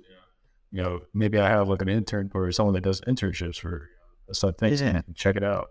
You 0.72 0.82
know, 0.82 1.00
maybe 1.14 1.38
I 1.38 1.48
have 1.48 1.68
like 1.68 1.80
an 1.80 1.88
intern 1.88 2.28
or 2.34 2.50
someone 2.50 2.74
that 2.74 2.80
does 2.80 3.00
internships 3.02 3.60
for 3.60 3.88
So 4.32 4.50
thanks, 4.50 4.80
Yeah. 4.80 5.02
check 5.14 5.36
it 5.36 5.44
out. 5.44 5.68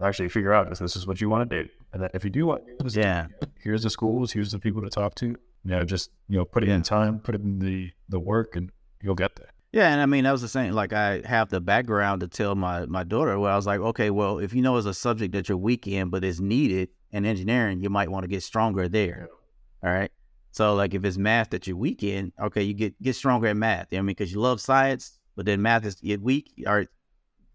Actually, 0.00 0.30
figure 0.30 0.54
out 0.54 0.72
if 0.72 0.78
this 0.78 0.96
is 0.96 1.06
what 1.06 1.20
you 1.20 1.28
want 1.28 1.50
to 1.50 1.62
do, 1.62 1.68
and 1.92 2.02
then 2.02 2.08
if 2.14 2.24
you 2.24 2.30
do 2.30 2.46
want, 2.46 2.64
to 2.64 2.72
do 2.78 2.84
this, 2.84 2.96
Yeah. 2.96 3.26
here's 3.62 3.82
the 3.82 3.90
schools, 3.90 4.32
here's 4.32 4.50
the 4.50 4.58
people 4.58 4.80
to 4.80 4.88
talk 4.88 5.14
to. 5.16 5.26
You 5.26 5.36
know, 5.64 5.84
just 5.84 6.08
you 6.26 6.38
know, 6.38 6.46
put 6.46 6.62
it 6.62 6.70
in 6.70 6.82
time, 6.82 7.18
put 7.18 7.34
it 7.34 7.42
in 7.42 7.58
the 7.58 7.90
the 8.08 8.18
work, 8.18 8.56
and 8.56 8.70
you'll 9.02 9.14
get 9.14 9.36
there. 9.36 9.50
Yeah, 9.72 9.92
and 9.92 10.00
I 10.00 10.06
mean 10.06 10.24
that 10.24 10.32
was 10.32 10.42
the 10.42 10.48
same. 10.48 10.72
Like 10.72 10.92
I 10.92 11.22
have 11.24 11.48
the 11.48 11.60
background 11.60 12.20
to 12.22 12.28
tell 12.28 12.54
my 12.56 12.86
my 12.86 13.04
daughter 13.04 13.38
where 13.38 13.52
I 13.52 13.56
was 13.56 13.66
like, 13.66 13.80
okay, 13.80 14.10
well, 14.10 14.38
if 14.38 14.52
you 14.52 14.62
know 14.62 14.76
it's 14.76 14.86
a 14.86 14.94
subject 14.94 15.32
that 15.32 15.48
you're 15.48 15.58
weak 15.58 15.86
in, 15.86 16.10
but 16.10 16.24
is 16.24 16.40
needed 16.40 16.88
in 17.12 17.24
engineering, 17.24 17.80
you 17.80 17.88
might 17.90 18.10
want 18.10 18.24
to 18.24 18.28
get 18.28 18.42
stronger 18.42 18.88
there. 18.88 19.28
All 19.84 19.90
right. 19.90 20.10
So 20.50 20.74
like 20.74 20.94
if 20.94 21.04
it's 21.04 21.16
math 21.16 21.50
that 21.50 21.66
you're 21.68 21.76
weak 21.76 22.02
in, 22.02 22.32
okay, 22.40 22.62
you 22.64 22.74
get 22.74 23.00
get 23.00 23.14
stronger 23.14 23.46
in 23.46 23.60
math. 23.60 23.86
You 23.92 23.98
know 23.98 24.00
I 24.00 24.02
mean, 24.02 24.14
because 24.16 24.32
you 24.32 24.40
love 24.40 24.60
science, 24.60 25.18
but 25.36 25.46
then 25.46 25.62
math 25.62 25.84
is 25.84 25.96
you're 26.02 26.18
weak. 26.18 26.52
All 26.66 26.74
right, 26.74 26.88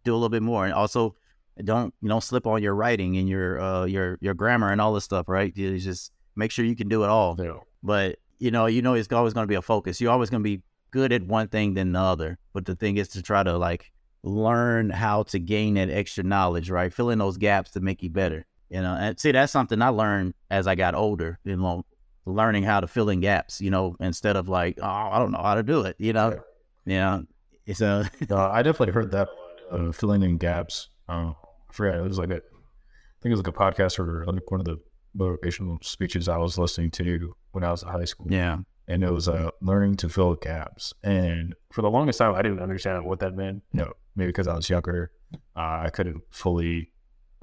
do 0.06 0.14
a 0.14 0.16
little 0.16 0.30
bit 0.30 0.44
more, 0.44 0.64
and 0.64 0.74
also 0.74 1.16
don't 1.64 1.94
you 2.02 2.08
don't 2.08 2.24
slip 2.24 2.48
on 2.48 2.64
your 2.64 2.76
writing 2.76 3.18
and 3.18 3.28
your 3.28 3.60
uh 3.60 3.86
your 3.86 4.18
your 4.22 4.34
grammar 4.34 4.72
and 4.72 4.80
all 4.80 4.94
this 4.94 5.04
stuff. 5.04 5.28
Right. 5.28 5.56
You 5.56 5.78
just 5.80 6.14
make 6.38 6.52
sure 6.52 6.64
you 6.64 6.76
can 6.78 6.88
do 6.88 7.04
it 7.04 7.10
all 7.10 7.36
Yeah. 7.38 7.60
but 7.84 8.20
you 8.40 8.52
know, 8.52 8.66
you 8.66 8.82
know, 8.82 8.94
it's 8.94 9.12
always 9.12 9.34
going 9.34 9.46
to 9.46 9.48
be 9.50 9.56
a 9.56 9.62
focus. 9.62 10.00
You're 10.02 10.12
always 10.12 10.30
going 10.30 10.44
to 10.44 10.50
be 10.50 10.62
good 10.96 11.12
at 11.12 11.24
one 11.24 11.50
thing 11.50 11.74
than 11.74 11.92
the 11.92 12.00
other. 12.00 12.38
But 12.54 12.64
the 12.66 12.74
thing 12.74 12.96
is 12.96 13.10
to 13.10 13.22
try 13.22 13.44
to 13.44 13.58
like 13.58 13.92
learn 14.24 14.90
how 14.90 15.24
to 15.24 15.40
gain 15.40 15.74
that 15.74 15.90
extra 15.90 16.24
knowledge, 16.24 16.70
right? 16.70 16.92
Fill 16.92 17.10
in 17.10 17.20
those 17.20 17.36
gaps 17.36 17.72
to 17.72 17.82
make 17.82 18.02
you 18.02 18.10
better. 18.10 18.46
You 18.70 18.82
know, 18.82 18.96
and 18.98 19.20
see, 19.20 19.34
that's 19.34 19.52
something 19.52 19.82
I 19.82 19.90
learned 19.90 20.36
as 20.50 20.68
I 20.68 20.76
got 20.76 20.96
older. 20.96 21.38
You 21.44 21.58
know, 21.58 21.84
learning 22.26 22.64
how 22.64 22.80
to 22.80 22.88
fill 22.88 23.10
in 23.10 23.20
gaps. 23.20 23.60
You 23.60 23.72
know, 23.72 23.98
instead 24.00 24.38
of 24.38 24.48
like, 24.48 24.80
oh, 24.82 24.88
I 24.88 25.20
don't 25.20 25.32
know 25.32 25.42
how 25.42 25.56
to 25.56 25.64
do 25.64 25.82
it. 25.82 25.98
You 26.00 26.14
know, 26.14 26.40
yeah, 26.86 27.20
a 27.68 28.08
Uh, 28.32 28.50
I 28.52 28.64
definitely 28.64 28.94
heard 28.94 29.12
that 29.12 29.28
uh, 29.70 29.92
filling 29.92 30.24
in 30.24 30.38
gaps. 30.38 30.88
Uh, 31.10 31.34
I 31.70 31.74
forget. 31.74 32.00
It 32.00 32.04
was 32.04 32.18
like 32.18 32.30
a, 32.30 32.38
I 32.38 33.20
think 33.22 33.26
it 33.26 33.38
was 33.38 33.46
like 33.46 33.48
a 33.48 33.52
podcast 33.52 34.00
or 34.00 34.26
like 34.26 34.50
one 34.50 34.62
of 34.62 34.66
the 34.66 34.80
motivational 35.18 35.84
speeches 35.84 36.30
I 36.30 36.38
was 36.38 36.58
listening 36.58 36.92
to 36.92 37.36
when 37.52 37.66
I 37.66 37.72
was 37.72 37.84
in 37.84 37.90
high 37.90 38.06
school. 38.06 38.28
yeah, 38.30 38.60
and 38.88 39.04
it 39.04 39.12
was 39.12 39.28
uh, 39.28 39.50
learning 39.62 39.96
to 39.98 40.10
fill 40.10 40.36
gaps. 40.36 40.94
And 41.04 41.56
for 41.72 41.82
the 41.82 41.90
longest 41.90 42.20
time, 42.20 42.36
I 42.36 42.42
didn't 42.42 42.60
understand 42.62 43.06
what 43.06 43.20
that 43.20 43.36
meant. 43.36 43.64
No, 43.74 43.94
maybe 44.16 44.28
because 44.30 44.48
I 44.48 44.56
was 44.56 44.70
younger, 44.70 45.12
uh, 45.56 45.82
I 45.86 45.90
couldn't 45.92 46.22
fully, 46.30 46.92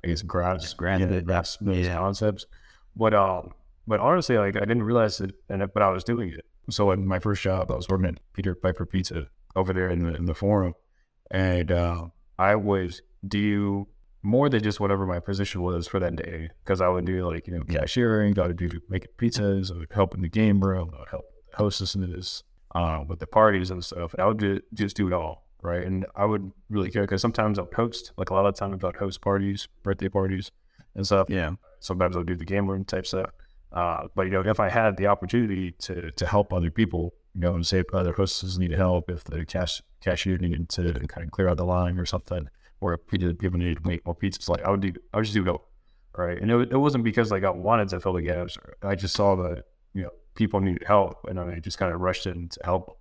I 0.05 0.09
guess, 0.09 0.23
grasp, 0.23 0.77
Grasp 0.77 1.01
yeah, 1.11 1.21
grasp 1.21 1.61
those 1.61 1.87
Yeah. 1.87 1.97
concepts. 1.97 2.47
But 2.97 3.15
um, 3.15 3.53
but 3.87 4.01
honestly, 4.01 4.37
like 4.39 4.57
I 4.57 4.61
didn't 4.61 4.83
realize 4.85 5.21
it, 5.21 5.33
and 5.49 5.67
but 5.73 5.83
I 5.83 5.91
was 5.91 6.05
doing 6.05 6.29
it. 6.31 6.45
So 6.71 6.91
in 6.93 7.07
my 7.07 7.19
first 7.19 7.43
job, 7.43 7.71
I 7.71 7.75
was 7.75 7.89
working 7.89 8.07
at 8.07 8.21
Peter 8.35 8.55
Piper 8.55 8.87
Pizza 8.87 9.27
over 9.57 9.73
there 9.73 9.89
in 9.89 10.05
the 10.05 10.15
in 10.15 10.27
the 10.27 10.35
forum, 10.35 10.75
and 11.31 11.73
uh, 11.73 12.07
I 12.39 12.55
would 12.55 13.01
do 13.27 13.89
more 14.23 14.49
than 14.49 14.63
just 14.63 14.79
whatever 14.79 15.05
my 15.07 15.19
position 15.19 15.63
was 15.63 15.89
for 15.89 15.99
that 15.99 16.15
day. 16.15 16.51
Because 16.63 16.81
I 16.81 16.89
would 16.89 17.05
do 17.07 17.27
like 17.29 17.47
you 17.49 17.55
know 17.55 17.65
cashiering, 17.65 18.39
I 18.39 18.47
would 18.49 18.57
do 18.57 18.69
making 18.89 19.11
pizzas, 19.19 19.75
I 19.75 19.79
would 19.79 19.93
help 19.93 20.15
in 20.15 20.21
the 20.21 20.29
game 20.29 20.61
room, 20.61 20.91
I 20.95 21.01
would 21.01 21.09
help 21.09 21.25
the 21.53 21.59
hostesses, 21.59 22.43
uh, 22.75 23.05
with 23.07 23.21
the 23.21 23.27
parties 23.27 23.71
and 23.71 23.85
stuff. 23.85 24.15
And 24.15 24.23
I 24.23 24.27
would 24.27 24.39
ju- 24.39 24.61
just 24.75 24.97
do 24.97 25.07
it 25.07 25.13
all, 25.13 25.47
right? 25.63 25.87
And 25.87 26.07
I 26.17 26.25
would 26.25 26.53
really 26.71 26.91
care 26.91 27.03
because 27.03 27.23
sometimes 27.23 27.59
I'll 27.59 27.69
host, 27.75 28.13
like 28.17 28.31
a 28.31 28.35
lot 28.35 28.47
of 28.47 28.55
times 28.55 28.83
I'll 28.85 28.93
host 28.93 29.21
parties, 29.21 29.69
birthday 29.83 30.09
parties, 30.09 30.51
and 30.95 31.07
stuff 31.07 31.29
yeah, 31.31 31.53
sometimes 31.81 32.17
I'll 32.17 32.25
do 32.25 32.37
the 32.37 32.45
game 32.45 32.69
room 32.69 32.85
type 32.85 33.07
stuff. 33.07 33.31
Uh, 33.73 34.09
but 34.15 34.25
you 34.25 34.31
know, 34.31 34.43
if 34.45 34.61
I 34.61 34.69
had 34.69 34.97
the 34.97 35.07
opportunity 35.07 35.73
to 35.81 36.11
to 36.11 36.27
help 36.27 36.53
other 36.53 36.71
people, 36.71 37.15
you 37.35 37.41
know, 37.41 37.55
and 37.55 37.67
say 37.67 37.79
if 37.79 37.95
other 37.95 38.13
hostesses 38.13 38.59
need 38.59 38.73
help, 38.73 39.11
if 39.11 39.25
the 39.25 39.45
cash 39.47 39.83
cashier 40.01 40.37
needed 40.39 40.69
to 40.71 40.93
kind 41.09 41.27
of 41.27 41.31
clear 41.31 41.49
out 41.49 41.57
the 41.57 41.65
line 41.65 41.99
or 41.99 42.05
something, 42.05 42.49
or 42.81 42.95
if 42.95 43.07
people 43.07 43.59
needed 43.59 43.83
to 43.83 43.89
make 43.89 44.05
more 44.05 44.15
pizzas, 44.15 44.49
like 44.49 44.63
I 44.63 44.71
would 44.71 44.81
do, 44.81 44.93
I 45.15 45.19
would 45.19 45.25
just 45.25 45.35
do 45.35 45.43
it 45.43 45.49
all, 45.49 45.69
right? 46.17 46.41
And 46.41 46.51
it, 46.51 46.73
it 46.73 46.77
wasn't 46.77 47.05
because 47.05 47.31
like 47.31 47.45
I 47.45 47.51
wanted 47.51 47.89
to 47.89 48.01
fill 48.01 48.13
the 48.13 48.23
gaps. 48.23 48.59
I 48.83 48.95
just 48.95 49.15
saw 49.15 49.37
that 49.37 49.65
people 50.35 50.61
needed 50.61 50.85
help, 50.87 51.25
and 51.29 51.39
I 51.39 51.59
just 51.59 51.79
kind 51.79 51.93
of 51.93 52.01
rushed 52.01 52.27
in 52.27 52.49
to 52.49 52.61
help. 52.65 52.99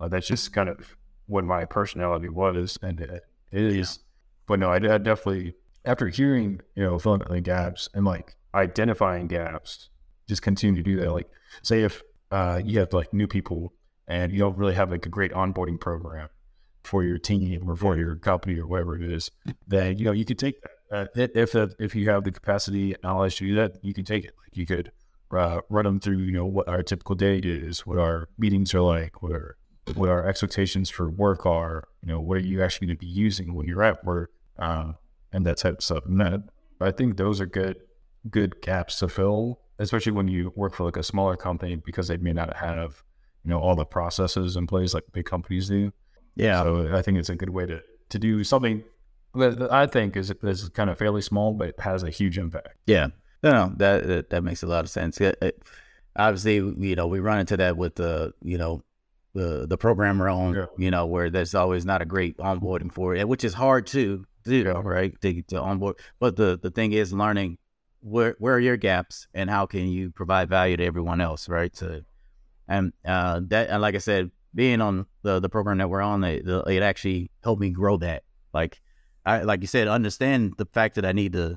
Uh, 0.00 0.08
that's 0.08 0.26
just 0.26 0.52
kind 0.52 0.68
of 0.68 0.96
what 1.26 1.44
my 1.44 1.64
personality 1.64 2.28
was, 2.28 2.78
and 2.82 3.00
it, 3.00 3.22
it 3.52 3.62
is. 3.62 4.00
But 4.46 4.58
no, 4.58 4.70
I, 4.70 4.76
I 4.76 4.98
definitely 4.98 5.54
after 5.84 6.08
hearing 6.08 6.60
you 6.74 6.84
know 6.84 6.98
filling 6.98 7.22
in 7.22 7.32
the 7.32 7.40
gaps 7.40 7.88
and 7.94 8.04
like 8.04 8.36
identifying 8.54 9.28
gaps, 9.28 9.88
just 10.28 10.42
continue 10.42 10.82
to 10.82 10.90
do 10.90 11.00
that. 11.00 11.12
Like, 11.12 11.28
say 11.62 11.82
if 11.82 12.02
uh, 12.30 12.60
you 12.64 12.78
have 12.80 12.92
like 12.92 13.12
new 13.12 13.26
people 13.26 13.72
and 14.08 14.32
you 14.32 14.38
don't 14.38 14.56
really 14.56 14.74
have 14.74 14.90
like 14.90 15.06
a 15.06 15.08
great 15.08 15.32
onboarding 15.32 15.78
program 15.78 16.28
for 16.82 17.04
your 17.04 17.18
team 17.18 17.68
or 17.68 17.76
for 17.76 17.96
your 17.96 18.16
company 18.16 18.58
or 18.58 18.66
whatever 18.66 18.96
it 18.96 19.10
is, 19.10 19.30
then 19.66 19.98
you 19.98 20.04
know 20.04 20.12
you 20.12 20.24
could 20.24 20.38
take 20.38 20.60
that. 20.62 20.70
Uh, 20.92 21.06
if 21.14 21.54
if 21.54 21.72
if 21.78 21.94
you 21.94 22.10
have 22.10 22.24
the 22.24 22.32
capacity 22.32 22.94
and 22.94 23.02
knowledge 23.02 23.36
to 23.36 23.46
do 23.46 23.54
that, 23.54 23.72
you 23.82 23.94
can 23.94 24.04
take 24.04 24.24
it. 24.24 24.34
Like 24.42 24.56
you 24.56 24.66
could 24.66 24.90
uh, 25.32 25.60
run 25.68 25.84
them 25.84 26.00
through, 26.00 26.18
you 26.18 26.32
know, 26.32 26.46
what 26.46 26.68
our 26.68 26.82
typical 26.82 27.14
day 27.14 27.38
is, 27.38 27.86
what 27.86 27.98
our 27.98 28.28
meetings 28.38 28.74
are 28.74 28.80
like, 28.80 29.22
what 29.22 29.32
our 29.32 29.56
what 29.94 30.08
our 30.08 30.26
expectations 30.26 30.90
for 30.90 31.10
work 31.10 31.46
are. 31.46 31.88
You 32.02 32.08
know, 32.08 32.20
what 32.20 32.38
are 32.38 32.40
you 32.40 32.62
actually 32.62 32.88
going 32.88 32.96
to 32.96 33.00
be 33.00 33.10
using 33.10 33.54
when 33.54 33.66
you're 33.66 33.82
at 33.82 34.04
work, 34.04 34.30
uh, 34.58 34.92
and 35.32 35.46
that 35.46 35.58
type 35.58 35.78
of 35.78 35.84
stuff. 35.84 36.06
And 36.06 36.20
that 36.20 36.42
I 36.80 36.90
think 36.90 37.16
those 37.16 37.40
are 37.40 37.46
good 37.46 37.76
good 38.28 38.60
gaps 38.60 38.98
to 38.98 39.08
fill, 39.08 39.60
especially 39.78 40.12
when 40.12 40.28
you 40.28 40.52
work 40.56 40.74
for 40.74 40.84
like 40.84 40.96
a 40.96 41.02
smaller 41.02 41.36
company 41.36 41.76
because 41.76 42.08
they 42.08 42.16
may 42.16 42.32
not 42.32 42.56
have 42.56 43.02
you 43.44 43.50
know 43.50 43.58
all 43.58 43.74
the 43.74 43.84
processes 43.84 44.56
in 44.56 44.66
place 44.66 44.94
like 44.94 45.04
big 45.12 45.26
companies 45.26 45.68
do. 45.68 45.92
yeah. 46.34 46.62
So 46.62 46.94
I 46.94 47.02
think 47.02 47.18
it's 47.18 47.30
a 47.30 47.36
good 47.36 47.50
way 47.50 47.66
to 47.66 47.80
to 48.10 48.18
do 48.18 48.44
something 48.44 48.84
that 49.34 49.58
that 49.58 49.72
I 49.72 49.86
think 49.86 50.16
is 50.16 50.32
is 50.42 50.68
kind 50.70 50.90
of 50.90 50.98
fairly 50.98 51.22
small, 51.22 51.54
but 51.54 51.78
has 51.80 52.02
a 52.02 52.10
huge 52.10 52.38
impact. 52.38 52.76
Yeah, 52.86 53.08
no, 53.42 53.50
no, 53.52 53.72
that 53.76 54.06
that, 54.06 54.30
that 54.30 54.44
makes 54.44 54.62
a 54.62 54.66
lot 54.66 54.84
of 54.84 54.90
sense. 54.90 55.20
It, 55.20 55.36
it- 55.42 55.62
obviously, 56.16 56.56
you 56.56 56.96
know, 56.96 57.06
we 57.06 57.20
run 57.20 57.38
into 57.38 57.56
that 57.56 57.76
with 57.76 57.94
the, 57.94 58.32
you 58.42 58.58
know, 58.58 58.82
the 59.34 59.66
the 59.68 59.78
programmer 59.78 60.28
on, 60.28 60.54
Yeah. 60.54 60.66
you 60.76 60.90
know, 60.90 61.06
where 61.06 61.30
there's 61.30 61.54
always 61.54 61.84
not 61.86 62.02
a 62.02 62.04
great 62.04 62.36
onboarding 62.38 62.92
for 62.92 63.14
it, 63.14 63.28
which 63.28 63.44
is 63.44 63.54
hard 63.54 63.86
to 63.88 64.26
do, 64.44 64.64
right? 64.72 65.18
To, 65.20 65.42
to 65.42 65.60
onboard, 65.60 65.96
but 66.18 66.36
the 66.36 66.58
the 66.60 66.70
thing 66.70 66.92
is 66.92 67.12
learning 67.12 67.58
where 68.00 68.34
where 68.38 68.54
are 68.54 68.60
your 68.60 68.76
gaps 68.76 69.28
and 69.34 69.48
how 69.48 69.66
can 69.66 69.86
you 69.88 70.10
provide 70.10 70.48
value 70.48 70.76
to 70.76 70.84
everyone 70.84 71.20
else, 71.20 71.48
right? 71.48 71.72
To 71.74 72.04
and 72.66 72.92
uh, 73.04 73.40
that, 73.48 73.68
and 73.70 73.80
like 73.82 73.94
I 73.94 73.98
said, 73.98 74.30
being 74.54 74.80
on 74.80 75.06
the 75.22 75.38
the 75.38 75.48
program 75.48 75.78
that 75.78 75.88
we're 75.88 76.00
on, 76.02 76.24
it, 76.24 76.46
it 76.48 76.82
actually 76.82 77.30
helped 77.44 77.60
me 77.60 77.70
grow 77.70 77.96
that. 77.98 78.24
Like, 78.52 78.80
I 79.24 79.42
like 79.42 79.60
you 79.60 79.66
said, 79.68 79.86
understand 79.86 80.54
the 80.58 80.66
fact 80.66 80.96
that 80.96 81.04
I 81.04 81.12
need 81.12 81.34
to 81.34 81.56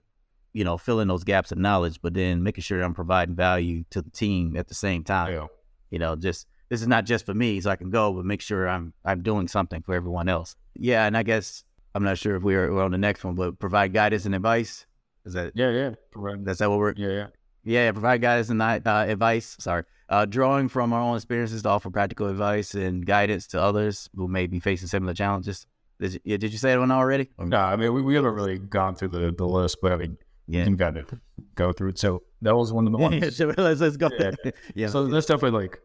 you 0.54 0.64
know, 0.64 0.78
filling 0.78 1.08
those 1.08 1.24
gaps 1.24 1.52
of 1.52 1.58
knowledge, 1.58 2.00
but 2.02 2.14
then 2.14 2.44
making 2.44 2.62
sure 2.62 2.82
I'm 2.82 2.94
providing 2.94 3.36
value 3.36 3.84
to 3.90 4.02
the 4.02 4.10
team 4.12 4.56
at 4.56 4.68
the 4.68 4.76
same 4.76 5.04
time. 5.04 5.34
Yeah. 5.34 5.48
You 5.92 6.00
know, 6.00 6.16
just 6.16 6.48
this 6.70 6.82
is 6.82 6.88
not 6.88 7.06
just 7.06 7.26
for 7.26 7.34
me, 7.34 7.60
so 7.62 7.70
I 7.70 7.76
can 7.76 7.90
go, 7.90 8.14
but 8.14 8.26
make 8.26 8.42
sure 8.42 8.68
I'm 8.68 8.94
I'm 9.06 9.22
doing 9.22 9.48
something 9.48 9.82
for 9.82 9.94
everyone 9.94 10.30
else. 10.30 10.56
Yeah, 10.76 11.06
and 11.06 11.16
I 11.18 11.24
guess 11.24 11.64
I'm 11.94 12.04
not 12.04 12.18
sure 12.18 12.36
if 12.36 12.42
we're, 12.44 12.74
we're 12.74 12.84
on 12.84 12.92
the 12.92 12.98
next 12.98 13.24
one, 13.24 13.36
but 13.36 13.60
provide 13.60 13.94
guidance 13.94 14.26
and 14.26 14.34
advice. 14.34 14.86
Is 15.26 15.34
that 15.34 15.52
Yeah, 15.56 15.70
yeah, 15.70 15.92
Right. 16.16 16.44
that's 16.44 16.60
that 16.60 16.70
what 16.70 16.80
we're 16.80 16.94
yeah, 16.98 17.10
yeah. 17.10 17.28
yeah, 17.64 17.92
provide 17.92 18.22
guidance 18.22 18.50
and 18.50 18.62
uh, 18.62 18.80
advice. 18.86 19.56
Sorry, 19.60 19.84
uh, 20.10 20.26
drawing 20.26 20.68
from 20.68 20.94
our 20.94 21.02
own 21.02 21.16
experiences 21.16 21.62
to 21.64 21.70
offer 21.70 21.90
practical 21.92 22.28
advice 22.28 22.74
and 22.74 23.06
guidance 23.06 23.46
to 23.48 23.62
others 23.62 24.10
who 24.16 24.28
may 24.28 24.48
be 24.48 24.60
facing 24.60 24.88
similar 24.88 25.14
challenges. 25.14 25.66
Did 26.00 26.20
you, 26.24 26.38
did 26.40 26.52
you 26.52 26.58
say 26.58 26.72
that 26.72 26.80
one 26.80 26.92
already? 26.92 27.30
No, 27.38 27.58
I 27.58 27.76
mean 27.76 27.94
we, 27.94 28.02
we 28.02 28.16
haven't 28.16 28.34
really 28.34 28.58
gone 28.58 28.96
through 28.96 29.10
the, 29.10 29.32
the 29.32 29.46
list, 29.46 29.78
but 29.82 29.92
I 29.92 29.98
mean 29.98 30.18
Yeah. 30.48 30.60
you 30.60 30.66
can 30.66 30.78
kind 30.78 30.98
of 30.98 31.14
go 31.56 31.72
through 31.72 31.90
it. 31.90 32.00
So 32.00 32.24
that 32.42 32.56
was 32.56 32.74
one 32.74 32.86
of 32.86 32.92
the 32.92 32.98
ones. 32.98 33.40
let's, 33.40 33.82
let's 33.82 33.98
go. 33.98 34.10
Yeah. 34.20 34.32
Yeah. 34.76 34.88
So 34.88 35.08
that's 35.08 35.26
definitely 35.26 35.62
like 35.62 35.80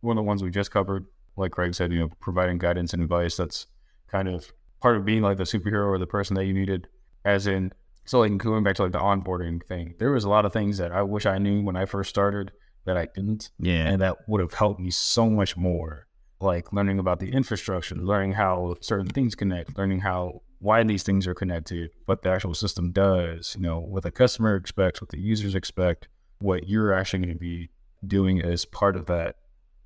one 0.00 0.16
of 0.16 0.22
the 0.22 0.26
ones 0.26 0.42
we 0.42 0.50
just 0.50 0.70
covered. 0.70 1.06
Like 1.36 1.52
Craig 1.52 1.74
said, 1.74 1.92
you 1.92 2.00
know, 2.00 2.08
providing 2.20 2.58
guidance 2.58 2.92
and 2.92 3.02
advice. 3.02 3.36
That's 3.36 3.66
kind 4.08 4.28
of 4.28 4.52
part 4.80 4.96
of 4.96 5.04
being 5.04 5.22
like 5.22 5.36
the 5.36 5.44
superhero 5.44 5.86
or 5.86 5.98
the 5.98 6.06
person 6.06 6.34
that 6.34 6.44
you 6.46 6.52
needed. 6.52 6.88
As 7.24 7.46
in, 7.46 7.72
so 8.04 8.20
like 8.20 8.36
going 8.38 8.64
back 8.64 8.76
to 8.76 8.84
like 8.84 8.92
the 8.92 8.98
onboarding 8.98 9.62
thing, 9.66 9.94
there 9.98 10.10
was 10.10 10.24
a 10.24 10.28
lot 10.28 10.44
of 10.44 10.52
things 10.52 10.78
that 10.78 10.90
I 10.90 11.02
wish 11.02 11.26
I 11.26 11.38
knew 11.38 11.62
when 11.62 11.76
I 11.76 11.84
first 11.84 12.10
started 12.10 12.50
that 12.86 12.96
I 12.96 13.08
didn't, 13.14 13.50
yeah. 13.58 13.86
and 13.86 14.00
that 14.00 14.16
would 14.26 14.40
have 14.40 14.54
helped 14.54 14.80
me 14.80 14.90
so 14.90 15.28
much 15.28 15.56
more. 15.56 16.06
Like 16.40 16.72
learning 16.72 16.98
about 16.98 17.20
the 17.20 17.30
infrastructure, 17.30 17.94
learning 17.94 18.32
how 18.32 18.76
certain 18.80 19.08
things 19.08 19.34
connect, 19.34 19.76
learning 19.76 20.00
how 20.00 20.40
why 20.60 20.82
these 20.82 21.02
things 21.02 21.26
are 21.26 21.34
connected, 21.34 21.90
what 22.04 22.22
the 22.22 22.30
actual 22.30 22.54
system 22.54 22.92
does, 22.92 23.56
you 23.56 23.62
know, 23.62 23.80
what 23.80 24.02
the 24.02 24.10
customer 24.10 24.56
expects, 24.56 25.00
what 25.00 25.08
the 25.10 25.18
users 25.18 25.54
expect, 25.54 26.08
what 26.38 26.68
you're 26.68 26.92
actually 26.92 27.20
going 27.20 27.32
to 27.32 27.38
be 27.38 27.70
doing 28.06 28.40
as 28.40 28.64
part 28.64 28.96
of 28.96 29.06
that 29.06 29.36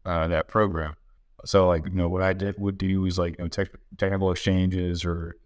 uh, 0.05 0.29
that 0.29 0.49
program. 0.49 0.95
So, 1.45 1.69
like, 1.69 1.85
you 1.87 1.93
know, 1.93 2.09
what 2.09 2.23
I 2.23 2.33
did 2.33 2.57
would 2.59 2.77
do 2.77 3.07
is 3.07 3.19
like 3.19 3.39
you 3.39 3.45
know, 3.45 3.49
tech, 3.49 3.69
technical 3.97 4.31
exchanges 4.31 5.05
or 5.05 5.37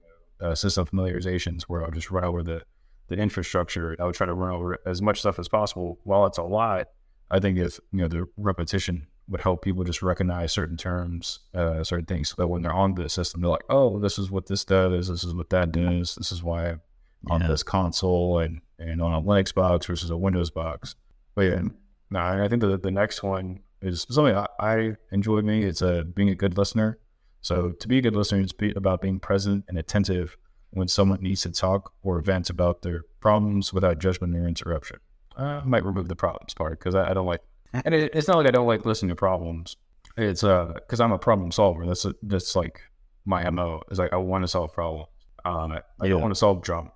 uh, 0.40 0.54
system 0.54 0.86
familiarizations, 0.86 1.62
where 1.62 1.84
I'll 1.84 1.90
just 1.90 2.10
run 2.10 2.24
over 2.24 2.42
the 2.42 2.62
the 3.08 3.16
infrastructure. 3.16 3.96
I 3.98 4.04
would 4.04 4.14
try 4.14 4.26
to 4.26 4.34
run 4.34 4.54
over 4.54 4.78
as 4.86 5.02
much 5.02 5.20
stuff 5.20 5.38
as 5.38 5.48
possible. 5.48 5.98
While 6.04 6.26
it's 6.26 6.38
a 6.38 6.42
lot, 6.42 6.88
I 7.30 7.38
think 7.38 7.58
if 7.58 7.78
you 7.92 8.00
know 8.00 8.08
the 8.08 8.26
repetition 8.36 9.06
would 9.28 9.40
help 9.42 9.62
people 9.62 9.84
just 9.84 10.02
recognize 10.02 10.52
certain 10.52 10.76
terms, 10.76 11.40
uh, 11.54 11.84
certain 11.84 12.06
things, 12.06 12.30
so 12.30 12.34
that 12.38 12.48
when 12.48 12.62
they're 12.62 12.72
on 12.72 12.94
the 12.94 13.08
system, 13.08 13.40
they're 13.40 13.50
like, 13.50 13.64
"Oh, 13.68 13.98
this 13.98 14.18
is 14.18 14.30
what 14.30 14.46
this 14.46 14.64
does. 14.64 15.08
This 15.08 15.24
is 15.24 15.34
what 15.34 15.50
that 15.50 15.72
does. 15.72 16.14
This 16.14 16.32
is 16.32 16.42
why 16.42 16.68
I'm 16.70 16.80
on 17.28 17.40
Yeah. 17.42 17.48
this 17.48 17.62
console 17.62 18.38
and 18.38 18.60
and 18.78 19.02
on 19.02 19.12
a 19.12 19.20
Linux 19.20 19.52
box 19.54 19.86
versus 19.86 20.10
a 20.10 20.16
Windows 20.16 20.50
box." 20.50 20.94
But 21.34 21.42
yeah, 21.42 21.62
no, 22.10 22.20
I 22.20 22.48
think 22.48 22.62
the 22.62 22.78
the 22.78 22.90
next 22.90 23.22
one 23.22 23.60
is 23.82 24.06
something 24.10 24.34
I, 24.34 24.46
I 24.58 24.96
enjoy. 25.12 25.40
Me, 25.42 25.62
it's 25.64 25.82
uh, 25.82 26.02
being 26.14 26.30
a 26.30 26.34
good 26.34 26.56
listener. 26.58 26.98
So 27.40 27.70
to 27.70 27.86
be 27.88 27.98
a 27.98 28.00
good 28.02 28.16
listener, 28.16 28.40
it's 28.40 28.52
be 28.52 28.72
about 28.74 29.00
being 29.00 29.20
present 29.20 29.64
and 29.68 29.78
attentive 29.78 30.36
when 30.70 30.88
someone 30.88 31.20
needs 31.22 31.42
to 31.42 31.50
talk 31.50 31.92
or 32.02 32.20
vent 32.20 32.50
about 32.50 32.82
their 32.82 33.02
problems 33.20 33.72
without 33.72 33.98
judgment 34.00 34.34
or 34.34 34.46
interruption. 34.48 34.98
Uh, 35.38 35.60
I 35.62 35.64
might 35.64 35.84
remove 35.84 36.08
the 36.08 36.16
problems 36.16 36.52
part 36.54 36.78
because 36.78 36.94
I, 36.96 37.10
I 37.10 37.14
don't 37.14 37.26
like, 37.26 37.40
and 37.72 37.94
it, 37.94 38.14
it's 38.14 38.28
not 38.28 38.36
like 38.38 38.46
I 38.46 38.50
don't 38.50 38.66
like 38.66 38.84
listening 38.86 39.10
to 39.10 39.16
problems. 39.16 39.76
It's 40.16 40.42
uh 40.44 40.72
because 40.74 41.00
I'm 41.00 41.12
a 41.12 41.18
problem 41.18 41.52
solver. 41.52 41.86
That's 41.86 42.04
a, 42.04 42.14
that's 42.22 42.56
like 42.56 42.80
my 43.24 43.48
mo. 43.50 43.82
Is 43.90 43.98
like 43.98 44.12
I 44.12 44.16
want 44.16 44.44
to 44.44 44.48
solve 44.48 44.72
problems. 44.72 45.08
Um, 45.44 45.72
I, 45.72 45.76
I 46.00 46.04
Yeah. 46.04 46.10
don't 46.10 46.22
want 46.22 46.32
to 46.32 46.38
solve 46.38 46.62
drama. 46.62 46.90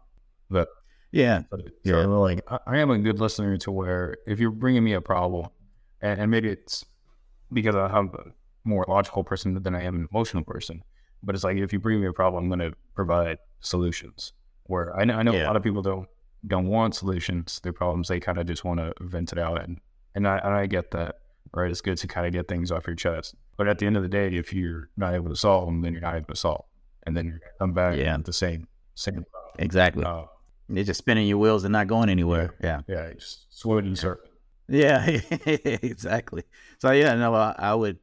But 0.51 0.69
Yeah. 1.13 1.43
so 1.51 1.59
Yeah. 1.85 2.05
like 2.07 2.43
I, 2.51 2.59
I 2.67 2.79
am 2.79 2.91
a 2.91 2.99
good 2.99 3.21
listener 3.21 3.57
to 3.59 3.71
where 3.71 4.17
if 4.27 4.41
you're 4.41 4.51
bringing 4.51 4.83
me 4.85 4.95
a 4.95 5.01
problem, 5.01 5.49
and, 6.01 6.21
and 6.21 6.31
maybe 6.31 6.49
it's 6.49 6.85
because 7.53 7.75
I'm 7.77 8.09
a 8.15 8.25
more 8.65 8.85
logical 8.89 9.23
person 9.25 9.63
than 9.63 9.75
I 9.75 9.83
am 9.83 9.95
an 9.97 10.09
emotional 10.11 10.43
person, 10.45 10.83
but 11.23 11.35
it's 11.35 11.45
like 11.45 11.59
if 11.59 11.73
you 11.73 11.79
bring 11.79 12.01
me 12.01 12.07
a 12.07 12.13
problem, 12.13 12.45
I'm 12.45 12.49
going 12.59 12.71
to 12.71 12.77
provide 12.95 13.39
solutions. 13.61 14.33
Where 14.65 14.97
I 14.97 15.05
know, 15.05 15.15
I 15.15 15.23
know 15.23 15.33
a 15.35 15.45
lot 15.47 15.57
of 15.57 15.63
people 15.63 15.83
don't 15.83 16.09
don't 16.47 16.67
want 16.67 16.95
solutions 16.95 17.57
to 17.57 17.63
their 17.63 17.73
problems; 17.73 18.09
they 18.09 18.21
kind 18.21 18.39
of 18.39 18.47
just 18.47 18.65
want 18.65 18.81
to 18.81 18.93
vent 19.01 19.33
it 19.33 19.39
out, 19.39 19.63
and 19.63 19.81
and 20.15 20.27
I 20.27 20.39
and 20.39 20.55
I 20.55 20.67
get 20.67 20.91
that. 20.93 21.17
Right, 21.55 21.71
it's 21.71 21.83
good 21.83 21.99
to 21.99 22.07
kind 22.09 22.27
of 22.27 22.33
get 22.33 22.49
things 22.49 22.71
off 22.73 22.87
your 22.87 22.97
chest. 22.97 23.35
But 23.59 23.69
at 23.69 23.79
the 23.79 23.85
end 23.87 23.99
of 23.99 24.03
the 24.03 24.09
day, 24.09 24.29
if 24.29 24.55
you're 24.55 24.89
not 24.97 25.13
able 25.15 25.29
to 25.29 25.37
solve 25.37 25.67
them, 25.67 25.83
then 25.83 25.93
you're 25.93 26.01
not 26.01 26.15
able 26.17 26.29
to 26.29 26.37
solve, 26.37 26.65
and 27.07 27.15
then 27.15 27.27
you're 27.27 27.41
come 27.59 27.75
back 27.75 27.99
Yeah. 27.99 28.17
the 28.25 28.33
same 28.33 28.69
same 28.95 29.25
problem. 29.31 29.55
Exactly. 29.59 30.05
Uh, 30.05 30.25
You're 30.69 30.85
just 30.85 30.97
spinning 30.99 31.27
your 31.29 31.37
wheels 31.37 31.65
and 31.65 31.73
not 31.73 31.89
going 31.89 32.09
anywhere. 32.09 32.55
Yeah. 32.65 32.81
yeah, 32.89 33.09
you 33.09 33.15
just 33.17 33.47
swimming 33.55 33.87
in 33.91 33.97
circles. 33.97 34.29
Yeah, 34.69 35.05
exactly. 35.47 36.45
So 36.79 36.91
yeah, 36.93 37.15
no, 37.17 37.35
I, 37.35 37.55
I 37.59 37.75
would. 37.75 37.99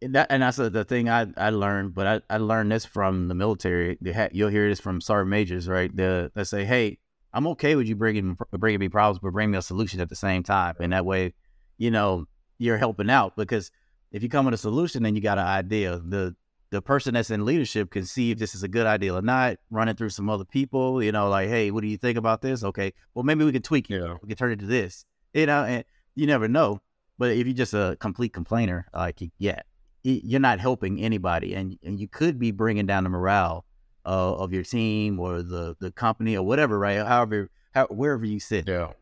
and 0.00 0.14
That, 0.14 0.28
and 0.30 0.42
that's 0.44 0.56
the, 0.58 0.70
the 0.70 0.84
thing 0.84 1.08
I, 1.08 1.26
I 1.36 1.50
learned, 1.50 1.94
but 1.94 2.06
I, 2.06 2.34
I 2.34 2.36
learned 2.38 2.70
this 2.70 2.84
from 2.84 3.26
the 3.26 3.34
military. 3.34 3.98
They 4.00 4.12
ha- 4.12 4.28
you'll 4.30 4.50
hear 4.50 4.68
this 4.68 4.78
from 4.78 5.00
sergeant 5.00 5.30
majors, 5.30 5.66
right? 5.68 5.94
The, 5.94 6.30
they 6.36 6.44
say, 6.44 6.64
"Hey, 6.64 6.99
I'm 7.32 7.46
okay 7.48 7.76
with 7.76 7.86
you 7.86 7.96
bringing 7.96 8.36
bringing 8.52 8.80
me 8.80 8.88
problems, 8.88 9.18
but 9.20 9.32
bring 9.32 9.50
me 9.50 9.58
a 9.58 9.62
solution 9.62 10.00
at 10.00 10.08
the 10.08 10.16
same 10.16 10.42
time." 10.42 10.74
And 10.80 10.92
that 10.92 11.04
way, 11.06 11.34
you 11.78 11.90
know, 11.90 12.26
you're 12.58 12.78
helping 12.78 13.10
out 13.10 13.36
because 13.36 13.70
if 14.12 14.22
you 14.22 14.28
come 14.28 14.44
with 14.44 14.54
a 14.54 14.58
solution, 14.58 15.02
then 15.02 15.14
you 15.14 15.20
got 15.22 15.38
an 15.38 15.46
idea. 15.46 15.98
The 16.04 16.34
the 16.70 16.80
person 16.82 17.14
that's 17.14 17.30
in 17.30 17.44
leadership 17.44 17.90
can 17.90 18.04
see 18.04 18.30
if 18.30 18.38
this 18.38 18.54
is 18.54 18.62
a 18.62 18.68
good 18.68 18.86
idea 18.86 19.12
or 19.14 19.22
not. 19.22 19.56
Run 19.70 19.88
it 19.88 19.98
through 19.98 20.10
some 20.10 20.30
other 20.30 20.44
people, 20.44 21.02
you 21.02 21.12
know, 21.12 21.28
like, 21.28 21.48
"Hey, 21.48 21.70
what 21.70 21.82
do 21.82 21.88
you 21.88 21.96
think 21.96 22.16
about 22.16 22.42
this?" 22.42 22.62
Okay, 22.62 22.92
well, 23.14 23.24
maybe 23.24 23.44
we 23.44 23.52
can 23.52 23.62
tweak 23.62 23.90
it 23.90 24.00
Yeah. 24.02 24.16
we 24.22 24.28
can 24.28 24.36
turn 24.36 24.52
it 24.52 24.60
to 24.60 24.66
this. 24.66 25.04
You 25.34 25.46
know, 25.46 25.64
and 25.64 25.84
you 26.14 26.26
never 26.26 26.48
know. 26.48 26.80
But 27.18 27.32
if 27.32 27.46
you're 27.46 27.54
just 27.54 27.74
a 27.74 27.96
complete 28.00 28.32
complainer, 28.32 28.86
like 28.94 29.20
yeah, 29.38 29.60
you're 30.02 30.40
not 30.40 30.58
helping 30.60 31.00
anybody, 31.00 31.54
and 31.54 31.78
and 31.84 32.00
you 32.00 32.08
could 32.08 32.38
be 32.38 32.50
bringing 32.50 32.86
down 32.86 33.04
the 33.04 33.10
morale 33.10 33.64
uh, 34.06 34.34
of 34.36 34.52
your 34.52 34.62
team 34.64 35.18
or 35.20 35.42
the 35.42 35.76
the 35.80 35.90
company 35.92 36.36
or 36.36 36.42
whatever, 36.44 36.78
right? 36.78 37.04
However, 37.06 37.50
how, 37.74 37.86
wherever 37.86 38.24
you 38.24 38.40
sit, 38.40 38.66
Yeah. 38.68 38.92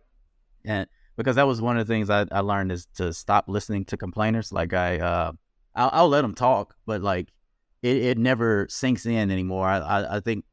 and 0.64 0.86
because 1.16 1.36
that 1.36 1.46
was 1.46 1.60
one 1.60 1.78
of 1.78 1.86
the 1.86 1.92
things 1.92 2.10
I, 2.10 2.26
I 2.30 2.40
learned 2.40 2.70
is 2.72 2.86
to 2.96 3.12
stop 3.12 3.48
listening 3.48 3.84
to 3.86 3.96
complainers. 3.96 4.52
Like 4.52 4.72
I, 4.72 4.98
uh, 5.00 5.32
I'll, 5.74 5.90
I'll 5.92 6.08
let 6.08 6.22
them 6.22 6.34
talk, 6.34 6.74
but 6.86 7.02
like 7.02 7.32
it, 7.82 7.96
it 7.96 8.18
never 8.18 8.66
sinks 8.70 9.04
in 9.06 9.30
anymore. 9.30 9.66
I, 9.66 9.78
I, 9.78 10.16
I 10.16 10.20
think 10.20 10.44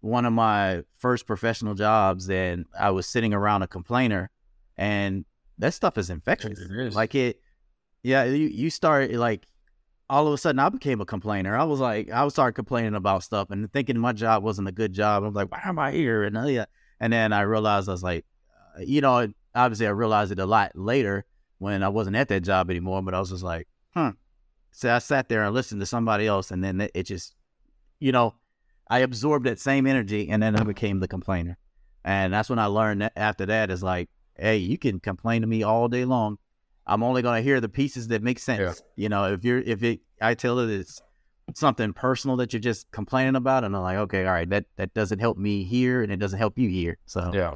one 0.00 0.24
of 0.24 0.32
my 0.32 0.82
first 0.96 1.26
professional 1.26 1.74
jobs, 1.74 2.30
and 2.30 2.64
I 2.78 2.90
was 2.90 3.06
sitting 3.06 3.34
around 3.34 3.62
a 3.62 3.66
complainer, 3.66 4.30
and 4.76 5.24
that 5.58 5.74
stuff 5.74 5.98
is 5.98 6.08
infectious. 6.08 6.58
It 6.60 6.70
is. 6.70 6.94
Like 6.94 7.14
it, 7.14 7.40
yeah. 8.02 8.24
You 8.24 8.46
you 8.46 8.70
start 8.70 9.10
like 9.12 9.46
all 10.10 10.26
of 10.26 10.32
a 10.32 10.38
sudden 10.38 10.58
I 10.58 10.68
became 10.68 11.00
a 11.00 11.06
complainer. 11.06 11.56
I 11.56 11.64
was 11.64 11.80
like 11.80 12.10
I 12.10 12.26
started 12.28 12.54
complaining 12.54 12.94
about 12.94 13.22
stuff 13.22 13.50
and 13.50 13.70
thinking 13.72 13.98
my 13.98 14.12
job 14.12 14.42
wasn't 14.42 14.68
a 14.68 14.72
good 14.72 14.92
job. 14.92 15.24
I'm 15.24 15.34
like, 15.34 15.50
why 15.50 15.60
am 15.64 15.78
I 15.78 15.92
here? 15.92 16.24
And 16.24 16.36
uh, 16.36 16.44
yeah, 16.44 16.64
and 17.00 17.12
then 17.12 17.32
I 17.32 17.42
realized 17.42 17.88
I 17.88 17.92
was 17.92 18.02
like, 18.02 18.24
uh, 18.76 18.82
you 18.82 19.00
know, 19.00 19.32
obviously 19.54 19.86
I 19.86 19.90
realized 19.90 20.32
it 20.32 20.38
a 20.38 20.46
lot 20.46 20.72
later 20.74 21.24
when 21.58 21.82
I 21.82 21.88
wasn't 21.88 22.16
at 22.16 22.28
that 22.28 22.40
job 22.40 22.70
anymore. 22.70 23.02
But 23.02 23.14
I 23.14 23.20
was 23.20 23.30
just 23.30 23.42
like, 23.42 23.68
hmm. 23.94 24.10
So 24.70 24.94
I 24.94 24.98
sat 24.98 25.28
there 25.28 25.42
and 25.42 25.54
listened 25.54 25.80
to 25.80 25.86
somebody 25.86 26.26
else, 26.26 26.50
and 26.50 26.62
then 26.62 26.80
it- 26.82 26.92
it 26.94 27.02
just, 27.04 27.34
you 27.98 28.12
know, 28.12 28.34
I 28.88 29.00
absorbed 29.00 29.46
that 29.46 29.58
same 29.58 29.86
energy, 29.86 30.28
and 30.28 30.42
then 30.42 30.56
I 30.56 30.62
became 30.62 31.00
the 31.00 31.08
complainer. 31.08 31.58
And 32.04 32.32
that's 32.32 32.48
when 32.48 32.58
I 32.58 32.66
learned 32.66 33.02
that 33.02 33.12
after 33.16 33.44
that 33.46 33.70
is 33.70 33.82
like, 33.82 34.08
hey, 34.36 34.56
you 34.56 34.78
can 34.78 35.00
complain 35.00 35.40
to 35.42 35.48
me 35.48 35.62
all 35.62 35.88
day 35.88 36.04
long. 36.04 36.38
I'm 36.88 37.02
only 37.02 37.22
gonna 37.22 37.42
hear 37.42 37.60
the 37.60 37.68
pieces 37.68 38.08
that 38.08 38.22
make 38.22 38.38
sense. 38.38 38.60
Yeah. 38.60 39.02
You 39.04 39.08
know, 39.08 39.32
if 39.32 39.44
you're 39.44 39.60
if 39.60 39.82
it 39.82 40.00
I 40.20 40.34
tell 40.34 40.58
it 40.58 40.70
it's 40.70 41.00
something 41.54 41.92
personal 41.92 42.36
that 42.36 42.52
you're 42.52 42.60
just 42.60 42.90
complaining 42.90 43.36
about, 43.36 43.64
and 43.64 43.74
I'm 43.74 43.82
like, 43.82 43.98
okay, 43.98 44.26
all 44.26 44.32
right, 44.32 44.48
that 44.50 44.66
that 44.76 44.94
doesn't 44.94 45.18
help 45.18 45.38
me 45.38 45.64
here, 45.64 46.02
and 46.02 46.12
it 46.12 46.16
doesn't 46.16 46.38
help 46.38 46.58
you 46.58 46.68
here. 46.68 46.98
So 47.06 47.30
Yeah. 47.32 47.54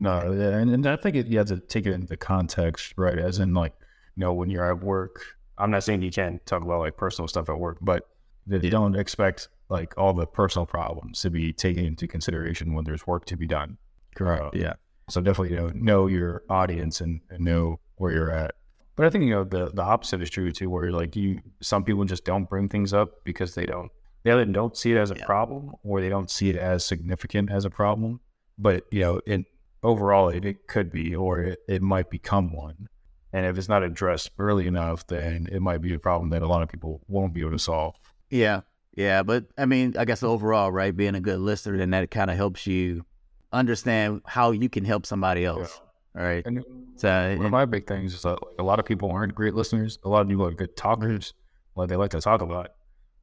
No, 0.00 0.32
yeah, 0.32 0.56
and, 0.56 0.68
and 0.68 0.84
I 0.84 0.96
think 0.96 1.14
it, 1.14 1.28
you 1.28 1.38
have 1.38 1.46
to 1.46 1.60
take 1.60 1.86
it 1.86 1.92
into 1.92 2.16
context, 2.16 2.94
right? 2.96 3.16
As 3.16 3.38
in, 3.38 3.54
like, 3.54 3.72
you 4.16 4.22
know, 4.22 4.32
when 4.32 4.50
you're 4.50 4.68
at 4.68 4.82
work, 4.82 5.24
I'm 5.58 5.70
not 5.70 5.84
saying 5.84 6.02
you 6.02 6.10
can't 6.10 6.44
talk 6.44 6.62
about 6.62 6.80
like 6.80 6.96
personal 6.96 7.28
stuff 7.28 7.48
at 7.48 7.56
work, 7.56 7.78
but 7.80 8.08
that 8.48 8.64
you 8.64 8.70
don't 8.70 8.96
expect 8.96 9.48
like 9.68 9.96
all 9.96 10.12
the 10.12 10.26
personal 10.26 10.66
problems 10.66 11.20
to 11.20 11.30
be 11.30 11.52
taken 11.52 11.84
into 11.84 12.08
consideration 12.08 12.74
when 12.74 12.84
there's 12.84 13.06
work 13.06 13.26
to 13.26 13.36
be 13.36 13.46
done. 13.46 13.78
correct. 14.16 14.42
Uh, 14.42 14.50
yeah. 14.54 14.72
So 15.08 15.20
definitely, 15.20 15.50
you 15.50 15.60
know, 15.60 15.70
know 15.72 16.06
your 16.08 16.42
audience 16.50 17.00
and, 17.00 17.20
and 17.30 17.44
know 17.44 17.78
where 17.96 18.12
you're 18.12 18.32
at. 18.32 18.56
But 18.96 19.06
I 19.06 19.10
think 19.10 19.24
you 19.24 19.30
know 19.30 19.44
the 19.44 19.70
the 19.72 19.82
opposite 19.82 20.22
is 20.22 20.30
true 20.30 20.52
too, 20.52 20.68
where 20.70 20.90
like 20.92 21.16
you, 21.16 21.40
some 21.60 21.84
people 21.84 22.04
just 22.04 22.24
don't 22.24 22.48
bring 22.48 22.68
things 22.68 22.92
up 22.92 23.24
because 23.24 23.54
they 23.54 23.66
don't 23.66 23.90
they 24.22 24.30
either 24.32 24.44
don't 24.44 24.76
see 24.76 24.92
it 24.92 24.98
as 24.98 25.10
a 25.10 25.16
Yeah. 25.16 25.24
problem 25.24 25.72
or 25.82 26.00
they 26.00 26.08
don't 26.08 26.30
see 26.30 26.50
it 26.50 26.56
as 26.56 26.84
significant 26.84 27.50
as 27.50 27.64
a 27.64 27.70
problem. 27.70 28.20
But 28.58 28.84
you 28.90 29.00
know, 29.00 29.20
in 29.26 29.46
overall, 29.82 30.28
it, 30.28 30.44
it 30.44 30.68
could 30.68 30.92
be 30.92 31.14
or 31.14 31.40
it, 31.40 31.58
it 31.68 31.82
might 31.82 32.10
become 32.10 32.52
one. 32.52 32.88
And 33.32 33.46
if 33.46 33.56
it's 33.56 33.68
not 33.68 33.82
addressed 33.82 34.30
early 34.38 34.66
enough, 34.66 35.06
then 35.06 35.48
it 35.50 35.62
might 35.62 35.78
be 35.80 35.94
a 35.94 35.98
problem 35.98 36.30
that 36.30 36.42
a 36.42 36.46
lot 36.46 36.62
of 36.62 36.68
people 36.68 37.00
won't 37.08 37.32
be 37.32 37.40
able 37.40 37.52
to 37.52 37.58
solve. 37.58 37.94
Yeah, 38.28 38.60
yeah, 38.94 39.22
but 39.22 39.46
I 39.56 39.64
mean, 39.64 39.94
I 39.98 40.04
guess 40.04 40.22
overall, 40.22 40.70
right, 40.70 40.94
being 40.94 41.14
a 41.14 41.20
good 41.20 41.40
listener, 41.40 41.78
then 41.78 41.90
that 41.90 42.10
kind 42.10 42.30
of 42.30 42.36
helps 42.36 42.66
you 42.66 43.06
understand 43.50 44.20
how 44.26 44.50
you 44.50 44.68
can 44.68 44.84
help 44.84 45.06
somebody 45.06 45.44
else, 45.46 45.80
right? 46.14 46.44
And 46.46 46.64
So, 46.96 47.34
One 47.36 47.46
of 47.46 47.52
my 47.52 47.64
big 47.64 47.86
things 47.86 48.14
is 48.14 48.22
that 48.22 48.30
like, 48.30 48.58
a 48.58 48.62
lot 48.62 48.78
of 48.78 48.84
people 48.84 49.10
aren't 49.10 49.34
great 49.34 49.54
listeners. 49.54 49.98
A 50.04 50.08
lot 50.08 50.22
of 50.22 50.28
people 50.28 50.46
are 50.46 50.52
good 50.52 50.76
talkers. 50.76 51.34
Like 51.74 51.88
they 51.88 51.96
like 51.96 52.10
to 52.10 52.20
talk 52.20 52.40
a 52.40 52.44
lot. 52.44 52.72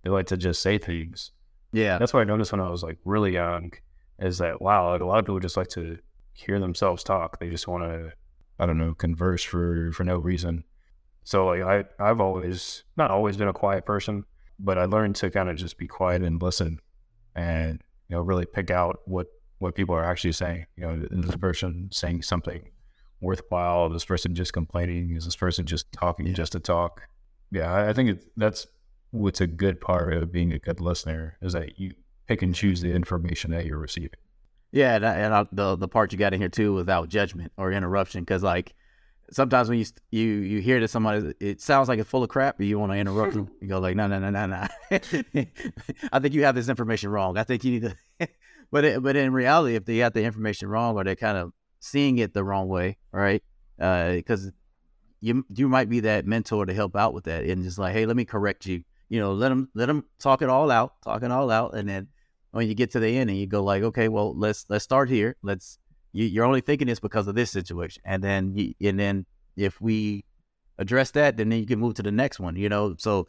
They 0.03 0.09
like 0.09 0.27
to 0.27 0.37
just 0.37 0.61
say 0.61 0.77
things. 0.77 1.31
yeah, 1.71 1.97
That's 1.97 2.13
what 2.13 2.21
I 2.21 2.23
noticed 2.23 2.51
when 2.51 2.61
I 2.61 2.69
was 2.69 2.83
like 2.83 2.97
really 3.05 3.33
young. 3.33 3.73
Is 4.19 4.39
that 4.39 4.61
wow? 4.61 4.91
Like 4.91 5.01
a 5.01 5.05
lot 5.05 5.19
of 5.19 5.25
people 5.25 5.39
just 5.39 5.57
like 5.57 5.69
to 5.69 5.97
hear 6.33 6.59
themselves 6.59 7.03
talk. 7.03 7.39
They 7.39 7.49
just 7.49 7.67
want 7.67 7.83
to, 7.83 8.11
I 8.57 8.65
don't 8.65 8.77
know, 8.77 8.93
converse 8.93 9.43
for 9.43 9.91
for 9.91 10.03
no 10.03 10.17
reason. 10.17 10.63
So 11.23 11.45
like 11.47 11.61
I 11.61 11.85
I've 11.99 12.19
always 12.19 12.83
not 12.97 13.11
always 13.11 13.37
been 13.37 13.47
a 13.47 13.53
quiet 13.53 13.85
person, 13.85 14.25
but 14.57 14.77
I 14.77 14.85
learned 14.85 15.15
to 15.17 15.29
kind 15.29 15.49
of 15.49 15.57
just 15.57 15.77
be 15.77 15.87
quiet 15.87 16.23
and 16.23 16.41
listen, 16.41 16.79
and 17.35 17.81
you 18.07 18.15
know 18.15 18.21
really 18.21 18.45
pick 18.45 18.71
out 18.71 18.99
what 19.05 19.27
what 19.59 19.75
people 19.75 19.95
are 19.95 20.03
actually 20.03 20.31
saying. 20.31 20.65
You 20.75 20.87
know, 20.87 21.07
is 21.11 21.25
this 21.25 21.35
person 21.35 21.89
saying 21.91 22.23
something 22.23 22.61
worthwhile? 23.21 23.87
Is 23.87 23.93
this 23.93 24.05
person 24.05 24.35
just 24.35 24.53
complaining? 24.53 25.15
Is 25.15 25.25
this 25.25 25.35
person 25.35 25.65
just 25.65 25.91
talking 25.91 26.27
Yeah. 26.27 26.33
just 26.33 26.51
to 26.53 26.59
talk? 26.59 27.03
Yeah, 27.51 27.73
I, 27.73 27.93
think 27.93 28.09
it, 28.09 28.25
that's 28.37 28.67
what's 29.11 29.41
a 29.41 29.47
good 29.47 29.81
part 29.81 30.13
of 30.13 30.31
being 30.31 30.53
a 30.53 30.59
good 30.59 30.79
listener 30.79 31.37
is 31.41 31.53
that 31.53 31.79
you 31.79 31.93
pick 32.27 32.41
and 32.43 32.53
choose 32.53 32.81
the 32.81 32.91
information 32.93 33.49
that 33.51 33.65
you're 33.65 33.79
receiving. 33.79 34.19
yeah, 34.71 34.95
and, 34.95 35.05
I, 35.05 35.13
and 35.15 35.33
I, 35.33 35.45
the 35.51 35.75
the 35.75 35.87
part 35.87 36.11
you 36.11 36.19
got 36.19 36.33
in 36.33 36.39
here 36.39 36.49
too, 36.49 36.73
without 36.73 37.09
judgment 37.09 37.51
or 37.57 37.71
interruption, 37.71 38.21
because 38.21 38.43
like 38.43 38.75
sometimes 39.31 39.67
when 39.67 39.79
you 39.79 39.85
you 40.11 40.27
you 40.41 40.59
hear 40.61 40.79
that 40.79 40.89
somebody 40.89 41.33
it 41.39 41.59
sounds 41.59 41.89
like 41.89 41.97
it's 41.97 42.09
full 42.09 42.21
of 42.23 42.29
crap, 42.29 42.57
but 42.57 42.67
you 42.67 42.77
want 42.77 42.91
to 42.91 42.97
interrupt 42.99 43.33
them, 43.33 43.49
you 43.61 43.67
go 43.67 43.79
like, 43.79 43.95
no, 43.95 44.05
no, 44.05 44.19
no, 44.19 44.29
no, 44.29 44.45
no. 44.45 44.67
I 46.11 46.19
think 46.19 46.33
you 46.35 46.43
have 46.43 46.53
this 46.55 46.69
information 46.69 47.09
wrong. 47.09 47.35
I 47.37 47.43
think 47.43 47.63
you 47.63 47.71
need 47.79 47.81
to, 48.19 48.27
but 48.71 48.85
it, 48.85 49.01
but 49.01 49.15
in 49.15 49.33
reality, 49.33 49.75
if 49.75 49.85
they 49.85 49.97
have 49.97 50.13
the 50.13 50.23
information 50.23 50.69
wrong 50.69 50.95
or 50.97 51.03
they're 51.03 51.15
kind 51.15 51.37
of 51.37 51.51
seeing 51.79 52.17
it 52.17 52.33
the 52.33 52.43
wrong 52.43 52.67
way, 52.67 52.97
right? 53.11 53.43
Uh, 53.79 54.13
because 54.13 54.51
you 55.21 55.45
you 55.55 55.67
might 55.67 55.89
be 55.89 56.01
that 56.01 56.25
mentor 56.25 56.65
to 56.65 56.73
help 56.73 56.95
out 56.95 57.13
with 57.13 57.25
that, 57.25 57.43
and 57.43 57.63
just 57.63 57.77
like, 57.77 57.93
hey, 57.93 58.05
let 58.05 58.15
me 58.15 58.25
correct 58.25 58.65
you. 58.65 58.83
You 59.09 59.19
know, 59.19 59.33
let 59.33 59.49
them 59.49 59.69
let 59.73 59.87
them 59.87 60.05
talk 60.19 60.41
it 60.41 60.49
all 60.49 60.71
out, 60.71 61.01
talk 61.01 61.23
it 61.23 61.31
all 61.31 61.49
out, 61.49 61.75
and 61.75 61.87
then 61.89 62.07
when 62.51 62.67
you 62.67 62.73
get 62.73 62.91
to 62.91 62.99
the 62.99 63.17
end 63.17 63.29
and 63.29 63.39
you 63.39 63.47
go 63.47 63.63
like, 63.63 63.83
okay, 63.83 64.07
well, 64.07 64.35
let's 64.37 64.65
let's 64.69 64.83
start 64.83 65.09
here. 65.09 65.35
Let's 65.41 65.77
you, 66.13 66.25
you're 66.25 66.45
only 66.45 66.61
thinking 66.61 66.87
this 66.87 66.99
because 66.99 67.27
of 67.27 67.35
this 67.35 67.51
situation, 67.51 68.01
and 68.05 68.23
then 68.23 68.53
you, 68.55 68.73
and 68.81 68.99
then 68.99 69.25
if 69.55 69.79
we 69.81 70.25
address 70.77 71.11
that, 71.11 71.37
then 71.37 71.49
then 71.49 71.59
you 71.59 71.65
can 71.65 71.79
move 71.79 71.95
to 71.95 72.03
the 72.03 72.11
next 72.11 72.39
one. 72.39 72.55
You 72.55 72.69
know, 72.69 72.95
so 72.97 73.27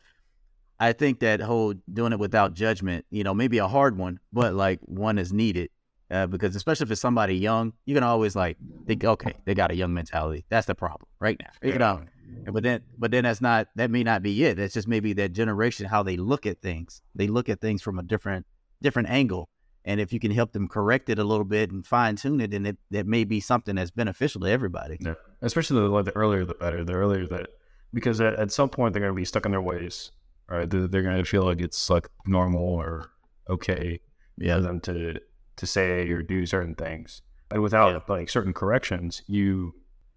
I 0.78 0.92
think 0.92 1.20
that 1.20 1.40
whole 1.40 1.74
doing 1.92 2.12
it 2.12 2.18
without 2.18 2.54
judgment, 2.54 3.04
you 3.10 3.22
know, 3.22 3.34
maybe 3.34 3.58
a 3.58 3.68
hard 3.68 3.98
one, 3.98 4.20
but 4.32 4.54
like 4.54 4.80
one 4.82 5.18
is 5.18 5.32
needed. 5.32 5.70
Uh, 6.10 6.26
because 6.26 6.56
especially 6.56 6.84
if 6.84 6.90
it's 6.90 7.00
somebody 7.00 7.36
young, 7.36 7.72
you 7.86 7.94
can 7.94 8.02
always 8.02 8.34
like 8.34 8.56
think, 8.86 9.04
okay, 9.04 9.34
they 9.44 9.54
got 9.54 9.70
a 9.70 9.76
young 9.76 9.94
mentality. 9.94 10.44
That's 10.48 10.66
the 10.66 10.74
problem 10.74 11.08
right 11.20 11.38
now. 11.40 11.50
You 11.62 11.78
know, 11.78 12.52
but 12.52 12.62
then, 12.62 12.82
but 12.98 13.10
then 13.10 13.24
that's 13.24 13.40
not 13.40 13.68
that 13.76 13.90
may 13.90 14.02
not 14.02 14.22
be 14.22 14.44
it. 14.44 14.56
That's 14.56 14.74
just 14.74 14.88
maybe 14.88 15.12
that 15.14 15.32
generation 15.32 15.86
how 15.86 16.02
they 16.02 16.16
look 16.16 16.46
at 16.46 16.60
things. 16.62 17.02
They 17.14 17.28
look 17.28 17.48
at 17.48 17.60
things 17.60 17.80
from 17.82 17.98
a 17.98 18.02
different 18.02 18.46
different 18.82 19.08
angle, 19.08 19.48
and 19.84 20.00
if 20.00 20.12
you 20.12 20.18
can 20.18 20.30
help 20.30 20.52
them 20.52 20.66
correct 20.66 21.10
it 21.10 21.18
a 21.18 21.24
little 21.24 21.44
bit 21.44 21.70
and 21.70 21.86
fine 21.86 22.16
tune 22.16 22.40
it, 22.40 22.50
then 22.50 22.66
it 22.66 22.78
that 22.90 23.06
may 23.06 23.24
be 23.24 23.40
something 23.40 23.76
that's 23.76 23.90
beneficial 23.90 24.40
to 24.40 24.48
everybody. 24.48 24.96
Yeah, 25.00 25.14
especially 25.42 25.80
the, 25.80 25.88
like, 25.88 26.06
the 26.06 26.16
earlier 26.16 26.44
the 26.44 26.54
better. 26.54 26.82
The 26.82 26.94
earlier 26.94 27.26
that 27.28 27.50
because 27.94 28.20
at, 28.20 28.34
at 28.34 28.50
some 28.50 28.68
point 28.68 28.94
they're 28.94 29.02
going 29.02 29.14
to 29.14 29.16
be 29.16 29.24
stuck 29.24 29.44
in 29.44 29.52
their 29.52 29.62
ways. 29.62 30.10
Right, 30.48 30.68
they're, 30.68 30.88
they're 30.88 31.02
going 31.02 31.16
to 31.16 31.24
feel 31.24 31.44
like 31.44 31.60
it's 31.60 31.88
like 31.88 32.08
normal 32.26 32.64
or 32.64 33.10
okay 33.48 34.00
Yeah, 34.36 34.56
for 34.56 34.62
them 34.62 34.80
to 34.80 35.20
to 35.60 35.66
say 35.66 36.08
or 36.10 36.22
do 36.22 36.46
certain 36.46 36.74
things. 36.74 37.22
And 37.50 37.62
without 37.62 37.92
Yeah. 37.92 38.14
like 38.14 38.28
certain 38.28 38.52
corrections, 38.52 39.22
you 39.26 39.74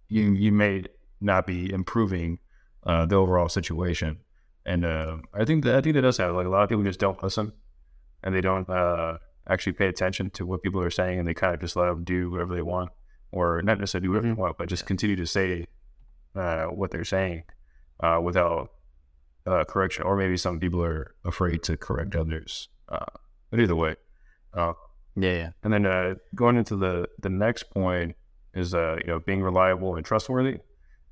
you 0.09 0.23
you 0.33 0.51
may 0.51 0.83
not 1.21 1.45
be 1.47 1.71
improving 1.71 2.39
uh, 2.85 3.05
the 3.05 3.15
overall 3.15 3.49
situation. 3.49 4.17
And 4.65 4.85
uh, 4.85 5.17
I 5.33 5.45
think 5.45 5.63
that 5.65 5.75
I 5.75 5.81
think 5.81 5.93
that 5.95 6.01
does 6.01 6.17
have 6.17 6.35
like 6.35 6.45
a 6.45 6.49
lot 6.49 6.63
of 6.63 6.69
people 6.69 6.83
just 6.83 6.99
don't 6.99 7.21
listen, 7.23 7.51
and 8.23 8.33
they 8.35 8.41
don't 8.41 8.69
uh, 8.69 9.17
actually 9.47 9.73
pay 9.73 9.87
attention 9.87 10.29
to 10.31 10.45
what 10.45 10.61
people 10.61 10.81
are 10.81 10.89
saying, 10.89 11.19
and 11.19 11.27
they 11.27 11.33
kind 11.33 11.53
of 11.53 11.61
just 11.61 11.75
let 11.75 11.87
them 11.87 12.03
do 12.03 12.29
whatever 12.31 12.53
they 12.55 12.61
want, 12.61 12.89
or 13.31 13.61
not 13.61 13.79
necessarily 13.79 14.07
do 14.07 14.11
whatever 14.11 14.27
Mhm. 14.27 14.35
they 14.35 14.41
want, 14.41 14.57
but 14.57 14.69
just 14.69 14.85
continue 14.85 15.15
to 15.17 15.25
say 15.25 15.65
uh, 16.35 16.65
what 16.67 16.91
they're 16.91 17.03
saying 17.17 17.43
uh, 17.99 18.19
without 18.23 18.69
uh, 19.45 19.63
correction. 19.65 20.03
Or 20.05 20.15
maybe 20.15 20.37
some 20.37 20.59
people 20.59 20.83
are 20.83 21.15
afraid 21.25 21.63
to 21.63 21.75
correct 21.77 22.15
others. 22.15 22.69
Uh, 22.87 23.05
but 23.49 23.59
either 23.59 23.75
way, 23.75 23.95
uh, 24.53 24.73
yeah, 25.15 25.33
yeah. 25.33 25.49
and 25.63 25.73
then 25.73 25.85
uh, 25.85 26.15
going 26.35 26.57
into 26.57 26.75
the 26.75 27.07
the 27.19 27.29
next 27.29 27.69
point 27.69 28.15
is 28.53 28.73
uh, 28.73 28.97
you 29.01 29.07
know 29.07 29.19
being 29.19 29.41
reliable 29.41 29.95
and 29.95 30.05
trustworthy, 30.05 30.59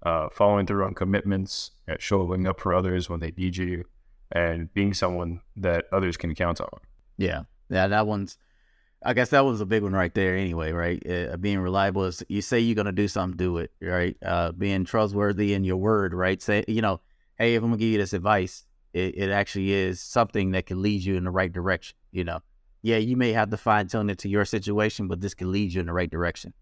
uh, 0.04 0.30
following 0.32 0.66
through 0.66 0.86
on 0.86 0.94
commitments, 0.94 1.72
uh, 1.90 1.96
showing 2.00 2.48
up 2.48 2.60
for 2.60 2.74
others 2.74 3.10
when 3.10 3.20
they 3.20 3.32
need 3.38 3.58
you, 3.58 3.86
and 4.32 4.74
being 4.74 4.94
someone 4.94 5.42
that 5.56 5.86
others 5.92 6.18
can 6.18 6.34
count 6.34 6.62
on. 6.62 6.80
Yeah, 7.18 7.44
yeah, 7.70 7.88
that 7.88 8.08
one's. 8.08 8.38
I 9.04 9.14
guess 9.14 9.30
that 9.30 9.44
was 9.44 9.62
a 9.62 9.66
big 9.66 9.82
one 9.82 9.94
right 9.94 10.14
there. 10.14 10.36
Anyway, 10.36 10.72
right? 10.72 11.02
Uh, 11.10 11.36
being 11.38 11.60
reliable 11.60 12.06
is 12.06 12.24
you 12.30 12.42
say 12.42 12.60
you're 12.60 12.76
gonna 12.76 12.92
do 12.92 13.08
something, 13.08 13.38
do 13.38 13.58
it. 13.58 13.72
Right? 13.82 14.16
Uh, 14.24 14.52
being 14.52 14.86
trustworthy 14.86 15.54
in 15.54 15.64
your 15.64 15.78
word. 15.78 16.14
Right? 16.14 16.42
Say 16.42 16.64
you 16.68 16.82
know, 16.82 17.02
hey, 17.38 17.56
if 17.56 17.64
I'm 17.64 17.70
gonna 17.70 17.78
give 17.78 17.90
you 17.90 17.98
this 17.98 18.14
advice, 18.14 18.66
it, 18.94 19.16
it 19.18 19.30
actually 19.32 19.72
is 19.72 20.02
something 20.02 20.52
that 20.52 20.66
can 20.66 20.82
lead 20.82 21.04
you 21.04 21.16
in 21.16 21.24
the 21.24 21.32
right 21.32 21.52
direction. 21.52 21.98
You 22.12 22.24
know, 22.24 22.42
yeah, 22.82 22.98
you 22.98 23.16
may 23.16 23.32
have 23.34 23.50
to 23.50 23.58
fine 23.58 23.88
tune 23.88 24.10
it 24.10 24.20
to 24.20 24.30
your 24.30 24.46
situation, 24.46 25.08
but 25.08 25.22
this 25.22 25.34
can 25.34 25.52
lead 25.52 25.74
you 25.74 25.82
in 25.82 25.88
the 25.88 25.94
right 25.94 26.10
direction. 26.10 26.54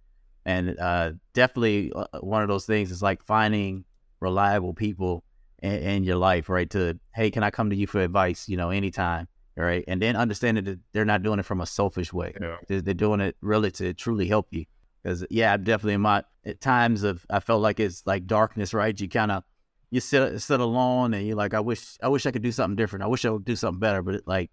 And 0.45 0.79
uh, 0.79 1.11
definitely 1.33 1.91
uh, 1.95 2.05
one 2.21 2.41
of 2.41 2.47
those 2.47 2.65
things 2.65 2.91
is 2.91 3.01
like 3.01 3.23
finding 3.23 3.85
reliable 4.19 4.73
people 4.73 5.23
in, 5.61 5.73
in 5.73 6.03
your 6.03 6.15
life, 6.15 6.49
right? 6.49 6.69
To 6.71 6.99
hey, 7.13 7.31
can 7.31 7.43
I 7.43 7.51
come 7.51 7.69
to 7.69 7.75
you 7.75 7.87
for 7.87 8.01
advice? 8.01 8.49
You 8.49 8.57
know, 8.57 8.69
anytime 8.69 9.27
right? 9.63 9.83
And 9.87 10.01
then 10.01 10.15
understanding 10.15 10.63
that 10.65 10.79
they're 10.93 11.05
not 11.05 11.23
doing 11.23 11.39
it 11.39 11.45
from 11.45 11.61
a 11.61 11.65
selfish 11.65 12.13
way. 12.13 12.33
Yeah. 12.39 12.57
They're, 12.67 12.81
they're 12.81 12.93
doing 12.93 13.19
it 13.19 13.35
really 13.41 13.71
to 13.71 13.93
truly 13.93 14.27
help 14.27 14.47
you. 14.51 14.65
Because 15.03 15.25
yeah, 15.29 15.53
I'm 15.53 15.63
definitely 15.63 15.93
in 15.93 16.01
my 16.01 16.23
at 16.45 16.59
times 16.61 17.03
of 17.03 17.25
I 17.29 17.39
felt 17.39 17.61
like 17.61 17.79
it's 17.79 18.03
like 18.05 18.25
darkness, 18.27 18.73
right? 18.73 18.99
You 18.99 19.07
kind 19.07 19.31
of 19.31 19.43
you 19.91 20.01
sit 20.01 20.41
sit 20.41 20.59
alone 20.59 21.13
and 21.13 21.25
you're 21.25 21.37
like, 21.37 21.53
I 21.53 21.61
wish 21.61 21.97
I 22.01 22.09
wish 22.09 22.25
I 22.25 22.31
could 22.31 22.41
do 22.41 22.51
something 22.51 22.75
different. 22.75 23.03
I 23.03 23.07
wish 23.07 23.25
I 23.25 23.29
would 23.29 23.45
do 23.45 23.55
something 23.55 23.79
better. 23.79 24.01
But 24.01 24.15
it, 24.15 24.23
like, 24.25 24.51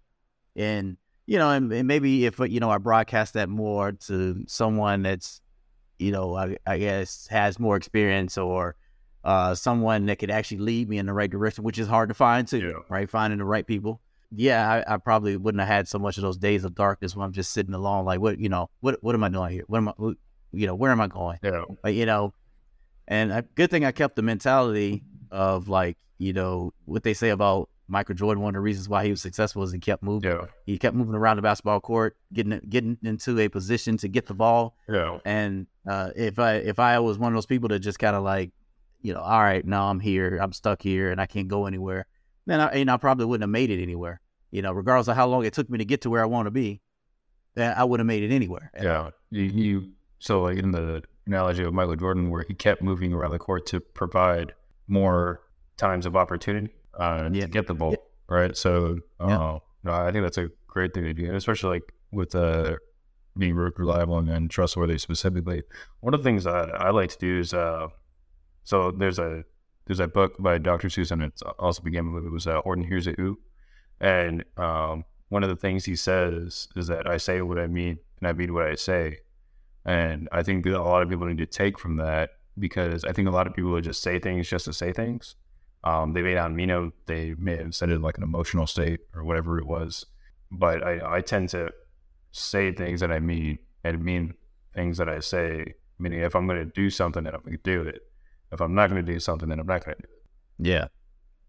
and 0.55 0.97
you 1.27 1.37
know, 1.37 1.51
and, 1.51 1.71
and 1.71 1.87
maybe 1.87 2.25
if 2.25 2.39
you 2.39 2.59
know 2.59 2.71
I 2.71 2.79
broadcast 2.79 3.35
that 3.35 3.49
more 3.49 3.91
to 3.91 4.43
someone 4.47 5.03
that's 5.03 5.41
you 5.99 6.11
know 6.11 6.35
I, 6.35 6.57
I 6.65 6.77
guess 6.79 7.27
has 7.27 7.59
more 7.59 7.75
experience 7.77 8.37
or 8.37 8.75
uh, 9.23 9.53
someone 9.53 10.05
that 10.07 10.17
could 10.19 10.31
actually 10.31 10.59
lead 10.59 10.89
me 10.89 10.97
in 10.97 11.05
the 11.05 11.13
right 11.13 11.29
direction, 11.29 11.63
which 11.63 11.77
is 11.77 11.87
hard 11.87 12.09
to 12.09 12.15
find 12.15 12.47
too, 12.47 12.59
Yeah. 12.59 12.73
right? 12.89 13.09
Finding 13.09 13.37
the 13.37 13.45
right 13.45 13.67
people 13.67 14.01
yeah, 14.29 14.83
I, 14.85 14.95
I 14.95 14.97
probably 14.97 15.37
wouldn't 15.37 15.61
have 15.61 15.69
had 15.69 15.87
so 15.87 15.99
much 15.99 16.17
of 16.17 16.21
those 16.21 16.35
days 16.37 16.65
of 16.65 16.75
darkness 16.75 17.15
when 17.15 17.23
I'm 17.25 17.31
just 17.31 17.51
sitting 17.53 17.73
alone. 17.73 18.03
Like, 18.03 18.19
what, 18.19 18.37
you 18.39 18.49
know, 18.49 18.69
what, 18.81 19.01
what 19.01 19.15
am 19.15 19.23
I 19.23 19.29
doing 19.29 19.51
here? 19.53 19.63
What 19.67 19.77
am 19.77 19.87
I, 19.87 19.93
what, 19.95 20.17
you 20.51 20.67
know, 20.67 20.75
where 20.75 20.91
am 20.91 20.99
I 20.99 21.07
going? 21.07 21.39
Yeah, 21.41 21.63
Like, 21.81 21.95
you 21.95 22.05
know, 22.05 22.33
and 23.07 23.31
a 23.31 23.41
good 23.55 23.71
thing 23.71 23.85
I 23.85 23.93
kept 23.93 24.17
the 24.17 24.21
mentality 24.23 25.01
of 25.31 25.69
like, 25.69 25.97
you 26.17 26.33
know, 26.33 26.73
what 26.83 27.03
they 27.03 27.13
say 27.13 27.29
about 27.29 27.69
Michael 27.87 28.15
Jordan. 28.15 28.41
One 28.43 28.49
of 28.49 28.59
the 28.59 28.61
reasons 28.61 28.89
why 28.89 29.03
he 29.05 29.11
was 29.11 29.21
successful 29.21 29.63
is 29.63 29.71
he 29.71 29.79
kept 29.79 30.03
moving. 30.03 30.29
yeah, 30.29 30.45
He 30.65 30.77
kept 30.77 30.95
moving 30.95 31.15
around 31.15 31.37
the 31.37 31.41
basketball 31.41 31.79
court, 31.79 32.17
getting 32.33 32.59
getting 32.69 32.97
into 33.03 33.39
a 33.39 33.47
position 33.49 33.97
to 33.97 34.07
get 34.07 34.25
the 34.25 34.33
ball. 34.33 34.75
yeah, 34.89 35.19
And 35.25 35.67
uh, 35.89 36.11
if 36.15 36.39
I 36.39 36.55
if 36.55 36.79
I 36.79 36.99
was 36.99 37.17
one 37.17 37.31
of 37.31 37.35
those 37.37 37.45
people 37.45 37.69
that 37.69 37.79
just 37.79 37.99
kind 37.99 38.15
of 38.15 38.23
like, 38.23 38.51
you 39.01 39.13
know, 39.13 39.21
all 39.21 39.41
right, 39.41 39.65
now 39.65 39.89
I'm 39.89 39.99
here, 39.99 40.37
I'm 40.41 40.51
stuck 40.53 40.81
here, 40.81 41.11
and 41.11 41.21
I 41.21 41.25
can't 41.25 41.47
go 41.47 41.65
anywhere, 41.65 42.07
then 42.45 42.59
I, 42.59 42.67
and 42.67 42.91
I 42.91 42.97
probably 42.97 43.25
wouldn't 43.25 43.43
have 43.43 43.49
made 43.49 43.69
it 43.69 43.81
anywhere. 43.81 44.19
You 44.51 44.61
know, 44.61 44.71
regardless 44.71 45.07
of 45.07 45.15
how 45.15 45.27
long 45.27 45.45
it 45.45 45.53
took 45.53 45.69
me 45.69 45.77
to 45.77 45.85
get 45.85 46.01
to 46.01 46.09
where 46.09 46.21
I 46.21 46.25
want 46.25 46.47
to 46.47 46.51
be, 46.51 46.81
then 47.55 47.73
I 47.77 47.83
would 47.83 47.99
have 47.99 48.07
made 48.07 48.23
it 48.23 48.33
anywhere. 48.33 48.71
yeah. 48.81 49.09
You, 49.29 49.43
you 49.43 49.91
so 50.19 50.41
like 50.41 50.57
in 50.57 50.71
the 50.71 51.03
analogy 51.25 51.63
of 51.63 51.73
Michael 51.73 51.95
Jordan, 51.97 52.29
where 52.29 52.43
he 52.47 52.53
kept 52.53 52.81
moving 52.81 53.13
around 53.13 53.31
the 53.31 53.39
court 53.39 53.65
to 53.67 53.79
provide 53.79 54.53
more 54.87 55.41
times 55.75 56.05
of 56.05 56.15
opportunity 56.15 56.69
uh, 56.97 57.29
Yeah. 57.31 57.41
to 57.43 57.47
get 57.47 57.67
the 57.67 57.73
ball, 57.73 57.95
right? 58.29 58.55
So, 58.57 58.99
uh, 59.19 59.27
Yeah. 59.27 59.59
no, 59.83 59.91
I 59.93 60.11
think 60.11 60.23
that's 60.23 60.37
a 60.37 60.49
great 60.67 60.93
thing 60.93 61.03
to 61.03 61.13
do, 61.13 61.25
and 61.25 61.35
especially 61.35 61.69
like 61.79 61.93
with 62.11 62.35
uh, 62.35 62.77
being 63.37 63.55
reliable 63.55 64.17
and, 64.17 64.49
trustworthy 64.49 64.97
specifically. 64.97 65.63
One 65.99 66.13
of 66.13 66.21
the 66.21 66.23
things 66.29 66.43
that 66.45 66.69
I 66.81 66.89
like 66.89 67.09
to 67.11 67.17
do 67.19 67.39
is, 67.39 67.53
uh, 67.53 67.87
so 68.63 68.91
there's 68.91 69.19
a 69.19 69.43
there's 69.85 69.99
a 70.01 70.07
book 70.07 70.35
by 70.39 70.57
Dr. 70.57 70.89
Seuss. 70.89 71.11
and 71.11 71.23
it's 71.23 71.41
also 71.59 71.81
became 71.81 72.07
a 72.07 72.11
movie. 72.11 72.27
It 72.27 72.31
was 72.33 72.45
uh, 72.47 72.59
Horton 72.61 72.83
Hears 72.83 73.07
a 73.07 73.11
Who, 73.13 73.39
and 74.01 74.43
um, 74.57 75.05
one 75.29 75.43
of 75.43 75.49
the 75.49 75.55
things 75.55 75.85
he 75.85 75.95
says 75.95 76.67
is 76.75 76.87
that 76.87 77.07
I 77.07 77.17
say 77.17 77.41
what 77.41 77.57
I 77.59 77.67
mean 77.67 77.99
and 78.19 78.27
I 78.27 78.33
mean 78.33 78.53
what 78.53 78.65
I 78.67 78.75
say, 78.75 79.19
and 79.85 80.27
I 80.31 80.43
think 80.43 80.63
that 80.65 80.73
a 80.75 80.81
lot 80.83 81.03
of 81.03 81.09
people 81.09 81.27
need 81.27 81.37
to 81.37 81.45
take 81.45 81.77
from 81.79 81.97
that 81.97 82.31
because 82.59 83.03
I 83.05 83.11
think 83.13 83.27
a 83.27 83.31
lot 83.31 83.47
of 83.47 83.53
people 83.53 83.71
would 83.71 83.83
just 83.83 84.01
say 84.01 84.19
things 84.19 84.49
just 84.49 84.65
to 84.65 84.73
say 84.73 84.91
things. 84.91 85.35
Um, 85.83 86.13
they 86.13 86.21
may 86.21 86.35
not 86.35 86.51
mean 86.51 86.69
it. 86.69 86.93
They 87.05 87.35
may 87.37 87.57
have 87.57 87.75
said 87.75 87.89
it 87.89 88.01
like 88.01 88.17
an 88.17 88.23
emotional 88.23 88.67
state 88.67 89.01
or 89.15 89.23
whatever 89.23 89.57
it 89.59 89.65
was. 89.65 90.05
But 90.51 90.83
I, 90.83 91.17
I 91.17 91.21
tend 91.21 91.49
to 91.49 91.71
say 92.31 92.71
things 92.71 92.99
that 93.01 93.11
I 93.11 93.19
mean 93.19 93.59
and 93.83 94.03
mean 94.03 94.33
things 94.73 94.97
that 94.97 95.09
I 95.09 95.19
say. 95.19 95.75
Meaning, 95.99 96.19
if 96.19 96.35
I'm 96.35 96.45
going 96.45 96.59
to 96.59 96.71
do 96.73 96.91
something, 96.91 97.23
then 97.23 97.33
I'm 97.33 97.41
going 97.41 97.57
to 97.57 97.63
do 97.63 97.81
it. 97.81 98.01
If 98.51 98.61
I'm 98.61 98.75
not 98.75 98.89
going 98.89 99.03
to 99.03 99.11
do 99.11 99.19
something, 99.19 99.49
then 99.49 99.59
I'm 99.59 99.65
not 99.65 99.83
going 99.83 99.95
to 99.97 100.03
do 100.03 100.09
it. 100.13 100.67
Yeah, 100.69 100.87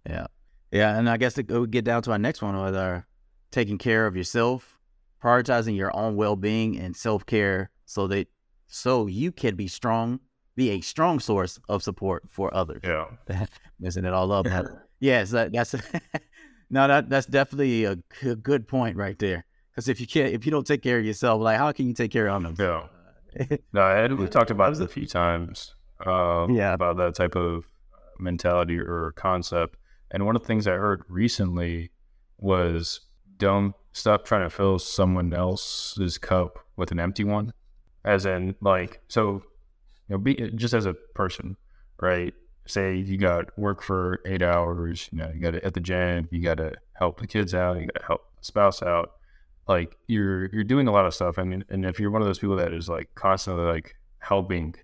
yeah, 0.09 0.27
yeah. 0.71 0.99
And 0.99 1.09
I 1.09 1.17
guess 1.19 1.37
it 1.37 1.51
would 1.51 1.71
get 1.71 1.85
down 1.85 2.03
to 2.03 2.13
our 2.13 2.19
next 2.19 2.41
one, 2.41 2.59
whether 2.59 3.07
taking 3.51 3.77
care 3.77 4.07
of 4.07 4.17
yourself, 4.17 4.79
prioritizing 5.23 5.77
your 5.77 5.95
own 5.95 6.17
well-being 6.17 6.79
and 6.79 6.97
self-care, 6.97 7.71
so 7.85 8.07
that 8.07 8.29
so 8.67 9.07
you 9.07 9.33
can 9.33 9.55
be 9.55 9.69
strong, 9.69 10.21
be 10.59 10.71
a 10.73 10.81
strong 10.83 11.21
source 11.21 11.59
of 11.69 11.83
support 11.83 12.25
for 12.29 12.53
others. 12.55 12.81
Yeah. 12.85 13.07
messing 13.81 14.05
it 14.05 14.13
all 14.13 14.31
up. 14.33 14.47
yes, 15.01 15.31
that, 15.31 15.53
that's 15.53 15.75
no, 16.71 16.87
that 16.89 17.09
that's 17.09 17.27
definitely 17.27 17.85
a 17.85 17.97
g- 17.97 18.35
good 18.35 18.67
point 18.69 18.97
right 18.97 19.19
there. 19.19 19.45
Because 19.71 19.89
if 19.89 20.01
you 20.01 20.07
can't, 20.07 20.35
if 20.35 20.45
you 20.45 20.51
don't 20.53 20.67
take 20.67 20.83
care 20.83 20.99
of 20.99 21.05
yourself, 21.05 21.41
like 21.41 21.57
how 21.59 21.71
can 21.73 21.87
you 21.87 21.95
take 21.95 22.11
care 22.11 22.27
of 22.29 22.45
others? 22.45 22.59
Yeah. 22.59 23.57
No, 23.73 23.87
Ed, 23.87 24.13
we've 24.15 24.31
talked 24.31 24.51
about 24.51 24.71
this 24.75 24.81
a 24.81 24.89
few 24.89 25.07
times. 25.07 25.75
Uh, 26.05 26.47
Yeah. 26.51 26.73
About 26.75 26.97
that 26.97 27.15
type 27.15 27.37
of 27.37 27.65
mentality 28.19 28.79
or 28.79 29.13
concept. 29.17 29.77
And 30.11 30.27
one 30.27 30.35
of 30.37 30.43
the 30.43 30.49
things 30.49 30.67
I 30.67 30.73
heard 30.73 31.03
recently 31.09 31.91
was 32.39 33.01
don't 33.37 33.75
stop 33.93 34.25
trying 34.25 34.43
to 34.43 34.51
fill 34.51 34.79
someone 34.79 35.33
else's 35.33 36.19
cup 36.19 36.59
with 36.77 36.91
an 36.91 36.99
empty 36.99 37.23
one. 37.25 37.53
As 38.05 38.27
in, 38.27 38.55
like, 38.61 39.01
so, 39.09 39.43
you 40.09 40.15
know, 40.15 40.19
be 40.19 40.43
uh, 40.43 40.49
just 40.55 40.75
as 40.75 40.87
a 40.87 40.95
person, 41.15 41.57
right? 42.01 42.35
Say 42.67 42.97
you 42.97 43.17
got 43.17 43.57
work 43.59 43.83
for 43.83 44.21
eight 44.27 44.43
hours, 44.43 45.09
you 45.11 45.19
know, 45.19 45.31
you 45.35 45.41
got 45.41 45.53
to 45.53 45.65
at 45.65 45.75
the 45.75 45.81
gym, 45.81 46.29
you 46.31 46.43
got 46.43 46.59
to 46.59 46.75
help 46.93 47.21
the 47.21 47.27
kids 47.27 47.55
out, 47.55 47.81
you 47.81 47.87
got 47.87 48.01
to 48.01 48.07
help 48.07 48.23
the 48.39 48.45
spouse 48.45 48.83
out 48.83 49.13
like 49.69 49.97
you're 50.07 50.47
you're 50.47 50.65
doing 50.65 50.89
a 50.89 50.93
lot 50.93 51.07
of 51.07 51.15
stuff. 51.15 51.39
I 51.39 51.45
mean, 51.45 51.65
and 51.69 51.85
if 51.85 52.01
you're 52.01 52.11
one 52.11 52.23
of 52.23 52.27
those 52.27 52.39
people 52.39 52.57
that 52.57 52.73
is 52.73 52.89
like 52.89 53.15
constantly 53.15 53.65
like 53.65 53.95
helping 54.19 54.75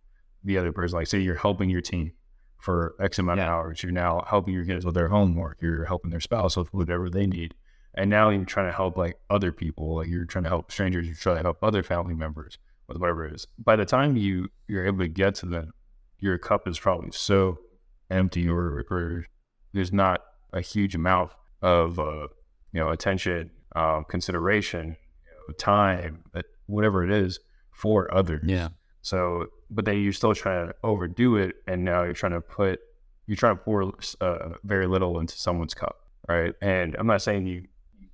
the 0.44 0.58
other 0.58 0.72
person, 0.72 0.98
like 0.98 1.06
say 1.06 1.18
you're 1.18 1.34
helping 1.34 1.70
your 1.70 1.80
team 1.80 2.12
for 2.58 2.94
X 3.00 3.18
amount 3.18 3.40
of 3.40 3.46
hours, 3.46 3.82
you're 3.82 3.92
now 3.92 4.24
helping 4.28 4.54
your 4.54 4.64
kids 4.64 4.84
with 4.84 4.94
their 4.94 5.08
homework, 5.08 5.58
you're 5.60 5.86
helping 5.86 6.10
their 6.10 6.20
spouse 6.20 6.56
with 6.56 6.72
whatever 6.72 7.08
they 7.08 7.26
need, 7.26 7.54
and 7.94 8.10
now 8.10 8.28
you're 8.28 8.44
trying 8.44 8.66
to 8.66 8.76
help 8.76 8.96
like 8.96 9.18
other 9.30 9.52
people, 9.52 9.96
like 9.96 10.08
you're 10.08 10.26
trying 10.26 10.44
to 10.44 10.50
help 10.50 10.70
strangers, 10.70 11.06
you're 11.06 11.16
trying 11.16 11.36
to 11.36 11.42
help 11.42 11.58
other 11.62 11.82
family 11.82 12.14
members 12.14 12.58
with 12.88 12.98
whatever 12.98 13.26
it 13.26 13.34
is. 13.34 13.46
By 13.58 13.76
the 13.76 13.84
time 13.84 14.16
you 14.16 14.48
you're 14.68 14.86
able 14.86 14.98
to 14.98 15.08
get 15.08 15.34
to 15.36 15.46
them, 15.46 15.72
your 16.18 16.38
cup 16.38 16.68
is 16.68 16.78
probably 16.78 17.10
so 17.12 17.58
empty 18.10 18.48
or, 18.48 18.84
or 18.90 19.26
there's 19.72 19.92
not 19.92 20.22
a 20.52 20.60
huge 20.60 20.94
amount 20.94 21.30
of 21.62 21.98
uh, 21.98 22.28
you 22.72 22.80
know 22.80 22.90
attention, 22.90 23.50
uh, 23.74 24.02
consideration, 24.02 24.88
you 24.88 25.48
know, 25.48 25.54
time, 25.54 26.24
uh, 26.34 26.42
whatever 26.66 27.04
it 27.04 27.10
is 27.10 27.40
for 27.72 28.12
others. 28.14 28.42
Yeah. 28.46 28.68
So, 29.02 29.46
but 29.70 29.84
then 29.84 30.00
you're 30.00 30.12
still 30.12 30.34
trying 30.34 30.68
to 30.68 30.74
overdo 30.82 31.36
it, 31.36 31.56
and 31.66 31.84
now 31.84 32.04
you're 32.04 32.14
trying 32.14 32.32
to 32.32 32.40
put 32.40 32.80
you're 33.26 33.36
trying 33.36 33.56
to 33.56 33.62
pour 33.62 33.92
uh, 34.20 34.50
very 34.64 34.86
little 34.86 35.18
into 35.18 35.36
someone's 35.36 35.74
cup, 35.74 35.96
right? 36.28 36.54
And 36.60 36.94
I'm 36.98 37.06
not 37.06 37.22
saying 37.22 37.46
you 37.46 37.64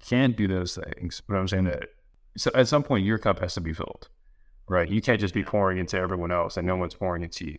can't 0.01 0.37
do 0.37 0.47
those 0.47 0.77
things, 0.77 1.21
but 1.29 1.37
I'm 1.37 1.49
saying 1.49 1.65
that 1.65 1.89
so 2.37 2.51
at 2.55 2.69
some 2.69 2.83
point 2.83 3.05
your 3.05 3.19
cup 3.19 3.41
has 3.41 3.55
to 3.55 3.61
be 3.61 3.73
filled, 3.73 4.09
right? 4.69 4.89
You 4.89 5.01
can't 5.01 5.21
just 5.21 5.35
be 5.35 5.45
pouring 5.45 5.79
into 5.79 5.97
everyone 5.97 6.31
else 6.31 6.57
and 6.57 6.67
no 6.67 6.77
one's 6.77 6.95
pouring 6.95 7.23
into 7.23 7.47
you. 7.47 7.59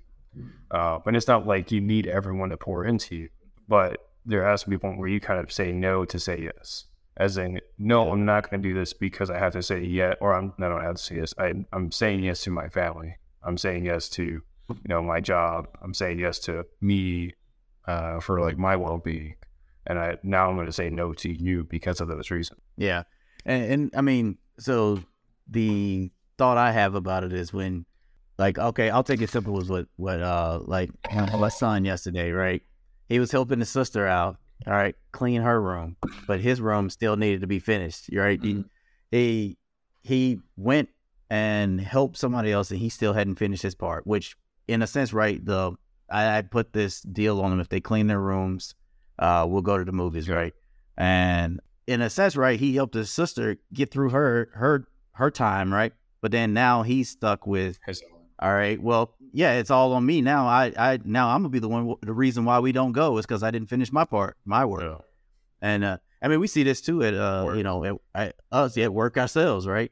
Uh, 0.71 0.99
but 1.03 1.15
it's 1.15 1.27
not 1.27 1.45
like 1.45 1.71
you 1.71 1.81
need 1.81 2.07
everyone 2.07 2.49
to 2.49 2.57
pour 2.57 2.85
into 2.85 3.15
you, 3.15 3.29
but 3.67 3.97
there 4.25 4.45
has 4.45 4.63
to 4.63 4.69
be 4.69 4.75
a 4.75 4.79
point 4.79 4.97
where 4.97 5.09
you 5.09 5.19
kind 5.19 5.39
of 5.39 5.51
say 5.51 5.71
no 5.71 6.05
to 6.05 6.19
say 6.19 6.39
yes. 6.41 6.85
As 7.17 7.37
in, 7.37 7.59
no, 7.77 8.11
I'm 8.11 8.23
not 8.23 8.49
going 8.49 8.61
to 8.61 8.69
do 8.69 8.73
this 8.73 8.93
because 8.93 9.29
I 9.29 9.37
have 9.37 9.53
to 9.53 9.61
say 9.61 9.83
yes, 9.83 10.15
or 10.21 10.33
I'm, 10.33 10.53
I 10.59 10.69
don't 10.69 10.81
have 10.81 10.95
to 10.95 11.01
say 11.01 11.15
yes. 11.17 11.33
I, 11.37 11.53
I'm 11.73 11.91
saying 11.91 12.23
yes 12.23 12.41
to 12.43 12.51
my 12.51 12.69
family. 12.69 13.17
I'm 13.43 13.57
saying 13.57 13.85
yes 13.85 14.07
to, 14.09 14.23
you 14.23 14.43
know, 14.85 15.03
my 15.03 15.19
job. 15.19 15.67
I'm 15.81 15.93
saying 15.93 16.19
yes 16.19 16.39
to 16.39 16.65
me 16.79 17.33
uh, 17.85 18.21
for 18.21 18.39
like 18.39 18.57
my 18.57 18.75
well 18.77 18.97
being. 18.97 19.35
And 19.87 19.99
I 19.99 20.17
now 20.23 20.49
I'm 20.49 20.55
going 20.55 20.67
to 20.67 20.71
say 20.71 20.89
no 20.89 21.13
to 21.13 21.29
you 21.29 21.65
because 21.65 21.99
of 21.99 22.07
those 22.07 22.31
reasons. 22.31 22.61
Yeah. 22.77 23.03
And, 23.45 23.63
and 23.65 23.91
I 23.95 24.01
mean, 24.01 24.37
so 24.59 25.03
the 25.49 26.11
thought 26.41 26.57
I 26.57 26.71
have 26.71 26.95
about 26.95 27.23
it 27.23 27.33
is 27.33 27.53
when, 27.53 27.85
like, 28.39 28.57
okay, 28.57 28.89
I'll 28.89 29.03
take 29.03 29.21
it 29.21 29.29
simple 29.29 29.61
as 29.61 29.69
what, 29.69 29.85
what, 29.97 30.19
uh, 30.19 30.59
like 30.63 30.89
my 31.13 31.49
son 31.49 31.85
yesterday, 31.85 32.31
right? 32.31 32.63
He 33.07 33.19
was 33.19 33.31
helping 33.31 33.59
his 33.59 33.69
sister 33.69 34.07
out, 34.07 34.37
all 34.65 34.73
right, 34.73 34.95
clean 35.11 35.43
her 35.43 35.61
room, 35.61 35.97
but 36.25 36.39
his 36.39 36.59
room 36.59 36.89
still 36.89 37.15
needed 37.15 37.41
to 37.41 37.47
be 37.47 37.59
finished, 37.59 38.09
right? 38.11 38.41
Mm-hmm. 38.41 38.61
He, 39.11 39.19
he, 39.19 39.57
he 40.01 40.39
went 40.57 40.89
and 41.29 41.79
helped 41.79 42.17
somebody 42.17 42.51
else 42.51 42.71
and 42.71 42.79
he 42.79 42.89
still 42.89 43.13
hadn't 43.13 43.35
finished 43.35 43.61
his 43.61 43.75
part, 43.75 44.07
which 44.07 44.35
in 44.67 44.81
a 44.81 44.87
sense, 44.87 45.13
right? 45.13 45.45
The, 45.45 45.75
I, 46.09 46.39
I 46.39 46.41
put 46.41 46.73
this 46.73 47.01
deal 47.01 47.39
on 47.41 47.51
them. 47.51 47.59
If 47.59 47.69
they 47.69 47.81
clean 47.81 48.07
their 48.07 48.19
rooms, 48.19 48.73
uh, 49.19 49.45
we'll 49.47 49.61
go 49.61 49.77
to 49.77 49.85
the 49.85 49.91
movies, 49.91 50.27
right? 50.27 50.55
And 50.97 51.59
in 51.85 52.01
a 52.01 52.09
sense, 52.09 52.35
right, 52.35 52.59
he 52.59 52.73
helped 52.73 52.95
his 52.95 53.11
sister 53.11 53.57
get 53.71 53.91
through 53.91 54.09
her 54.09 54.49
her 54.55 54.87
her 55.11 55.29
time, 55.29 55.71
right? 55.71 55.93
But 56.21 56.31
then 56.31 56.53
now 56.53 56.83
he's 56.83 57.09
stuck 57.09 57.47
with, 57.47 57.79
all 58.39 58.53
right, 58.53 58.81
well, 58.81 59.15
yeah, 59.33 59.53
it's 59.53 59.71
all 59.71 59.93
on 59.93 60.05
me 60.05 60.21
now. 60.21 60.47
I 60.47 60.73
I 60.77 60.99
now 61.03 61.29
I'm 61.29 61.41
gonna 61.41 61.49
be 61.49 61.59
the 61.59 61.69
one. 61.69 61.95
The 62.01 62.13
reason 62.13 62.45
why 62.45 62.59
we 62.59 62.71
don't 62.71 62.91
go 62.91 63.17
is 63.17 63.25
because 63.25 63.43
I 63.43 63.51
didn't 63.51 63.69
finish 63.69 63.91
my 63.91 64.05
part, 64.05 64.37
my 64.45 64.65
work. 64.65 64.83
Yeah. 64.83 64.97
And 65.61 65.83
uh, 65.83 65.97
I 66.21 66.27
mean, 66.27 66.39
we 66.39 66.47
see 66.47 66.63
this 66.63 66.81
too 66.81 67.03
at 67.03 67.13
uh, 67.13 67.43
Work. 67.45 67.57
you 67.57 67.63
know, 67.63 67.83
at, 67.85 67.95
at 68.13 68.35
us 68.51 68.77
at 68.77 68.93
work 68.93 69.17
ourselves, 69.17 69.67
right? 69.67 69.91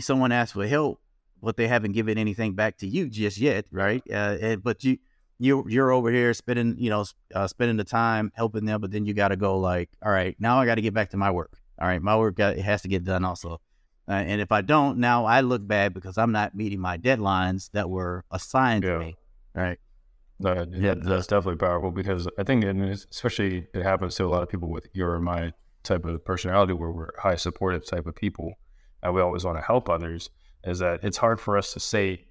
Someone 0.00 0.32
asks 0.32 0.52
for 0.52 0.66
help, 0.66 1.00
but 1.42 1.56
they 1.56 1.66
haven't 1.66 1.92
given 1.92 2.18
anything 2.18 2.54
back 2.54 2.78
to 2.78 2.86
you 2.86 3.08
just 3.08 3.38
yet, 3.38 3.66
right? 3.70 4.02
Uh, 4.10 4.36
and, 4.40 4.62
but 4.62 4.84
you 4.84 4.98
you 5.38 5.64
you're 5.68 5.90
over 5.90 6.10
here 6.10 6.32
spending 6.34 6.76
you 6.78 6.90
know 6.90 7.04
uh, 7.34 7.46
spending 7.46 7.76
the 7.76 7.84
time 7.84 8.32
helping 8.34 8.64
them, 8.64 8.80
but 8.80 8.90
then 8.90 9.04
you 9.04 9.14
got 9.14 9.28
to 9.28 9.36
go 9.36 9.58
like, 9.58 9.90
all 10.04 10.12
right, 10.12 10.36
now 10.38 10.58
I 10.58 10.66
got 10.66 10.76
to 10.76 10.82
get 10.82 10.94
back 10.94 11.10
to 11.10 11.16
my 11.16 11.30
work. 11.30 11.58
All 11.80 11.88
right, 11.88 12.00
my 12.00 12.16
work 12.16 12.36
got, 12.36 12.56
it 12.56 12.62
has 12.62 12.82
to 12.82 12.88
get 12.88 13.02
done 13.04 13.24
also. 13.24 13.60
Uh, 14.08 14.12
and 14.12 14.40
if 14.40 14.50
I 14.50 14.60
don't, 14.62 14.98
now 14.98 15.24
I 15.24 15.40
look 15.42 15.66
bad 15.66 15.94
because 15.94 16.18
I'm 16.18 16.32
not 16.32 16.54
meeting 16.54 16.80
my 16.80 16.98
deadlines 16.98 17.70
that 17.72 17.88
were 17.88 18.24
assigned 18.30 18.84
Yeah. 18.84 18.94
to 18.94 18.98
me. 18.98 19.16
Right. 19.54 19.78
No, 20.40 20.66
yeah, 20.70 20.94
that's 20.96 21.28
definitely 21.28 21.58
powerful 21.58 21.92
because 21.92 22.26
I 22.36 22.42
think, 22.42 22.64
and 22.64 22.82
especially 22.82 23.68
it 23.72 23.82
happens 23.84 24.16
to 24.16 24.24
a 24.24 24.28
lot 24.28 24.42
of 24.42 24.48
people 24.48 24.70
with 24.70 24.88
your 24.92 25.20
my 25.20 25.52
type 25.84 26.04
of 26.04 26.24
personality, 26.24 26.72
where 26.72 26.90
we're 26.90 27.10
high 27.18 27.36
supportive 27.36 27.86
type 27.86 28.06
of 28.06 28.16
people, 28.16 28.54
and 29.02 29.14
we 29.14 29.20
always 29.20 29.44
want 29.44 29.58
to 29.58 29.62
help 29.64 29.88
others. 29.88 30.30
Is 30.64 30.80
that 30.80 31.04
it's 31.04 31.16
hard 31.18 31.38
for 31.40 31.56
us 31.56 31.72
to 31.74 31.80
say 31.80 32.26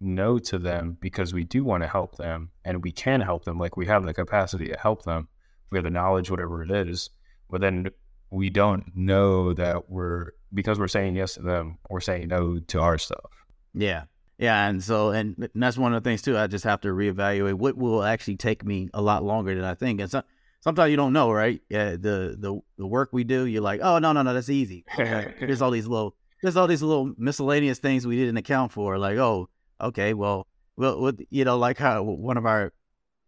no 0.00 0.38
to 0.38 0.58
them 0.58 0.96
because 1.00 1.34
we 1.34 1.44
do 1.44 1.62
want 1.62 1.82
to 1.82 1.88
help 1.88 2.16
them, 2.16 2.50
and 2.64 2.82
we 2.82 2.90
can 2.90 3.20
help 3.20 3.44
them. 3.44 3.58
Like 3.58 3.76
we 3.76 3.84
have 3.86 4.04
the 4.04 4.14
capacity 4.14 4.68
to 4.68 4.78
help 4.78 5.02
them, 5.04 5.28
we 5.70 5.76
have 5.76 5.84
the 5.84 5.90
knowledge, 5.90 6.30
whatever 6.30 6.62
it 6.62 6.70
is. 6.70 7.10
But 7.50 7.60
then 7.60 7.88
we 8.32 8.48
don't 8.48 8.84
know 8.96 9.52
that 9.52 9.90
we're 9.90 10.30
because 10.54 10.78
we're 10.78 10.88
saying 10.88 11.14
yes 11.14 11.34
to 11.34 11.42
them, 11.42 11.78
we're 11.90 12.00
saying 12.00 12.28
no 12.28 12.58
to 12.58 12.80
our 12.80 12.96
stuff. 12.98 13.30
Yeah. 13.74 14.04
Yeah. 14.38 14.68
And 14.68 14.82
so, 14.82 15.10
and 15.10 15.48
that's 15.54 15.76
one 15.76 15.94
of 15.94 16.02
the 16.02 16.08
things 16.08 16.22
too. 16.22 16.36
I 16.36 16.46
just 16.46 16.64
have 16.64 16.80
to 16.80 16.88
reevaluate 16.88 17.54
what 17.54 17.76
will 17.76 18.02
actually 18.02 18.36
take 18.36 18.64
me 18.64 18.88
a 18.94 19.02
lot 19.02 19.22
longer 19.22 19.54
than 19.54 19.64
I 19.64 19.74
think. 19.74 20.00
And 20.00 20.10
so, 20.10 20.22
sometimes 20.60 20.90
you 20.90 20.96
don't 20.96 21.12
know, 21.12 21.30
right? 21.30 21.60
Yeah. 21.68 21.90
The, 21.90 22.36
the, 22.38 22.60
the 22.78 22.86
work 22.86 23.10
we 23.12 23.22
do, 23.22 23.44
you're 23.44 23.62
like, 23.62 23.80
oh, 23.82 23.98
no, 23.98 24.12
no, 24.12 24.22
no, 24.22 24.32
that's 24.32 24.48
easy. 24.48 24.84
There's 24.96 25.60
all 25.60 25.70
these 25.70 25.86
little, 25.86 26.16
there's 26.42 26.56
all 26.56 26.66
these 26.66 26.82
little 26.82 27.12
miscellaneous 27.18 27.78
things 27.78 28.06
we 28.06 28.16
didn't 28.16 28.38
account 28.38 28.72
for. 28.72 28.98
Like, 28.98 29.16
oh, 29.18 29.48
okay, 29.80 30.12
well, 30.12 30.48
well, 30.76 31.00
with, 31.00 31.20
you 31.30 31.44
know, 31.44 31.56
like 31.56 31.78
how 31.78 32.02
one 32.02 32.36
of 32.36 32.46
our 32.46 32.72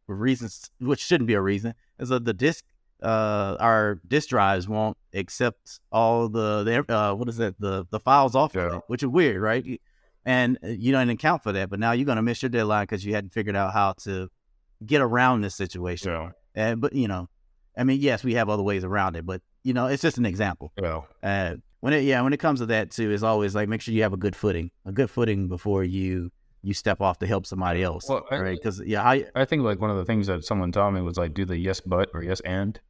reasons, 0.09 0.71
which 0.81 1.01
shouldn't 1.01 1.29
be 1.29 1.35
a 1.35 1.41
reason, 1.41 1.75
is 2.01 2.09
that 2.09 2.25
the 2.25 2.33
disk, 2.33 2.65
uh, 3.05 3.57
our 3.61 4.01
disk 4.09 4.29
drives 4.31 4.69
won't 4.69 4.97
accept 5.13 5.81
all 5.93 6.29
the, 6.29 6.65
the 6.65 6.93
uh, 6.95 7.15
what 7.15 7.29
is 7.29 7.37
that, 7.37 7.55
the 7.61 7.87
the 7.91 8.01
files 8.01 8.35
off 8.35 8.57
of 8.57 8.75
it, 8.75 8.83
which 8.89 9.03
is 9.03 9.09
weird, 9.09 9.41
right? 9.41 9.81
And 10.25 10.59
uh, 10.65 10.69
you 10.69 10.91
don't 10.93 11.11
account 11.11 11.43
for 11.43 11.53
that, 11.53 11.69
but 11.71 11.79
now 11.79 11.93
you're 11.93 12.07
gonna 12.07 12.23
miss 12.23 12.43
your 12.43 12.49
deadline 12.49 12.85
because 12.85 13.05
you 13.05 13.15
hadn't 13.15 13.31
figured 13.35 13.57
out 13.57 13.73
how 13.75 13.93
to 14.05 14.29
get 14.85 15.01
around 15.03 15.43
this 15.43 15.55
situation. 15.55 16.07
So, 16.07 16.31
And 16.55 16.81
but 16.81 16.93
you 16.95 17.09
know, 17.09 17.29
I 17.77 17.85
mean, 17.85 18.01
yes, 18.01 18.25
we 18.25 18.35
have 18.35 18.49
other 18.49 18.63
ways 18.63 18.85
around 18.85 19.17
it, 19.17 19.27
but 19.27 19.43
you 19.63 19.75
know, 19.75 19.87
it's 19.87 20.03
just 20.03 20.19
an 20.19 20.27
example. 20.27 20.73
well, 20.79 21.07
Uh, 21.23 21.57
when 21.81 21.93
it 21.93 22.05
yeah, 22.05 22.23
when 22.23 22.33
it 22.33 22.41
comes 22.41 22.61
to 22.61 22.67
that 22.67 22.91
too, 22.91 23.11
it's 23.11 23.23
always 23.23 23.55
like 23.55 23.69
make 23.69 23.83
sure 23.83 23.93
you 23.95 24.03
have 24.03 24.15
a 24.15 24.19
good 24.19 24.35
footing, 24.35 24.71
a 24.87 24.93
good 24.93 25.11
footing 25.11 25.49
before 25.49 25.85
you 25.85 26.31
you 26.63 26.73
step 26.73 27.03
off 27.03 27.19
to 27.19 27.27
help 27.27 27.45
somebody 27.45 27.83
else, 27.83 28.09
Well, 28.09 28.25
I- 28.31 28.39
right? 28.39 28.57
Because 28.59 28.81
yeah, 28.87 29.03
I 29.07 29.27
I 29.35 29.45
think 29.45 29.63
like 29.63 29.79
one 29.81 29.91
of 29.91 29.99
the 29.99 30.07
things 30.07 30.27
that 30.29 30.45
someone 30.47 30.73
taught 30.73 30.93
me 30.93 31.03
was 31.03 31.19
like 31.19 31.35
do 31.35 31.45
the 31.45 31.59
yes 31.59 31.81
but 31.81 32.09
or 32.15 32.23
yes 32.23 32.41
and 32.41 32.81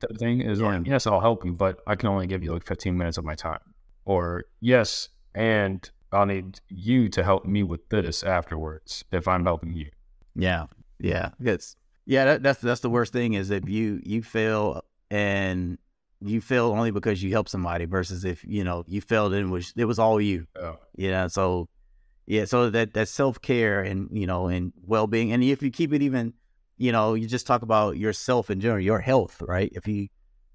type 0.00 0.10
of 0.10 0.18
thing 0.18 0.40
is 0.40 0.60
like 0.60 0.86
yes 0.86 1.06
I'll 1.06 1.20
help 1.20 1.44
you 1.44 1.52
but 1.52 1.80
I 1.86 1.94
can 1.96 2.08
only 2.08 2.26
give 2.26 2.42
you 2.42 2.52
like 2.52 2.64
15 2.64 2.96
minutes 2.96 3.16
of 3.18 3.24
my 3.24 3.34
time 3.34 3.60
or 4.04 4.44
yes 4.60 5.08
and 5.34 5.88
I'll 6.12 6.26
need 6.26 6.60
you 6.68 7.08
to 7.10 7.24
help 7.24 7.44
me 7.44 7.62
with 7.62 7.88
this 7.88 8.22
afterwards 8.22 9.04
if 9.10 9.26
I'm 9.26 9.44
helping 9.44 9.74
you. 9.74 9.90
yeah 10.36 10.66
yeah 11.00 11.30
it's 11.40 11.76
yeah 12.06 12.24
that, 12.26 12.42
that's 12.42 12.60
that's 12.60 12.80
the 12.80 12.90
worst 12.90 13.12
thing 13.12 13.34
is 13.34 13.50
if 13.50 13.68
you 13.68 14.00
you 14.04 14.22
fail 14.22 14.82
and 15.10 15.78
you 16.20 16.40
fail 16.40 16.66
only 16.66 16.90
because 16.90 17.22
you 17.22 17.30
helped 17.32 17.50
somebody 17.50 17.84
versus 17.84 18.24
if 18.24 18.44
you 18.44 18.62
know 18.64 18.84
you 18.86 19.00
failed 19.00 19.32
and 19.34 19.48
it 19.48 19.52
was 19.52 19.72
it 19.76 19.84
was 19.86 19.98
all 19.98 20.20
you 20.20 20.46
Oh. 20.60 20.76
you 20.96 21.10
know 21.10 21.28
so 21.28 21.68
yeah 22.26 22.44
so 22.46 22.70
that 22.70 22.94
that 22.94 23.08
self-care 23.08 23.82
and 23.82 24.08
you 24.12 24.26
know 24.26 24.46
and 24.46 24.72
well-being 24.86 25.32
and 25.32 25.42
if 25.42 25.62
you 25.62 25.70
keep 25.70 25.92
it 25.92 26.00
even 26.02 26.32
you 26.76 26.92
know 26.92 27.14
you 27.14 27.26
just 27.26 27.46
talk 27.46 27.62
about 27.62 27.96
yourself 27.96 28.50
in 28.50 28.60
general 28.60 28.80
your 28.80 28.98
health 29.00 29.40
right 29.46 29.70
if 29.74 29.86
you 29.86 30.08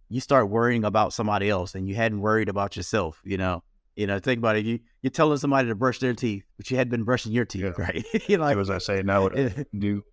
you 0.09 0.19
start 0.19 0.49
worrying 0.49 0.83
about 0.83 1.13
somebody 1.13 1.49
else 1.49 1.75
and 1.75 1.87
you 1.87 1.95
hadn't 1.95 2.19
worried 2.21 2.49
about 2.49 2.75
yourself 2.75 3.21
you 3.23 3.37
know 3.37 3.63
you 3.95 4.05
know 4.07 4.19
think 4.19 4.37
about 4.39 4.55
it 4.55 4.65
you 4.65 4.79
you're 5.01 5.11
telling 5.11 5.37
somebody 5.37 5.67
to 5.67 5.75
brush 5.75 5.99
their 5.99 6.13
teeth 6.13 6.43
but 6.57 6.69
you 6.71 6.77
had 6.77 6.89
been 6.89 7.03
brushing 7.03 7.31
your 7.31 7.45
teeth 7.45 7.63
Yeah. 7.63 7.71
right 7.77 8.05
you're 8.27 8.39
like 8.39 8.57
was 8.57 8.69
I 8.69 8.79
say 8.79 9.01
now 9.03 9.21
what 9.23 9.37
I 9.39 9.65
do? 9.77 10.03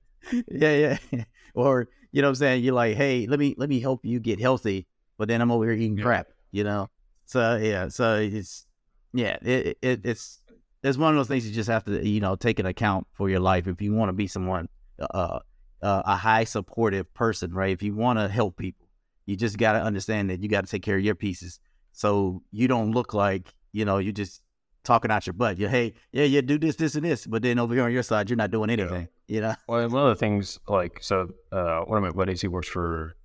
yeah 0.48 0.96
yeah 1.12 1.24
or 1.54 1.88
you 2.12 2.22
know 2.22 2.28
what 2.28 2.30
i'm 2.30 2.34
saying 2.36 2.64
you're 2.64 2.74
like 2.74 2.96
hey 2.96 3.26
let 3.26 3.38
me 3.38 3.54
let 3.58 3.68
me 3.68 3.80
help 3.80 4.04
you 4.04 4.18
get 4.20 4.40
healthy 4.40 4.86
but 5.18 5.28
then 5.28 5.40
i'm 5.40 5.50
over 5.50 5.64
here 5.64 5.74
eating 5.74 5.96
Yeah. 5.98 6.04
crap 6.04 6.26
you 6.50 6.64
know 6.64 6.88
so 7.26 7.56
yeah 7.56 7.88
so 7.88 8.16
it's 8.16 8.66
yeah 9.12 9.36
it, 9.42 9.78
it 9.82 10.00
it's 10.04 10.40
it's 10.82 10.98
one 10.98 11.10
of 11.12 11.16
those 11.18 11.28
things 11.28 11.46
you 11.46 11.52
just 11.54 11.68
have 11.70 11.84
to 11.84 12.06
you 12.06 12.20
know 12.20 12.34
take 12.36 12.58
an 12.58 12.66
account 12.66 13.06
for 13.12 13.28
your 13.30 13.40
life 13.40 13.66
if 13.68 13.80
you 13.80 13.92
want 13.94 14.08
to 14.08 14.12
be 14.14 14.26
someone 14.26 14.68
uh, 15.00 15.38
uh 15.86 16.02
a 16.04 16.16
high 16.16 16.44
supportive 16.44 17.06
person 17.14 17.52
right? 17.52 17.72
If 17.72 17.82
you 17.82 17.94
want 17.94 18.18
to 18.18 18.28
help 18.28 18.56
people 18.56 18.86
you 19.26 19.36
just 19.36 19.58
got 19.58 19.72
to 19.72 19.82
understand 19.82 20.30
that 20.30 20.40
you 20.42 20.48
got 20.48 20.64
to 20.64 20.70
take 20.70 20.82
care 20.82 20.96
of 20.96 21.04
your 21.04 21.16
pieces. 21.16 21.58
So 21.92 22.42
you 22.52 22.68
don't 22.68 22.92
look 22.92 23.14
like 23.14 23.54
you 23.72 23.84
know 23.84 23.98
you're 23.98 24.12
just 24.12 24.42
talking 24.84 25.10
out 25.10 25.26
your 25.26 25.34
butt. 25.34 25.58
You 25.58 25.68
hey 25.68 25.94
yeah 26.12 26.24
yeah 26.24 26.40
do 26.40 26.58
this 26.58 26.76
this 26.76 26.94
and 26.94 27.04
this 27.04 27.26
but 27.26 27.42
then 27.42 27.58
over 27.58 27.74
here 27.74 27.84
on 27.84 27.92
your 27.92 28.02
side 28.02 28.30
you're 28.30 28.36
not 28.36 28.50
doing 28.50 28.70
anything 28.70 29.08
you 29.28 29.40
know? 29.40 29.54
Well, 29.66 29.88
one 29.88 30.02
of 30.02 30.08
the 30.08 30.16
things 30.16 30.58
like 30.68 30.98
so, 31.02 31.30
uh, 31.52 31.80
one 31.80 31.98
of 31.98 32.04
my 32.04 32.16
buddies 32.16 32.40
he 32.40 32.48
works 32.48 32.68
for 32.68 33.16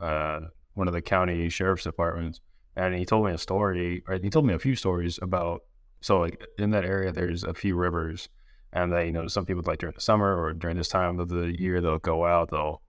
uh, 0.00 0.40
one 0.74 0.88
of 0.88 0.94
the 0.94 1.02
county 1.02 1.48
sheriff's 1.48 1.84
departments, 1.84 2.40
and 2.76 2.94
he 2.94 3.04
told 3.04 3.26
me 3.26 3.32
a 3.32 3.38
story. 3.38 4.02
Or 4.08 4.18
he 4.18 4.30
told 4.30 4.46
me 4.46 4.54
a 4.54 4.58
few 4.58 4.74
stories 4.74 5.18
about 5.20 5.62
so 6.00 6.18
like 6.20 6.42
in 6.58 6.70
that 6.70 6.84
area 6.84 7.12
there's 7.12 7.44
a 7.44 7.54
few 7.54 7.76
rivers, 7.76 8.28
and 8.72 8.92
they 8.92 9.06
you 9.06 9.12
know 9.12 9.26
some 9.26 9.44
people 9.44 9.62
like 9.66 9.78
during 9.78 9.94
the 9.94 10.00
summer 10.00 10.40
or 10.40 10.52
during 10.52 10.76
this 10.76 10.88
time 10.88 11.18
of 11.18 11.28
the 11.28 11.54
year 11.58 11.80
they'll 11.80 11.98
go 11.98 12.24
out 12.24 12.50
they'll 12.50 12.82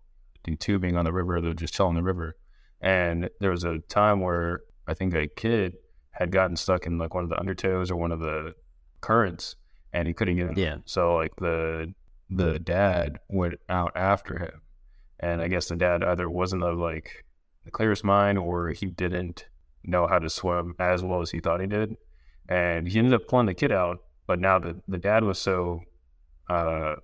do 0.44 0.56
tubing 0.56 0.96
on 0.98 1.06
the 1.06 1.14
river 1.14 1.40
they'll 1.40 1.54
just 1.54 1.74
chill 1.74 1.88
on 1.88 1.96
the 1.96 2.04
river, 2.04 2.36
and 2.82 3.30
there 3.40 3.52
was 3.52 3.64
a 3.64 3.80
time 3.90 4.20
where 4.22 4.62
I 4.88 4.94
think 4.94 5.14
a 5.14 5.28
kid 5.28 5.76
had 6.12 6.32
gotten 6.32 6.56
stuck 6.56 6.86
in 6.86 6.98
like 6.98 7.14
one 7.14 7.24
of 7.24 7.30
the 7.30 7.38
undertows 7.38 7.90
or 7.90 7.96
one 7.96 8.12
of 8.12 8.20
the 8.20 8.54
currents, 9.00 9.56
and 9.94 10.08
he 10.08 10.14
couldn't 10.14 10.36
get 10.38 10.50
in. 10.50 10.58
Yeah. 10.58 10.78
So 10.86 11.16
like 11.16 11.36
the 11.38 11.94
the 12.30 12.60
dad 12.60 13.20
went 13.28 13.56
out 13.68 13.92
after 13.96 14.40
him 14.40 14.62
and 15.22 15.42
I 15.42 15.48
guess 15.48 15.68
the 15.68 15.76
dad 15.76 16.04
either 16.04 16.30
wasn't 16.30 16.64
of 16.64 16.78
like 16.78 17.26
the 17.64 17.72
clearest 17.72 18.04
mind 18.04 18.38
or 18.38 18.70
he 18.70 18.88
didn't 18.88 19.46
know 19.84 20.08
how 20.08 20.20
to 20.20 20.30
swim 20.30 20.76
as 20.80 21.04
well 21.04 21.22
as 21.22 21.32
he 21.32 21.40
thought 21.40 21.62
he 21.62 21.68
did, 21.68 21.96
and 22.50 22.88
he 22.88 23.00
ended 23.00 23.14
up 23.14 23.28
pulling 23.28 23.46
the 23.46 23.54
kid 23.54 23.72
out. 23.72 24.00
But 24.32 24.40
now 24.40 24.60
the 24.60 24.80
the 24.88 24.98
dad 24.98 25.26
was 25.26 25.40
so 25.40 25.82
uh 26.50 26.96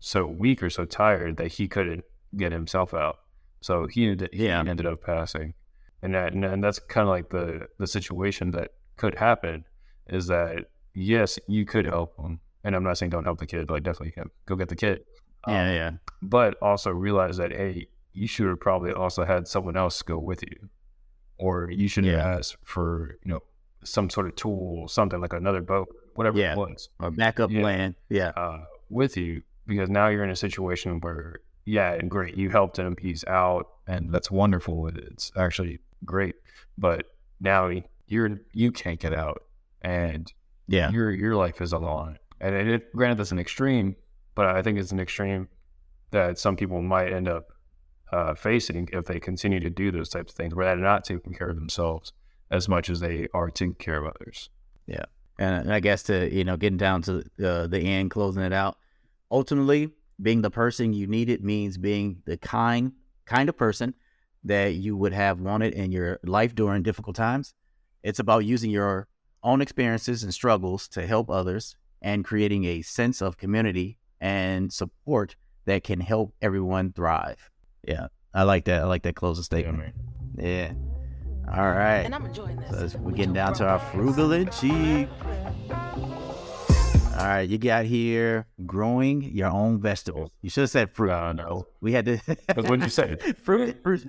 so 0.00 0.26
weak 0.26 0.62
or 0.62 0.68
so 0.68 0.84
tired 0.84 1.38
that 1.38 1.52
he 1.52 1.66
couldn't 1.66 2.04
get 2.36 2.52
himself 2.52 2.92
out. 2.92 3.20
So 3.62 3.86
he 3.86 4.06
ended, 4.10 4.28
he 4.34 4.44
Yeah. 4.44 4.60
ended 4.60 4.84
up 4.84 5.00
passing, 5.02 5.54
and 6.02 6.12
that 6.14 6.34
and, 6.34 6.44
and 6.44 6.62
that's 6.62 6.78
kind 6.78 7.04
of 7.08 7.12
like 7.16 7.30
the 7.30 7.68
the 7.78 7.86
situation 7.86 8.50
that 8.50 8.72
could 8.98 9.14
happen 9.14 9.64
is 10.08 10.26
that 10.26 10.66
yes, 10.92 11.38
you 11.48 11.64
could 11.64 11.86
help 11.86 12.18
him, 12.18 12.40
and 12.64 12.76
I'm 12.76 12.84
not 12.84 12.98
saying 12.98 13.08
don't 13.12 13.24
help 13.24 13.38
the 13.38 13.46
kid, 13.46 13.70
like 13.70 13.82
definitely 13.82 14.12
yeah, 14.18 14.24
go 14.44 14.54
get 14.56 14.68
the 14.68 14.76
kid, 14.76 14.98
Yeah, 15.48 15.62
Um, 15.70 15.74
yeah. 15.80 15.90
but 16.20 16.50
also 16.60 16.90
realize 16.90 17.38
that 17.38 17.50
hey, 17.50 17.88
you 18.12 18.26
should 18.26 18.48
have 18.48 18.60
probably 18.60 18.92
also 18.92 19.24
had 19.24 19.48
someone 19.48 19.74
else 19.84 20.02
go 20.02 20.18
with 20.18 20.42
you, 20.42 20.68
or 21.38 21.70
you 21.70 21.88
should 21.88 22.04
have 22.04 22.18
Yeah. 22.18 22.36
asked 22.36 22.56
for 22.62 23.16
you 23.24 23.30
know 23.32 23.42
some 23.84 24.10
sort 24.10 24.26
of 24.26 24.36
tool, 24.36 24.86
something 24.88 25.22
like 25.22 25.32
another 25.32 25.62
boat, 25.62 25.88
whatever 26.14 26.38
Yeah. 26.38 26.52
it 26.52 26.58
was 26.58 26.88
A 27.00 27.10
backup 27.10 27.50
Yeah. 27.50 27.60
plan. 27.60 27.94
Yeah. 28.08 28.28
uh, 28.36 28.64
with 28.90 29.16
you 29.16 29.42
because 29.66 29.88
now 29.88 30.08
you're 30.08 30.24
in 30.24 30.30
a 30.30 30.36
situation 30.36 31.00
where, 31.00 31.40
yeah, 31.64 31.98
great, 32.02 32.36
you 32.36 32.50
helped 32.50 32.78
him, 32.78 32.96
he's 33.00 33.24
out, 33.24 33.66
and 33.86 34.12
that's 34.12 34.30
wonderful. 34.30 34.86
It's 34.88 35.32
actually 35.36 35.80
great, 36.04 36.34
but 36.78 37.06
now 37.40 37.70
you're 38.06 38.38
you 38.52 38.70
can't 38.72 39.00
get 39.00 39.14
out, 39.14 39.42
and 39.82 40.32
Yeah. 40.66 40.90
your 40.90 41.10
your 41.10 41.34
life 41.36 41.60
is 41.62 41.72
on 41.72 41.82
line. 41.82 42.18
And 42.40 42.54
it, 42.54 42.68
it- 42.68 42.92
granted, 42.92 43.18
that's 43.18 43.32
an 43.32 43.38
extreme, 43.38 43.96
but 44.34 44.46
I 44.46 44.60
think 44.62 44.78
it's 44.78 44.92
an 44.92 45.00
extreme 45.00 45.48
that 46.10 46.38
some 46.38 46.56
people 46.56 46.82
might 46.82 47.12
end 47.12 47.28
up 47.28 47.48
uh, 48.12 48.34
facing 48.34 48.88
if 48.92 49.06
they 49.06 49.18
continue 49.18 49.58
to 49.58 49.70
do 49.70 49.90
those 49.90 50.08
types 50.08 50.32
of 50.32 50.36
things, 50.36 50.54
where 50.54 50.66
they're 50.66 50.76
not 50.76 51.04
taking 51.04 51.32
care 51.34 51.48
of 51.48 51.56
themselves 51.56 52.12
as 52.50 52.68
much 52.68 52.88
as 52.90 53.00
they 53.00 53.26
are 53.34 53.50
taking 53.50 53.74
care 53.74 53.96
of 54.04 54.14
others. 54.14 54.50
And 55.38 55.72
I 55.72 55.80
guess 55.80 56.04
to 56.04 56.32
you 56.32 56.44
know, 56.44 56.56
getting 56.56 56.76
down 56.76 57.02
to 57.02 57.24
uh, 57.44 57.66
the 57.66 57.80
end, 57.80 58.10
closing 58.10 58.42
it 58.42 58.52
out. 58.52 58.76
Ultimately, 59.30 59.90
being 60.20 60.42
the 60.42 60.50
person 60.50 60.92
you 60.92 61.06
needed 61.06 61.42
means 61.42 61.76
being 61.76 62.22
the 62.24 62.36
kind 62.36 62.92
kind 63.24 63.48
of 63.48 63.56
person 63.56 63.94
that 64.44 64.74
you 64.74 64.96
would 64.96 65.12
have 65.12 65.40
wanted 65.40 65.72
in 65.74 65.90
your 65.90 66.20
life 66.22 66.54
during 66.54 66.82
difficult 66.82 67.16
times. 67.16 67.54
It's 68.02 68.18
about 68.18 68.44
using 68.44 68.70
your 68.70 69.08
own 69.42 69.60
experiences 69.60 70.22
and 70.22 70.32
struggles 70.32 70.86
to 70.88 71.06
help 71.06 71.30
others 71.30 71.76
and 72.02 72.24
creating 72.24 72.64
a 72.64 72.82
sense 72.82 73.22
of 73.22 73.38
community 73.38 73.98
and 74.20 74.72
support 74.72 75.36
that 75.64 75.82
can 75.84 76.00
help 76.00 76.34
everyone 76.42 76.92
thrive. 76.92 77.50
Yeah, 77.82 78.08
I 78.34 78.42
like 78.42 78.66
that. 78.66 78.82
I 78.82 78.84
like 78.84 79.02
that 79.02 79.16
closing 79.16 79.44
statement. 79.44 79.94
Yeah. 80.36 80.72
All 81.52 81.70
right. 81.70 82.00
And 82.04 82.14
I'm 82.14 82.24
enjoying 82.26 82.56
this. 82.56 82.92
So 82.92 82.98
we're 82.98 83.12
getting 83.12 83.32
down 83.34 83.54
to 83.54 83.66
our 83.66 83.78
frugal 83.78 84.32
and 84.32 84.50
cheap. 84.52 85.08
All 87.16 87.30
right, 87.30 87.48
you 87.48 87.58
got 87.58 87.84
here 87.84 88.46
growing 88.66 89.22
your 89.22 89.48
own 89.48 89.80
vegetables. 89.80 90.30
You 90.42 90.50
should 90.50 90.62
have 90.62 90.70
said 90.70 90.90
fruit. 90.90 91.12
Uh, 91.12 91.32
no, 91.32 91.66
We 91.80 91.92
had 91.92 92.04
to. 92.06 92.18
That's 92.48 92.68
what 92.68 92.80
you 92.80 92.88
said. 92.88 93.36
fruit, 93.38 93.80
fruit, 93.84 94.08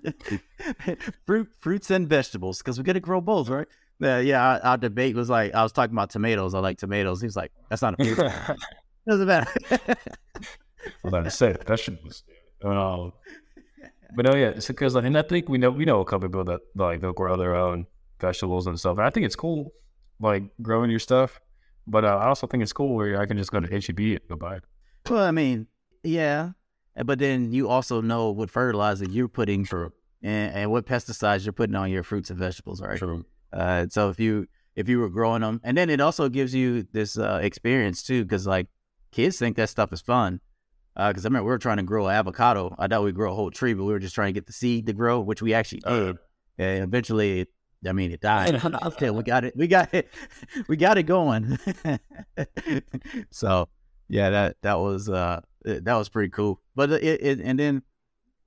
fruit, 1.26 1.48
fruits 1.60 1.92
and 1.92 2.10
vegetables, 2.10 2.58
because 2.60 2.80
we 2.80 2.84
got 2.84 2.94
to 2.94 3.00
grow 3.00 3.22
both, 3.22 3.48
right? 3.50 3.68
Uh, 4.04 4.18
yeah, 4.18 4.44
our, 4.44 4.60
our 4.72 4.78
debate 4.78 5.16
was 5.16 5.30
like 5.30 5.54
I 5.54 5.62
was 5.62 5.72
talking 5.72 5.94
about 5.94 6.10
tomatoes. 6.10 6.56
I 6.56 6.60
like 6.60 6.80
tomatoes. 6.80 7.22
He 7.22 7.28
was 7.28 7.36
like, 7.36 7.52
"That's 7.70 7.84
not 7.84 7.94
a 8.00 8.04
fruit." 8.04 8.20
I 8.20 8.56
Doesn't 9.08 9.28
matter. 9.28 9.52
was 9.70 11.14
about 11.14 11.24
to 11.26 11.32
say 11.32 11.56
vegetables. 11.66 12.24
Um, 12.64 13.14
but 14.16 14.26
no, 14.26 14.36
yeah, 14.36 14.50
it's 14.50 14.68
because 14.68 14.96
and 14.96 15.18
I 15.18 15.22
think 15.22 15.50
we 15.50 15.58
know 15.58 15.72
we 15.72 15.86
know 15.86 16.02
a 16.02 16.06
couple 16.06 16.28
people 16.28 16.44
that 16.46 16.62
like 16.76 17.02
they'll 17.02 17.14
grow 17.14 17.38
their 17.38 17.56
own 17.56 17.86
vegetables 18.20 18.68
and 18.68 18.80
stuff. 18.80 18.98
And 18.98 19.06
I 19.06 19.10
think 19.10 19.26
it's 19.26 19.36
cool, 19.36 19.74
like 20.20 20.44
growing 20.62 20.90
your 20.90 21.00
stuff. 21.00 21.40
But 21.88 22.04
uh, 22.04 22.18
I 22.18 22.28
also 22.28 22.48
think 22.48 22.64
it's 22.64 22.74
cool 22.74 22.96
where 22.96 23.22
I 23.22 23.26
can 23.26 23.38
just 23.38 23.52
go 23.52 23.60
to 23.60 23.68
HEB 23.68 24.00
and 24.00 24.20
go 24.28 24.36
buy 24.36 24.56
it. 24.56 24.64
well, 25.10 25.24
I 25.24 25.32
mean, 25.32 25.68
yeah, 26.04 26.52
but 27.06 27.20
then 27.20 27.52
you 27.52 27.70
also 27.70 28.02
know 28.02 28.32
what 28.32 28.50
fertilizer 28.50 29.06
you're 29.06 29.28
putting 29.28 29.66
True. 29.66 29.92
and, 30.24 30.54
and 30.56 30.72
what 30.72 30.86
pesticides 30.86 31.46
you're 31.46 31.54
putting 31.54 31.76
on 31.76 31.92
your 31.92 32.04
fruits 32.04 32.30
and 32.30 32.40
vegetables, 32.40 32.82
right? 32.82 32.98
True. 32.98 33.26
Uh, 33.54 33.86
so 33.90 34.10
if 34.10 34.20
you 34.20 34.48
if 34.76 34.90
you 34.90 35.00
were 35.00 35.10
growing 35.10 35.42
them, 35.42 35.62
and 35.64 35.78
then 35.78 35.90
it 35.90 36.02
also 36.02 36.28
gives 36.28 36.54
you 36.54 36.84
this 36.92 37.18
uh, 37.18 37.40
experience 37.42 38.04
too, 38.04 38.24
because 38.24 38.48
like 38.48 38.68
kids 39.12 39.38
think 39.38 39.56
that 39.58 39.70
stuff 39.70 39.94
is 39.94 40.02
fun. 40.02 40.42
Because 40.96 41.26
I 41.26 41.28
remember 41.28 41.46
we 41.46 41.50
were 41.50 41.58
trying 41.58 41.78
to 41.78 41.84
grow 41.84 42.08
an 42.08 42.16
avocado. 42.16 42.74
I 42.80 42.88
thought 42.88 43.04
we'd 43.04 43.16
grow 43.16 43.32
a 43.34 43.36
whole 43.36 43.52
tree, 43.52 43.74
but 43.74 43.84
we 43.84 43.92
were 43.92 44.00
just 44.00 44.16
trying 44.16 44.30
to 44.30 44.34
get 44.34 44.46
the 44.48 44.54
seed 44.54 44.86
to 44.88 44.94
grow, 44.94 45.20
which 45.20 45.42
we 45.42 45.54
actually 45.54 45.82
did. 45.82 46.18
And 46.58 46.84
eventually, 46.84 47.42
it, 47.42 47.50
I 47.88 47.92
mean, 47.92 48.12
it 48.12 48.22
died. 48.22 48.62
Still, 48.94 49.14
we 49.16 49.24
got 49.24 49.44
it. 49.44 49.56
We 49.58 49.68
got 49.68 49.94
it. 49.94 50.10
We 50.68 50.78
got 50.78 50.98
it 50.98 51.04
going. 51.04 51.60
so 53.30 53.68
yeah, 54.08 54.30
that 54.30 54.58
that 54.62 54.80
was 54.80 55.10
uh 55.10 55.42
that 55.64 55.96
was 55.96 56.10
pretty 56.10 56.30
cool. 56.30 56.62
But 56.76 56.92
it, 56.92 57.04
it 57.04 57.40
and 57.42 57.60
then 57.60 57.84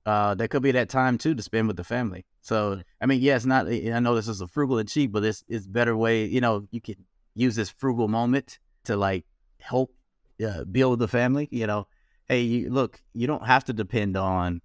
uh 0.05 0.33
there 0.35 0.47
could 0.47 0.63
be 0.63 0.71
that 0.71 0.89
time 0.89 1.17
too 1.17 1.35
to 1.35 1.43
spend 1.43 1.67
with 1.67 1.77
the 1.77 1.83
family. 1.83 2.25
So 2.41 2.81
I 2.99 3.05
mean, 3.05 3.21
yeah, 3.21 3.35
it's 3.35 3.45
not. 3.45 3.67
I 3.67 3.99
know 3.99 4.15
this 4.15 4.27
is 4.27 4.41
a 4.41 4.47
frugal 4.47 4.79
and 4.79 4.89
cheap, 4.89 5.11
but 5.11 5.23
it's 5.23 5.43
it's 5.47 5.67
better 5.67 5.95
way. 5.95 6.25
You 6.25 6.41
know, 6.41 6.67
you 6.71 6.81
can 6.81 6.95
use 7.35 7.55
this 7.55 7.69
frugal 7.69 8.07
moment 8.07 8.57
to 8.85 8.97
like 8.97 9.25
help 9.59 9.93
uh, 10.43 10.63
build 10.63 10.99
the 10.99 11.07
family. 11.07 11.47
You 11.51 11.67
know, 11.67 11.87
hey, 12.29 12.41
you, 12.41 12.69
look, 12.69 13.01
you 13.13 13.27
don't 13.27 13.45
have 13.45 13.65
to 13.65 13.73
depend 13.73 14.15
on 14.15 14.61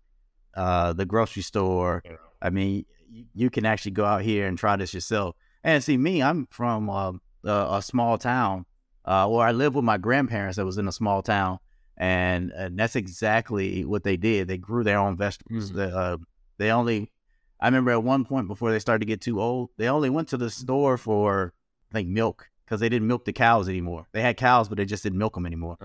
uh 0.54 0.92
the 0.92 1.04
grocery 1.06 1.42
store. 1.42 2.02
Yeah. 2.04 2.16
I 2.40 2.50
mean, 2.50 2.84
you, 3.08 3.24
you 3.34 3.50
can 3.50 3.64
actually 3.66 3.92
go 3.92 4.04
out 4.04 4.22
here 4.22 4.46
and 4.46 4.56
try 4.56 4.76
this 4.76 4.94
yourself. 4.94 5.34
And 5.64 5.82
see, 5.82 5.96
me, 5.96 6.22
I'm 6.22 6.46
from 6.50 6.90
um, 6.90 7.20
a, 7.42 7.78
a 7.78 7.82
small 7.82 8.18
town, 8.18 8.66
uh, 9.06 9.26
where 9.28 9.46
I 9.46 9.52
lived 9.52 9.74
with 9.76 9.84
my 9.84 9.96
grandparents. 9.96 10.56
That 10.56 10.66
was 10.66 10.76
in 10.78 10.86
a 10.86 10.92
small 10.92 11.22
town, 11.22 11.58
and, 11.96 12.50
and 12.52 12.78
that's 12.78 12.96
exactly 12.96 13.84
what 13.84 14.04
they 14.04 14.16
did. 14.18 14.46
They 14.46 14.58
grew 14.58 14.84
their 14.84 14.98
own 14.98 15.16
vegetables. 15.16 15.70
Mhm. 15.70 15.74
They, 15.76 15.90
uh, 15.90 16.16
they 16.58 16.70
only, 16.70 17.10
I 17.60 17.66
remember 17.66 17.92
at 17.92 18.02
one 18.04 18.24
point 18.26 18.46
before 18.46 18.70
they 18.70 18.78
started 18.78 19.00
to 19.00 19.06
get 19.06 19.22
too 19.22 19.40
old, 19.40 19.70
they 19.78 19.88
only 19.88 20.10
went 20.10 20.28
to 20.28 20.36
the 20.36 20.50
store 20.50 20.98
for 20.98 21.54
like 21.94 22.06
milk 22.06 22.50
because 22.64 22.80
they 22.80 22.88
didn't 22.90 23.08
milk 23.08 23.24
the 23.24 23.32
cows 23.32 23.68
anymore. 23.68 24.06
They 24.12 24.20
had 24.20 24.36
cows, 24.36 24.68
but 24.68 24.76
they 24.76 24.84
just 24.84 25.02
didn't 25.02 25.18
milk 25.18 25.34
them 25.34 25.46
anymore. 25.46 25.78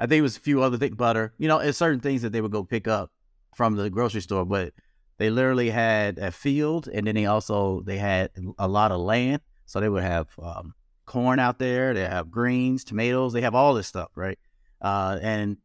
I 0.00 0.06
think 0.06 0.18
it 0.20 0.22
was 0.22 0.38
a 0.38 0.40
few 0.40 0.62
other 0.62 0.78
things, 0.78 0.96
butter. 0.96 1.34
You 1.36 1.46
know, 1.46 1.58
it's 1.58 1.76
certain 1.76 2.00
things 2.00 2.22
that 2.22 2.32
they 2.32 2.40
would 2.40 2.50
go 2.50 2.64
pick 2.64 2.88
up 2.88 3.12
from 3.54 3.76
the 3.76 3.90
grocery 3.90 4.22
store, 4.22 4.46
but 4.46 4.72
they 5.18 5.28
literally 5.28 5.68
had 5.68 6.18
a 6.18 6.32
field, 6.32 6.88
and 6.88 7.06
then 7.06 7.14
they 7.14 7.26
also 7.26 7.82
they 7.82 7.98
had 7.98 8.30
a 8.58 8.66
lot 8.66 8.90
of 8.90 9.00
land, 9.00 9.42
so 9.66 9.78
they 9.78 9.90
would 9.90 10.02
have 10.02 10.28
um, 10.42 10.74
corn 11.04 11.38
out 11.38 11.58
there. 11.58 11.92
They 11.92 12.00
have 12.00 12.30
greens, 12.30 12.82
tomatoes. 12.82 13.34
They 13.34 13.42
have 13.42 13.54
all 13.54 13.74
this 13.74 13.86
stuff, 13.86 14.08
right? 14.14 14.38
Uh, 14.80 15.18
and 15.20 15.58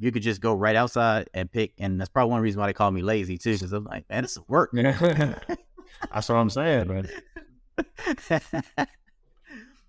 you 0.00 0.10
could 0.10 0.22
just 0.22 0.40
go 0.40 0.52
right 0.52 0.74
outside 0.74 1.30
and 1.32 1.50
pick, 1.50 1.72
and 1.78 2.00
that's 2.00 2.10
probably 2.10 2.32
one 2.32 2.42
reason 2.42 2.60
why 2.60 2.66
they 2.66 2.72
call 2.72 2.90
me 2.90 3.02
lazy 3.02 3.38
too, 3.38 3.52
because 3.52 3.72
I'm 3.72 3.84
like, 3.84 4.04
man, 4.10 4.22
this 4.22 4.32
is 4.32 4.42
work. 4.48 4.70
That's 6.12 6.28
what 6.28 6.36
I'm 6.36 6.50
saying, 6.50 6.88
man. 6.88 7.08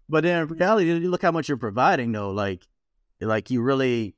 but 0.07 0.23
then 0.23 0.43
in 0.43 0.47
reality, 0.47 0.85
you 0.85 1.09
look 1.09 1.21
how 1.23 1.31
much 1.31 1.49
you're 1.49 1.57
providing, 1.57 2.11
though. 2.11 2.31
Like, 2.31 2.65
like 3.22 3.49
you 3.51 3.61
really, 3.61 4.15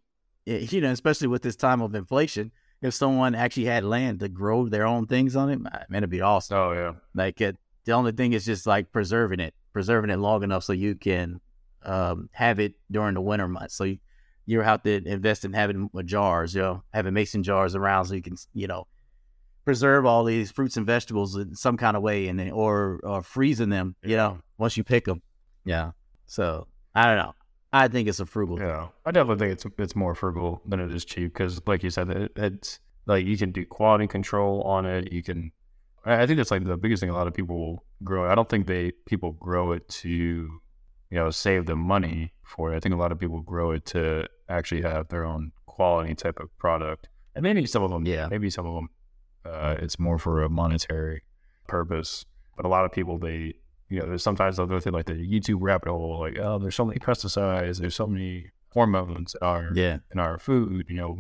eh, 0.48 0.68
you 0.70 0.82
know, 0.82 0.92
especially 0.92 1.28
with 1.28 1.42
this 1.42 1.56
time 1.56 1.82
of 1.82 1.96
inflation, 1.96 2.52
if 2.82 2.94
someone 2.94 3.36
actually 3.36 3.66
had 3.66 3.84
land 3.84 4.20
to 4.22 4.30
grow 4.30 4.68
their 4.68 4.86
own 4.86 5.06
things 5.06 5.36
on 5.36 5.50
it, 5.50 5.60
man, 5.60 5.86
it'd 5.94 6.10
be 6.10 6.22
awesome. 6.22 6.58
Oh 6.58 6.72
yeah. 6.72 6.94
Like, 7.14 7.42
it, 7.42 7.58
the 7.86 7.92
only 7.92 8.12
thing 8.12 8.34
is 8.34 8.46
just 8.46 8.66
like 8.66 8.92
preserving 8.92 9.40
it, 9.40 9.54
preserving 9.74 10.10
it 10.10 10.18
long 10.18 10.44
enough 10.44 10.64
so 10.64 10.74
you 10.74 10.96
can 10.96 11.42
um, 11.84 12.30
have 12.32 12.60
it 12.60 12.74
during 12.92 13.16
the 13.16 13.22
winter 13.22 13.48
months. 13.48 13.76
So 13.76 13.86
you, 13.86 13.98
you 14.46 14.62
have 14.62 14.82
to 14.84 15.08
invest 15.08 15.46
in 15.46 15.54
having 15.54 15.90
jars, 16.06 16.56
you 16.56 16.62
know, 16.62 16.84
having 16.94 17.14
mason 17.14 17.44
jars 17.44 17.76
around 17.76 18.06
so 18.06 18.16
you 18.16 18.22
can, 18.22 18.36
you 18.54 18.68
know, 18.68 18.88
preserve 19.66 20.06
all 20.06 20.24
these 20.24 20.52
fruits 20.52 20.78
and 20.78 20.86
vegetables 20.88 21.36
in 21.36 21.56
some 21.56 21.78
kind 21.78 21.96
of 21.96 22.02
way, 22.02 22.28
and 22.28 22.40
then 22.40 22.50
or 22.50 23.00
or 23.04 23.22
freezing 23.22 23.70
them, 23.70 23.96
you 24.02 24.18
know, 24.18 24.40
once 24.58 24.76
you 24.76 24.84
pick 24.84 25.06
them. 25.06 25.22
Yeah. 25.66 25.92
So 26.26 26.68
I 26.96 27.06
don't 27.06 27.18
know. 27.18 27.34
I 27.72 27.88
think 27.88 28.08
it's 28.08 28.20
a 28.20 28.26
frugal. 28.26 28.58
thing. 28.58 28.68
Yeah, 28.68 28.88
I 29.06 29.12
definitely 29.12 29.46
think 29.48 29.54
it's 29.54 29.66
it's 29.78 29.96
more 29.96 30.16
frugal 30.16 30.62
than 30.66 30.80
it 30.80 30.92
is 30.94 31.06
cheap 31.06 31.34
because, 31.34 31.62
like 31.68 31.84
you 31.84 31.90
said, 31.90 32.10
it, 32.10 32.32
it's 32.36 32.80
like 33.06 33.26
you 33.26 33.38
can 33.38 33.52
do 33.52 33.66
quality 33.66 34.08
control 34.08 34.62
on 34.64 34.86
it. 34.86 35.12
You 35.12 35.22
can, 35.24 35.52
I 36.06 36.26
think 36.26 36.38
that's 36.38 36.52
like 36.52 36.64
the 36.66 36.78
biggest 36.78 37.02
thing 37.02 37.10
a 37.10 37.14
lot 37.14 37.28
of 37.28 37.34
people 37.34 37.58
will 37.60 37.84
grow. 38.04 38.30
I 38.30 38.36
don't 38.36 38.50
think 38.50 38.66
they 38.68 38.92
people 39.06 39.34
grow 39.34 39.72
it 39.74 39.88
to, 39.90 40.10
you 40.10 40.60
know, 41.12 41.30
save 41.30 41.66
the 41.68 41.76
money 41.76 42.34
for 42.44 42.74
it. 42.74 42.78
I 42.78 42.80
think 42.80 42.96
a 42.96 42.98
lot 42.98 43.12
of 43.12 43.20
people 43.20 43.42
grow 43.42 43.72
it 43.72 43.86
to 43.88 44.28
actually 44.48 44.82
have 44.82 45.10
their 45.10 45.24
own 45.24 45.52
quality 45.68 46.16
type 46.16 46.40
of 46.40 46.56
product, 46.58 47.08
and 47.36 47.44
maybe 47.44 47.66
some 47.68 47.84
of 47.84 47.92
them, 47.92 48.06
Yeah. 48.06 48.28
maybe 48.30 48.50
some 48.50 48.66
of 48.66 48.74
them, 48.76 48.90
uh, 49.46 49.76
it's 49.80 50.00
more 50.00 50.18
for 50.18 50.42
a 50.44 50.50
monetary 50.50 51.22
purpose. 51.68 52.26
But 52.56 52.66
a 52.66 52.68
lot 52.70 52.84
of 52.84 52.92
people, 52.92 53.18
they 53.20 53.54
you 53.90 54.00
know, 54.00 54.06
there's 54.08 54.24
sometimes 54.24 54.58
they'll 54.58 54.66
go 54.68 54.80
through 54.80 54.92
like 54.94 55.06
the 55.08 55.14
YouTube 55.14 55.58
rabbit 55.62 55.90
hole, 55.90 56.20
like, 56.20 56.38
oh, 56.40 56.60
there's 56.60 56.76
so 56.76 56.86
many 56.86 57.00
pesticides, 57.00 57.80
there's 57.80 57.96
so 57.96 58.08
many 58.08 58.52
hormones 58.74 59.36
in 59.42 59.48
our 59.48 59.72
Yeah. 59.74 59.98
in 60.14 60.20
our 60.20 60.38
food. 60.38 60.86
You 60.90 60.96
know, 60.98 61.18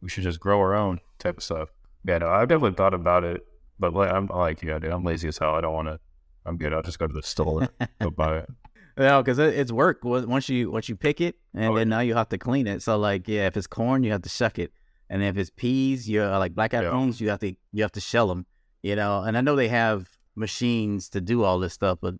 we, 0.00 0.08
should 0.08 0.24
just 0.24 0.40
grow 0.40 0.58
our 0.58 0.74
own 0.74 1.00
type 1.18 1.36
of 1.38 1.42
stuff. 1.42 1.68
Yeah, 2.04 2.18
no, 2.18 2.28
I've 2.28 2.48
definitely 2.48 2.76
thought 2.76 2.94
about 2.94 3.24
it, 3.24 3.46
but 3.78 3.92
like, 3.94 4.12
I'm 4.12 4.26
like, 4.26 4.62
yeah, 4.62 4.78
dude, 4.78 4.90
I'm 4.92 5.04
lazy 5.04 5.28
as 5.28 5.38
hell. 5.38 5.54
I 5.54 5.60
don't 5.60 5.74
want 5.74 5.88
to. 5.88 5.98
I'm 6.46 6.56
good. 6.56 6.72
I'll 6.72 6.82
just 6.82 6.98
go 6.98 7.06
to 7.06 7.12
the 7.12 7.22
store, 7.22 7.68
and 7.80 7.88
go 8.00 8.10
buy 8.10 8.38
it. 8.38 8.48
No, 8.96 9.22
because 9.22 9.38
it's 9.38 9.70
work. 9.70 10.02
Once 10.04 10.48
you 10.48 10.70
once 10.72 10.88
you 10.88 10.96
pick 10.96 11.20
it, 11.20 11.36
and 11.54 11.66
Oh, 11.66 11.74
then 11.76 11.88
now 11.88 12.00
you 12.00 12.14
have 12.14 12.28
to 12.30 12.38
clean 12.38 12.66
it. 12.66 12.82
So 12.82 12.98
like, 12.98 13.28
yeah, 13.28 13.46
if 13.46 13.56
it's 13.56 13.66
corn, 13.68 14.02
you 14.02 14.10
have 14.12 14.22
to 14.22 14.28
shuck 14.28 14.58
it, 14.58 14.72
and 15.10 15.22
if 15.22 15.36
it's 15.36 15.50
peas, 15.50 16.08
you 16.08 16.22
are 16.22 16.38
like 16.38 16.54
black 16.54 16.74
eyed 16.74 16.82
Yeah. 16.84 16.90
peas, 16.90 17.20
you 17.20 17.28
have 17.28 17.38
to 17.40 17.54
you 17.72 17.82
have 17.82 17.92
to 17.92 18.00
shell 18.00 18.26
them. 18.28 18.46
You 18.82 18.96
know, 18.96 19.22
and 19.22 19.36
I 19.36 19.40
know 19.40 19.54
they 19.56 19.68
have 19.68 20.08
machines 20.38 21.08
to 21.10 21.20
do 21.20 21.42
all 21.44 21.58
this 21.58 21.72
stuff, 21.74 21.98
but 22.00 22.14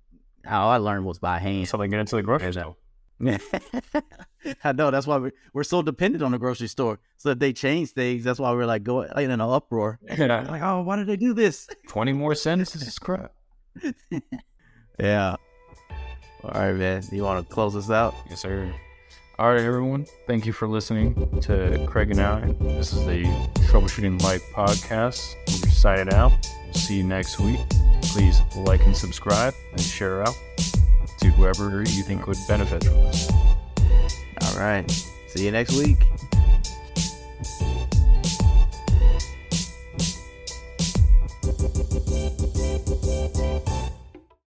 how 0.45 0.69
I 0.69 0.77
learned 0.79 1.05
was 1.05 1.19
by 1.19 1.39
hand. 1.39 1.69
So 1.69 1.79
like 1.79 1.91
get 1.91 2.01
into 2.01 2.17
the 2.17 2.23
grocery 2.23 2.53
Yeah, 2.53 2.61
uh, 2.61 2.63
store. 2.63 4.03
I 4.65 4.73
know 4.73 4.91
that's 4.91 5.07
why 5.07 5.17
we're, 5.19 5.33
we're 5.53 5.65
so 5.65 5.83
dependent 5.83 6.23
on 6.23 6.31
the 6.33 6.39
grocery 6.39 6.69
store. 6.69 7.01
So 7.17 7.31
if 7.31 7.39
they 7.39 7.53
change 7.53 7.91
things, 7.91 8.25
that's 8.25 8.39
why 8.39 8.53
we're 8.53 8.67
like 8.67 8.85
going 8.85 9.09
in 9.17 9.31
an 9.31 9.41
uproar. 9.41 9.99
Yeah. 10.17 10.47
Like, 10.49 10.63
oh, 10.63 10.83
why 10.83 10.97
did 10.97 11.07
they 11.07 11.17
do 11.17 11.35
this? 11.35 11.69
Twenty 11.89 12.13
more 12.13 12.35
cents. 12.35 12.73
This 12.73 12.87
is 12.87 12.99
crap. 12.99 13.33
Yeah. 14.99 15.37
All 16.45 16.51
right, 16.53 16.73
man. 16.75 17.03
You 17.11 17.25
want 17.25 17.47
to 17.47 17.53
close 17.55 17.75
us 17.77 17.91
out? 17.91 18.15
Yes, 18.31 18.41
sir. 18.41 18.73
All 19.39 19.53
right, 19.53 19.61
everyone. 19.61 20.07
Thank 20.27 20.47
you 20.47 20.53
for 20.53 20.67
listening 20.67 21.41
to 21.43 21.85
Craig 21.89 22.11
and 22.11 22.21
I. 22.21 22.53
This 22.61 22.93
is 22.93 23.05
the 23.07 23.23
Troubleshooting 23.71 24.21
Life 24.23 24.43
podcast. 24.53 25.21
We're 25.47 25.71
signing 25.71 26.13
out. 26.13 26.33
See 26.73 26.97
you 26.97 27.05
next 27.05 27.39
week 27.39 27.61
please 28.09 28.41
like 28.57 28.85
and 28.87 28.97
subscribe 28.97 29.55
and 29.73 29.81
share 29.81 30.23
out 30.23 30.37
to 31.21 31.29
whoever 31.31 31.81
you 31.81 32.03
think 32.03 32.27
would 32.27 32.39
benefit 32.47 32.85
from 32.85 32.95
this. 32.95 33.31
All 34.43 34.59
right. 34.59 34.89
See 35.29 35.45
you 35.45 35.51
next 35.51 35.77
week. 35.77 35.99